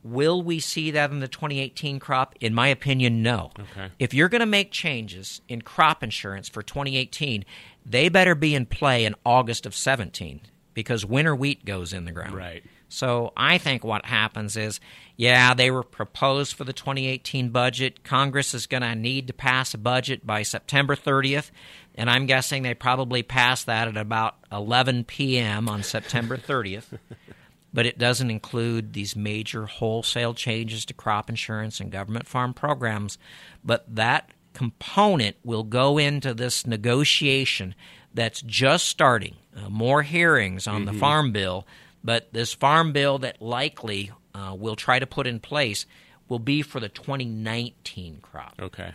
Will 0.03 0.41
we 0.41 0.59
see 0.59 0.91
that 0.91 1.11
in 1.11 1.19
the 1.19 1.27
2018 1.27 1.99
crop? 1.99 2.35
In 2.41 2.53
my 2.53 2.67
opinion, 2.67 3.23
no. 3.23 3.51
Okay. 3.57 3.89
If 3.99 4.13
you're 4.13 4.29
going 4.29 4.41
to 4.41 4.45
make 4.45 4.71
changes 4.71 5.41
in 5.47 5.61
crop 5.61 6.03
insurance 6.03 6.49
for 6.49 6.61
2018, 6.61 7.45
they 7.85 8.09
better 8.09 8.35
be 8.35 8.53
in 8.53 8.65
play 8.65 9.05
in 9.05 9.15
August 9.25 9.65
of 9.65 9.73
17 9.73 10.41
because 10.73 11.05
winter 11.05 11.35
wheat 11.35 11.63
goes 11.65 11.93
in 11.93 12.05
the 12.05 12.11
ground. 12.11 12.35
Right. 12.35 12.63
So 12.89 13.33
I 13.35 13.57
think 13.57 13.83
what 13.83 14.05
happens 14.05 14.55
is, 14.55 14.79
yeah, 15.17 15.55
they 15.55 15.71
were 15.71 15.81
proposed 15.81 16.53
for 16.53 16.63
the 16.63 16.73
2018 16.73 17.49
budget. 17.49 18.03
Congress 18.03 18.53
is 18.53 18.67
going 18.67 18.83
to 18.83 18.93
need 18.93 19.27
to 19.27 19.33
pass 19.33 19.73
a 19.73 19.79
budget 19.79 20.27
by 20.27 20.43
September 20.43 20.95
30th, 20.95 21.49
and 21.95 22.07
I'm 22.07 22.27
guessing 22.27 22.61
they 22.61 22.75
probably 22.75 23.23
passed 23.23 23.65
that 23.65 23.87
at 23.87 23.97
about 23.97 24.35
11 24.51 25.05
p.m. 25.05 25.69
on 25.69 25.81
September 25.81 26.37
30th. 26.37 26.99
but 27.73 27.85
it 27.85 27.97
doesn't 27.97 28.29
include 28.29 28.93
these 28.93 29.15
major 29.15 29.65
wholesale 29.65 30.33
changes 30.33 30.85
to 30.85 30.93
crop 30.93 31.29
insurance 31.29 31.79
and 31.79 31.91
government 31.91 32.27
farm 32.27 32.53
programs. 32.53 33.17
But 33.63 33.83
that 33.95 34.29
component 34.53 35.35
will 35.43 35.63
go 35.63 35.97
into 35.97 36.33
this 36.33 36.67
negotiation 36.67 37.73
that's 38.13 38.41
just 38.41 38.85
starting. 38.85 39.35
Uh, 39.55 39.69
more 39.69 40.03
hearings 40.03 40.67
on 40.67 40.83
mm-hmm. 40.83 40.93
the 40.93 40.99
farm 40.99 41.31
bill, 41.31 41.65
but 42.03 42.31
this 42.33 42.53
farm 42.53 42.93
bill 42.93 43.17
that 43.19 43.41
likely 43.41 44.11
uh, 44.35 44.55
will 44.57 44.75
try 44.75 44.99
to 44.99 45.07
put 45.07 45.27
in 45.27 45.39
place 45.39 45.85
will 46.29 46.39
be 46.39 46.61
for 46.61 46.79
the 46.79 46.89
2019 46.89 48.19
crop. 48.21 48.53
Okay. 48.59 48.93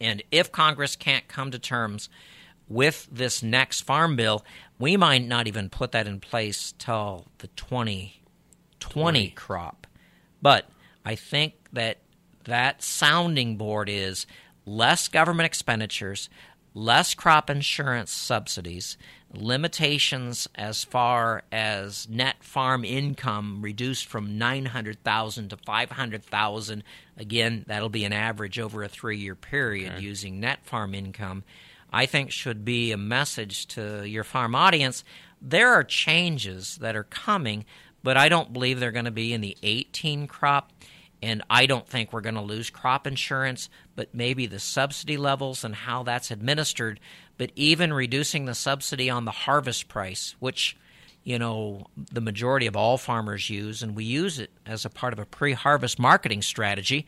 And 0.00 0.22
if 0.30 0.50
Congress 0.50 0.96
can't 0.96 1.28
come 1.28 1.50
to 1.50 1.58
terms 1.58 2.08
with 2.72 3.08
this 3.10 3.42
next 3.42 3.82
farm 3.82 4.16
bill, 4.16 4.44
we 4.78 4.96
might 4.96 5.26
not 5.26 5.46
even 5.46 5.68
put 5.68 5.92
that 5.92 6.06
in 6.06 6.20
place 6.20 6.72
till 6.78 7.26
the 7.38 7.48
2020 7.48 8.20
20. 8.80 9.30
crop. 9.30 9.86
But 10.40 10.68
I 11.04 11.14
think 11.14 11.54
that 11.72 11.98
that 12.44 12.82
sounding 12.82 13.56
board 13.56 13.88
is 13.88 14.26
less 14.64 15.08
government 15.08 15.46
expenditures, 15.46 16.28
less 16.74 17.14
crop 17.14 17.48
insurance 17.48 18.10
subsidies, 18.10 18.96
limitations 19.34 20.48
as 20.54 20.84
far 20.84 21.42
as 21.50 22.08
net 22.08 22.42
farm 22.42 22.84
income 22.84 23.62
reduced 23.62 24.06
from 24.06 24.36
900,000 24.36 25.48
to 25.48 25.56
500,000 25.56 26.84
again 27.16 27.64
that'll 27.66 27.88
be 27.88 28.04
an 28.04 28.12
average 28.12 28.58
over 28.58 28.82
a 28.82 28.88
3-year 28.88 29.34
period 29.34 29.92
okay. 29.94 30.02
using 30.02 30.38
net 30.38 30.62
farm 30.64 30.94
income 30.94 31.44
I 31.92 32.06
think 32.06 32.30
should 32.30 32.64
be 32.64 32.92
a 32.92 32.96
message 32.96 33.66
to 33.68 34.08
your 34.08 34.24
farm 34.24 34.54
audience. 34.54 35.04
There 35.40 35.72
are 35.72 35.84
changes 35.84 36.78
that 36.78 36.96
are 36.96 37.04
coming, 37.04 37.64
but 38.02 38.16
I 38.16 38.28
don't 38.28 38.52
believe 38.52 38.80
they're 38.80 38.92
going 38.92 39.04
to 39.04 39.10
be 39.10 39.32
in 39.32 39.40
the 39.40 39.56
18 39.62 40.26
crop. 40.26 40.72
And 41.22 41.42
I 41.48 41.66
don't 41.66 41.86
think 41.86 42.12
we're 42.12 42.20
going 42.20 42.34
to 42.34 42.40
lose 42.40 42.68
crop 42.70 43.06
insurance, 43.06 43.68
but 43.94 44.12
maybe 44.12 44.46
the 44.46 44.58
subsidy 44.58 45.16
levels 45.16 45.62
and 45.62 45.74
how 45.74 46.02
that's 46.02 46.32
administered. 46.32 46.98
But 47.38 47.52
even 47.54 47.92
reducing 47.92 48.46
the 48.46 48.54
subsidy 48.54 49.08
on 49.08 49.24
the 49.24 49.30
harvest 49.30 49.88
price, 49.88 50.34
which 50.40 50.76
you 51.22 51.38
know 51.38 51.86
the 52.12 52.20
majority 52.20 52.66
of 52.66 52.76
all 52.76 52.98
farmers 52.98 53.48
use, 53.48 53.82
and 53.82 53.94
we 53.94 54.04
use 54.04 54.40
it 54.40 54.50
as 54.66 54.84
a 54.84 54.90
part 54.90 55.12
of 55.12 55.20
a 55.20 55.26
pre-harvest 55.26 55.98
marketing 55.98 56.42
strategy, 56.42 57.06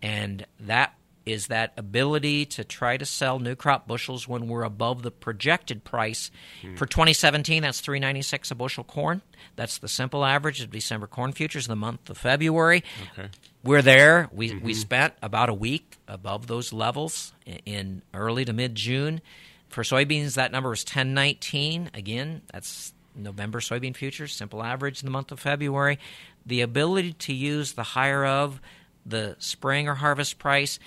and 0.00 0.46
that 0.60 0.94
is 1.30 1.48
that 1.48 1.72
ability 1.76 2.44
to 2.46 2.64
try 2.64 2.96
to 2.96 3.04
sell 3.04 3.38
new 3.38 3.54
crop 3.54 3.86
bushels 3.86 4.26
when 4.26 4.48
we're 4.48 4.62
above 4.62 5.02
the 5.02 5.10
projected 5.10 5.84
price. 5.84 6.30
Hmm. 6.62 6.76
For 6.76 6.86
2017, 6.86 7.62
that's 7.62 7.80
396 7.80 8.50
a 8.50 8.54
bushel 8.54 8.84
corn. 8.84 9.22
That's 9.56 9.78
the 9.78 9.88
simple 9.88 10.24
average 10.24 10.60
of 10.60 10.70
December 10.70 11.06
corn 11.06 11.32
futures 11.32 11.66
in 11.66 11.70
the 11.70 11.76
month 11.76 12.08
of 12.10 12.18
February. 12.18 12.82
Okay. 13.12 13.28
We're 13.62 13.82
there. 13.82 14.28
We, 14.32 14.50
mm-hmm. 14.50 14.64
we 14.64 14.74
spent 14.74 15.14
about 15.22 15.48
a 15.48 15.54
week 15.54 15.98
above 16.08 16.46
those 16.46 16.72
levels 16.72 17.32
in 17.66 18.02
early 18.14 18.44
to 18.44 18.52
mid 18.52 18.74
June. 18.74 19.20
For 19.68 19.82
soybeans, 19.82 20.34
that 20.34 20.50
number 20.50 20.70
was 20.70 20.82
1019. 20.82 21.90
Again, 21.94 22.42
that's 22.52 22.92
November 23.14 23.60
soybean 23.60 23.96
futures, 23.96 24.34
simple 24.34 24.62
average 24.62 25.02
in 25.02 25.06
the 25.06 25.12
month 25.12 25.30
of 25.30 25.40
February. 25.40 25.98
The 26.44 26.62
ability 26.62 27.12
to 27.12 27.34
use 27.34 27.72
the 27.72 27.82
higher 27.82 28.24
of 28.24 28.60
the 29.06 29.36
spring 29.38 29.88
or 29.88 29.94
harvest 29.94 30.38
price 30.38 30.78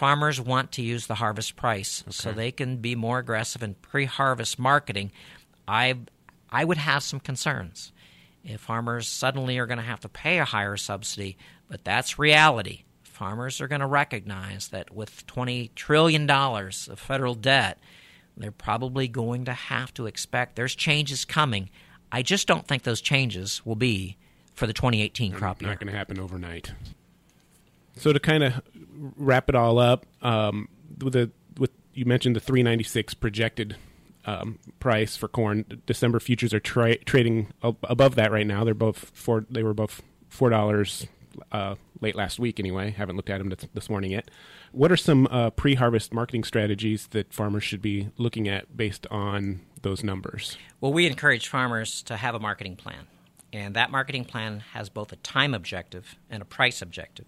farmers 0.00 0.40
want 0.40 0.72
to 0.72 0.80
use 0.80 1.06
the 1.06 1.16
harvest 1.16 1.56
price 1.56 2.02
okay. 2.06 2.10
so 2.10 2.32
they 2.32 2.50
can 2.50 2.78
be 2.78 2.94
more 2.94 3.18
aggressive 3.18 3.62
in 3.62 3.74
pre-harvest 3.74 4.58
marketing. 4.58 5.12
I 5.68 5.98
I 6.50 6.64
would 6.64 6.78
have 6.78 7.02
some 7.02 7.20
concerns 7.20 7.92
if 8.42 8.62
farmers 8.62 9.06
suddenly 9.06 9.58
are 9.58 9.66
going 9.66 9.76
to 9.76 9.84
have 9.84 10.00
to 10.00 10.08
pay 10.08 10.38
a 10.38 10.46
higher 10.46 10.78
subsidy, 10.78 11.36
but 11.68 11.84
that's 11.84 12.18
reality. 12.18 12.84
Farmers 13.02 13.60
are 13.60 13.68
going 13.68 13.82
to 13.82 13.86
recognize 13.86 14.68
that 14.68 14.90
with 14.90 15.26
$20 15.26 15.74
trillion 15.74 16.28
of 16.30 16.98
federal 16.98 17.34
debt, 17.34 17.78
they're 18.38 18.50
probably 18.50 19.06
going 19.06 19.44
to 19.44 19.52
have 19.52 19.92
to 19.92 20.06
expect 20.06 20.56
there's 20.56 20.74
changes 20.74 21.26
coming. 21.26 21.68
I 22.10 22.22
just 22.22 22.46
don't 22.46 22.66
think 22.66 22.84
those 22.84 23.02
changes 23.02 23.60
will 23.66 23.76
be 23.76 24.16
for 24.54 24.66
the 24.66 24.72
2018 24.72 25.32
crop 25.32 25.60
year. 25.60 25.68
Not 25.68 25.78
going 25.78 25.92
to 25.92 25.98
happen 25.98 26.18
overnight. 26.18 26.72
So 27.96 28.12
to 28.12 28.20
kind 28.20 28.44
of 28.44 28.62
wrap 29.16 29.48
it 29.48 29.54
all 29.54 29.78
up, 29.78 30.06
um, 30.22 30.68
with 31.02 31.12
the 31.12 31.30
with 31.58 31.70
you 31.94 32.04
mentioned 32.04 32.36
the 32.36 32.40
396 32.40 33.14
projected 33.14 33.76
um, 34.26 34.58
price 34.78 35.16
for 35.16 35.28
corn. 35.28 35.82
December 35.86 36.20
futures 36.20 36.52
are 36.52 36.60
tra- 36.60 36.98
trading 36.98 37.48
above 37.62 38.14
that 38.16 38.30
right 38.30 38.46
now. 38.46 38.64
They're 38.64 38.74
both 38.74 39.10
four. 39.14 39.46
They 39.50 39.62
were 39.62 39.74
both 39.74 40.02
four 40.28 40.50
dollars 40.50 41.06
uh, 41.52 41.76
late 42.00 42.14
last 42.14 42.38
week. 42.38 42.60
Anyway, 42.60 42.90
haven't 42.90 43.16
looked 43.16 43.30
at 43.30 43.38
them 43.38 43.52
this 43.74 43.88
morning 43.88 44.12
yet. 44.12 44.30
What 44.72 44.92
are 44.92 44.96
some 44.96 45.26
uh, 45.30 45.50
pre-harvest 45.50 46.12
marketing 46.14 46.44
strategies 46.44 47.08
that 47.08 47.32
farmers 47.32 47.64
should 47.64 47.82
be 47.82 48.10
looking 48.18 48.48
at 48.48 48.76
based 48.76 49.06
on 49.10 49.60
those 49.82 50.04
numbers? 50.04 50.56
Well, 50.80 50.92
we 50.92 51.06
encourage 51.06 51.48
farmers 51.48 52.02
to 52.02 52.16
have 52.16 52.34
a 52.34 52.38
marketing 52.38 52.76
plan, 52.76 53.06
and 53.52 53.74
that 53.74 53.90
marketing 53.90 54.26
plan 54.26 54.60
has 54.72 54.88
both 54.88 55.12
a 55.12 55.16
time 55.16 55.54
objective 55.54 56.16
and 56.28 56.42
a 56.42 56.44
price 56.44 56.82
objective. 56.82 57.26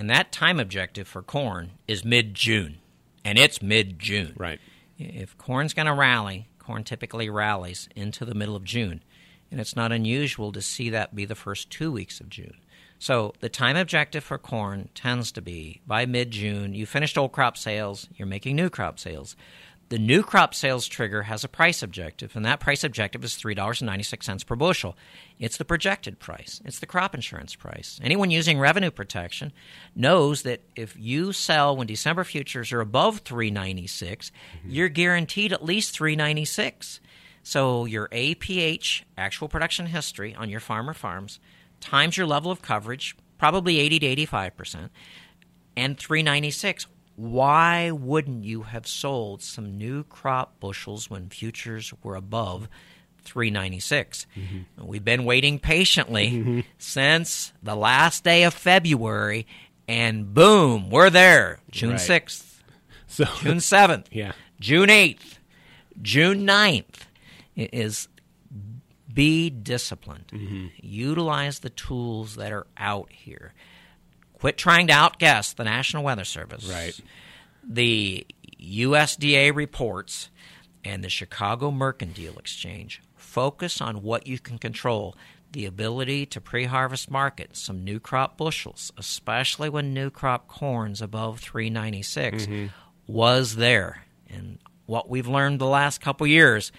And 0.00 0.08
that 0.08 0.32
time 0.32 0.58
objective 0.58 1.06
for 1.06 1.20
corn 1.20 1.72
is 1.86 2.06
mid-June, 2.06 2.78
and 3.22 3.38
it's 3.38 3.60
mid-June. 3.60 4.32
Right. 4.34 4.58
If 4.96 5.36
corn's 5.36 5.74
going 5.74 5.88
to 5.88 5.92
rally, 5.92 6.48
corn 6.58 6.84
typically 6.84 7.28
rallies 7.28 7.86
into 7.94 8.24
the 8.24 8.34
middle 8.34 8.56
of 8.56 8.64
June, 8.64 9.02
and 9.50 9.60
it's 9.60 9.76
not 9.76 9.92
unusual 9.92 10.52
to 10.52 10.62
see 10.62 10.88
that 10.88 11.14
be 11.14 11.26
the 11.26 11.34
first 11.34 11.68
two 11.68 11.92
weeks 11.92 12.18
of 12.18 12.30
June. 12.30 12.56
So 12.98 13.34
the 13.40 13.50
time 13.50 13.76
objective 13.76 14.24
for 14.24 14.38
corn 14.38 14.88
tends 14.94 15.32
to 15.32 15.42
be 15.42 15.82
by 15.86 16.06
mid 16.06 16.30
June, 16.30 16.72
you 16.72 16.86
finished 16.86 17.18
old 17.18 17.32
crop 17.32 17.58
sales, 17.58 18.08
you're 18.16 18.26
making 18.26 18.56
new 18.56 18.70
crop 18.70 18.98
sales. 18.98 19.36
The 19.90 19.98
new 19.98 20.22
crop 20.22 20.54
sales 20.54 20.86
trigger 20.86 21.24
has 21.24 21.42
a 21.42 21.48
price 21.48 21.82
objective, 21.82 22.36
and 22.36 22.44
that 22.44 22.60
price 22.60 22.84
objective 22.84 23.24
is 23.24 23.34
$3.96 23.34 24.46
per 24.46 24.54
bushel. 24.54 24.96
It's 25.40 25.56
the 25.56 25.64
projected 25.64 26.20
price, 26.20 26.60
it's 26.64 26.78
the 26.78 26.86
crop 26.86 27.12
insurance 27.12 27.56
price. 27.56 27.98
Anyone 28.00 28.30
using 28.30 28.60
revenue 28.60 28.92
protection 28.92 29.52
knows 29.96 30.42
that 30.42 30.62
if 30.76 30.96
you 30.96 31.32
sell 31.32 31.76
when 31.76 31.88
December 31.88 32.22
futures 32.22 32.70
are 32.70 32.80
above 32.80 33.18
396, 33.20 34.30
mm-hmm. 34.30 34.70
you're 34.70 34.88
guaranteed 34.88 35.52
at 35.52 35.64
least 35.64 35.92
396. 35.92 37.00
So 37.42 37.84
your 37.84 38.06
APH, 38.10 39.02
actual 39.18 39.48
production 39.48 39.86
history 39.86 40.36
on 40.36 40.48
your 40.48 40.60
farmer 40.60 40.94
farms, 40.94 41.40
times 41.80 42.16
your 42.16 42.28
level 42.28 42.52
of 42.52 42.62
coverage, 42.62 43.16
probably 43.38 43.80
80 43.80 43.98
to 43.98 44.26
85%, 44.26 44.90
and 45.76 45.98
396. 45.98 46.86
Why 47.20 47.90
wouldn't 47.90 48.44
you 48.44 48.62
have 48.62 48.86
sold 48.86 49.42
some 49.42 49.76
new 49.76 50.04
crop 50.04 50.58
bushels 50.58 51.10
when 51.10 51.28
futures 51.28 51.92
were 52.02 52.14
above 52.14 52.66
396? 53.24 54.26
Mm-hmm. 54.34 54.86
We've 54.86 55.04
been 55.04 55.26
waiting 55.26 55.58
patiently 55.58 56.30
mm-hmm. 56.30 56.60
since 56.78 57.52
the 57.62 57.76
last 57.76 58.24
day 58.24 58.44
of 58.44 58.54
February, 58.54 59.46
and 59.86 60.32
boom, 60.32 60.88
we're 60.88 61.10
there. 61.10 61.60
June 61.70 61.90
right. 61.90 62.00
6th, 62.00 62.62
so, 63.06 63.24
June 63.40 63.58
7th, 63.58 64.06
yeah. 64.10 64.32
June 64.58 64.88
8th, 64.88 65.36
June 66.00 66.46
9th 66.46 67.02
is 67.54 68.08
be 69.12 69.50
disciplined. 69.50 70.28
Mm-hmm. 70.28 70.68
Utilize 70.80 71.58
the 71.58 71.68
tools 71.68 72.36
that 72.36 72.50
are 72.50 72.66
out 72.78 73.12
here. 73.12 73.52
Quit 74.40 74.56
trying 74.56 74.86
to 74.86 74.92
outguess 74.94 75.52
the 75.52 75.64
National 75.64 76.02
Weather 76.02 76.24
Service. 76.24 76.64
Right. 76.64 76.98
The 77.62 78.26
USDA 78.60 79.54
reports 79.54 80.30
and 80.82 81.04
the 81.04 81.10
Chicago 81.10 81.70
Mercantile 81.70 82.38
Exchange 82.38 83.02
focus 83.14 83.80
on 83.80 84.02
what 84.02 84.26
you 84.26 84.38
can 84.38 84.58
control. 84.58 85.14
The 85.52 85.66
ability 85.66 86.26
to 86.26 86.40
pre 86.40 86.64
harvest 86.64 87.10
market 87.10 87.56
some 87.56 87.84
new 87.84 87.98
crop 87.98 88.38
bushels, 88.38 88.92
especially 88.96 89.68
when 89.68 89.92
new 89.92 90.08
crop 90.08 90.46
corn's 90.46 91.02
above 91.02 91.40
396, 91.40 92.46
mm-hmm. 92.46 92.66
was 93.06 93.56
there. 93.56 94.04
And 94.28 94.58
what 94.86 95.10
we've 95.10 95.26
learned 95.26 95.60
the 95.60 95.66
last 95.66 96.00
couple 96.00 96.26
years 96.26 96.70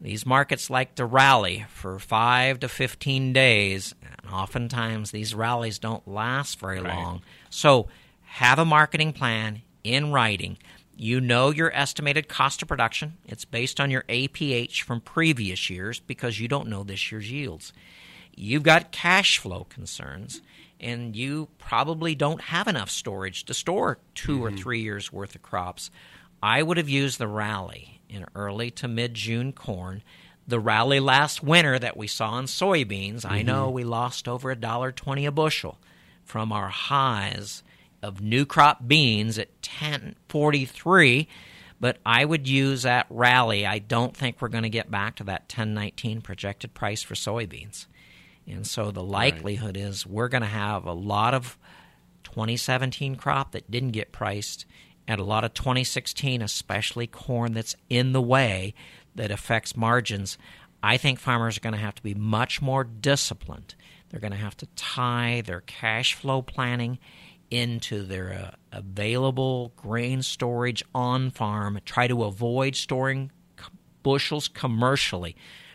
these 0.00 0.24
markets 0.24 0.70
like 0.70 0.94
to 0.96 1.04
rally 1.04 1.66
for 1.70 1.98
5 1.98 2.60
to 2.60 2.68
15 2.68 3.32
days, 3.32 3.94
and 4.02 4.32
oftentimes 4.32 5.10
these 5.10 5.34
rallies 5.34 5.78
don't 5.78 6.06
last 6.06 6.60
very 6.60 6.80
right. 6.80 6.94
long. 6.94 7.22
So, 7.50 7.88
have 8.22 8.58
a 8.58 8.64
marketing 8.64 9.12
plan 9.12 9.62
in 9.82 10.12
writing. 10.12 10.58
You 10.96 11.20
know 11.20 11.50
your 11.50 11.74
estimated 11.74 12.28
cost 12.28 12.62
of 12.62 12.68
production. 12.68 13.16
It's 13.24 13.44
based 13.44 13.80
on 13.80 13.90
your 13.90 14.02
APH 14.08 14.82
from 14.82 15.00
previous 15.00 15.70
years 15.70 16.00
because 16.00 16.38
you 16.38 16.48
don't 16.48 16.68
know 16.68 16.84
this 16.84 17.10
year's 17.10 17.30
yields. 17.30 17.72
You've 18.34 18.62
got 18.62 18.92
cash 18.92 19.38
flow 19.38 19.64
concerns, 19.68 20.42
and 20.78 21.16
you 21.16 21.48
probably 21.58 22.14
don't 22.14 22.40
have 22.40 22.68
enough 22.68 22.90
storage 22.90 23.44
to 23.44 23.54
store 23.54 23.98
2 24.14 24.32
mm-hmm. 24.32 24.44
or 24.44 24.52
three 24.52 24.80
years 24.80 25.12
worth 25.12 25.34
of 25.34 25.42
crops. 25.42 25.90
I 26.42 26.62
would 26.62 26.76
have 26.76 26.88
used 26.88 27.18
the 27.18 27.28
rally 27.28 28.00
in 28.08 28.26
early 28.34 28.70
to 28.72 28.88
mid 28.88 29.14
June 29.14 29.52
corn. 29.52 30.02
The 30.46 30.60
rally 30.60 30.98
last 30.98 31.42
winter 31.42 31.78
that 31.78 31.96
we 31.96 32.06
saw 32.06 32.38
in 32.38 32.46
soybeans, 32.46 33.20
mm-hmm. 33.20 33.32
I 33.32 33.42
know 33.42 33.68
we 33.68 33.84
lost 33.84 34.26
over 34.26 34.50
a 34.50 34.56
dollar 34.56 34.92
twenty 34.92 35.26
a 35.26 35.32
bushel 35.32 35.78
from 36.24 36.52
our 36.52 36.68
highs 36.68 37.62
of 38.02 38.20
new 38.20 38.46
crop 38.46 38.86
beans 38.86 39.38
at 39.38 39.48
1043 39.62 41.26
but 41.80 41.98
I 42.04 42.24
would 42.24 42.48
use 42.48 42.82
that 42.82 43.06
rally. 43.08 43.64
I 43.64 43.78
don't 43.78 44.16
think 44.16 44.40
we're 44.40 44.48
going 44.48 44.64
to 44.64 44.68
get 44.68 44.90
back 44.90 45.16
to 45.16 45.24
that 45.24 45.42
1019 45.42 46.20
projected 46.22 46.74
price 46.74 47.02
for 47.02 47.14
soybeans. 47.14 47.86
And 48.46 48.66
so 48.66 48.90
the 48.90 49.02
likelihood 49.02 49.76
right. 49.76 49.84
is 49.84 50.06
we're 50.06 50.28
going 50.28 50.42
to 50.42 50.48
have 50.48 50.86
a 50.86 50.92
lot 50.92 51.34
of 51.34 51.56
2017 52.24 53.16
crop 53.16 53.52
that 53.52 53.70
didn't 53.70 53.92
get 53.92 54.10
priced 54.10 54.66
and 55.08 55.20
a 55.20 55.24
lot 55.24 55.42
of 55.42 55.54
2016, 55.54 56.42
especially 56.42 57.06
corn 57.06 57.54
that's 57.54 57.74
in 57.88 58.12
the 58.12 58.20
way 58.20 58.74
that 59.14 59.30
affects 59.30 59.74
margins, 59.74 60.36
I 60.82 60.98
think 60.98 61.18
farmers 61.18 61.56
are 61.56 61.60
going 61.60 61.72
to 61.72 61.80
have 61.80 61.94
to 61.96 62.02
be 62.02 62.14
much 62.14 62.60
more 62.60 62.84
disciplined. 62.84 63.74
They're 64.10 64.20
going 64.20 64.32
to 64.32 64.36
have 64.36 64.56
to 64.58 64.66
tie 64.76 65.42
their 65.44 65.62
cash 65.62 66.14
flow 66.14 66.42
planning 66.42 66.98
into 67.50 68.04
their 68.04 68.32
uh, 68.32 68.76
available 68.76 69.72
grain 69.76 70.22
storage 70.22 70.84
on 70.94 71.30
farm, 71.30 71.80
try 71.86 72.06
to 72.06 72.24
avoid 72.24 72.76
storing 72.76 73.32
bushels 74.02 74.46
commercially 74.46 75.34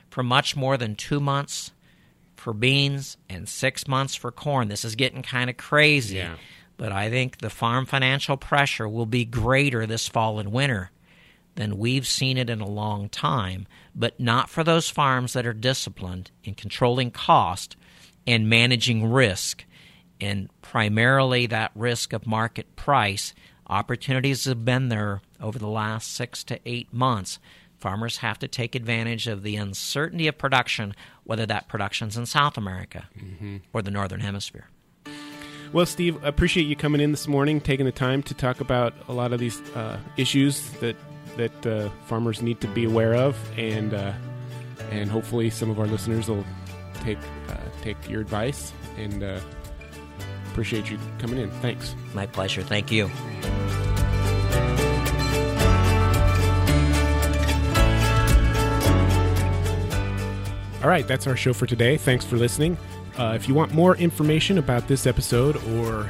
for 0.09 0.21
much 0.21 0.55
more 0.55 0.77
than 0.77 0.95
two 0.95 1.19
months 1.19 1.71
for 2.35 2.53
beans 2.53 3.17
and 3.29 3.49
six 3.49 3.87
months 3.87 4.13
for 4.13 4.31
corn. 4.31 4.67
This 4.67 4.85
is 4.85 4.95
getting 4.95 5.23
kind 5.23 5.49
of 5.49 5.57
crazy. 5.57 6.17
Yeah. 6.17 6.35
But 6.83 6.91
I 6.91 7.09
think 7.09 7.37
the 7.37 7.49
farm 7.49 7.85
financial 7.85 8.35
pressure 8.35 8.89
will 8.89 9.05
be 9.05 9.23
greater 9.23 9.85
this 9.85 10.09
fall 10.09 10.37
and 10.37 10.51
winter 10.51 10.91
than 11.55 11.77
we've 11.77 12.05
seen 12.05 12.37
it 12.37 12.49
in 12.49 12.59
a 12.59 12.67
long 12.67 13.07
time, 13.07 13.67
but 13.95 14.19
not 14.19 14.49
for 14.49 14.65
those 14.65 14.89
farms 14.89 15.31
that 15.31 15.45
are 15.45 15.53
disciplined 15.53 16.31
in 16.43 16.55
controlling 16.55 17.09
cost 17.09 17.77
and 18.27 18.49
managing 18.49 19.09
risk. 19.09 19.63
And 20.19 20.49
primarily 20.61 21.45
that 21.45 21.71
risk 21.73 22.11
of 22.11 22.27
market 22.27 22.75
price. 22.75 23.33
Opportunities 23.67 24.43
have 24.43 24.65
been 24.65 24.89
there 24.89 25.21
over 25.39 25.57
the 25.57 25.69
last 25.69 26.13
six 26.13 26.43
to 26.43 26.59
eight 26.65 26.91
months. 26.91 27.39
Farmers 27.79 28.17
have 28.17 28.39
to 28.39 28.47
take 28.49 28.75
advantage 28.75 29.25
of 29.25 29.41
the 29.41 29.55
uncertainty 29.55 30.27
of 30.27 30.37
production, 30.37 30.93
whether 31.23 31.45
that 31.45 31.69
production's 31.69 32.17
in 32.17 32.25
South 32.25 32.57
America 32.57 33.07
mm-hmm. 33.17 33.57
or 33.71 33.81
the 33.81 33.89
Northern 33.89 34.19
Hemisphere. 34.19 34.67
Well, 35.73 35.87
Steve, 35.87 36.23
appreciate 36.23 36.67
you 36.67 36.75
coming 36.75 37.01
in 37.01 37.09
this 37.09 37.27
morning, 37.27 37.59
taking 37.59 37.87
the 37.87 37.91
time 37.91 38.21
to 38.23 38.35
talk 38.35 38.61
about 38.61 38.93
a 39.07 39.11
lot 39.11 39.33
of 39.33 39.39
these 39.39 39.59
uh, 39.71 39.97
issues 40.17 40.69
that 40.73 40.95
that 41.35 41.65
uh, 41.65 41.89
farmers 42.05 42.43
need 42.43 42.61
to 42.61 42.67
be 42.67 42.85
aware 42.85 43.15
of, 43.15 43.35
and 43.57 43.91
uh, 43.91 44.13
and 44.91 45.09
hopefully 45.09 45.49
some 45.49 45.71
of 45.71 45.79
our 45.79 45.87
listeners 45.87 46.29
will 46.29 46.45
take 47.01 47.17
uh, 47.49 47.55
take 47.81 47.97
your 48.07 48.21
advice. 48.21 48.71
And 48.97 49.23
uh, 49.23 49.39
appreciate 50.51 50.91
you 50.91 50.99
coming 51.17 51.39
in. 51.39 51.49
Thanks. 51.49 51.95
My 52.13 52.27
pleasure. 52.27 52.61
Thank 52.61 52.91
you. 52.91 53.09
All 60.83 60.89
right, 60.89 61.07
that's 61.07 61.25
our 61.25 61.35
show 61.35 61.53
for 61.53 61.65
today. 61.65 61.97
Thanks 61.97 62.25
for 62.25 62.35
listening. 62.35 62.77
Uh, 63.17 63.33
if 63.35 63.47
you 63.47 63.53
want 63.53 63.73
more 63.73 63.95
information 63.97 64.57
about 64.57 64.87
this 64.87 65.05
episode 65.05 65.57
or 65.73 66.09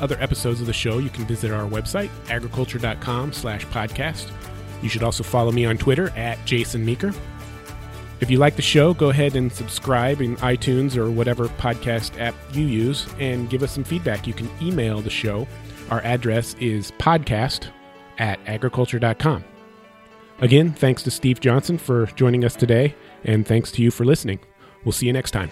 other 0.00 0.16
episodes 0.20 0.60
of 0.60 0.66
the 0.66 0.72
show, 0.72 0.98
you 0.98 1.10
can 1.10 1.24
visit 1.24 1.50
our 1.50 1.68
website, 1.68 2.10
agriculture.com 2.30 3.32
slash 3.32 3.66
podcast. 3.66 4.30
You 4.82 4.88
should 4.88 5.02
also 5.02 5.22
follow 5.22 5.52
me 5.52 5.66
on 5.66 5.76
Twitter 5.76 6.10
at 6.10 6.42
Jason 6.46 6.84
Meeker. 6.84 7.12
If 8.20 8.30
you 8.30 8.38
like 8.38 8.56
the 8.56 8.62
show, 8.62 8.92
go 8.92 9.10
ahead 9.10 9.34
and 9.34 9.50
subscribe 9.50 10.20
in 10.20 10.36
iTunes 10.36 10.96
or 10.96 11.10
whatever 11.10 11.48
podcast 11.48 12.18
app 12.20 12.34
you 12.52 12.66
use 12.66 13.06
and 13.18 13.48
give 13.48 13.62
us 13.62 13.72
some 13.72 13.84
feedback. 13.84 14.26
You 14.26 14.34
can 14.34 14.50
email 14.60 15.00
the 15.00 15.10
show. 15.10 15.46
Our 15.90 16.00
address 16.02 16.54
is 16.60 16.92
podcast 16.92 17.68
at 18.18 18.38
agriculture.com. 18.46 19.44
Again, 20.40 20.72
thanks 20.72 21.02
to 21.02 21.10
Steve 21.10 21.40
Johnson 21.40 21.76
for 21.76 22.06
joining 22.06 22.44
us 22.44 22.54
today, 22.54 22.94
and 23.24 23.46
thanks 23.46 23.72
to 23.72 23.82
you 23.82 23.90
for 23.90 24.04
listening. 24.04 24.38
We'll 24.84 24.92
see 24.92 25.06
you 25.06 25.12
next 25.12 25.32
time. 25.32 25.50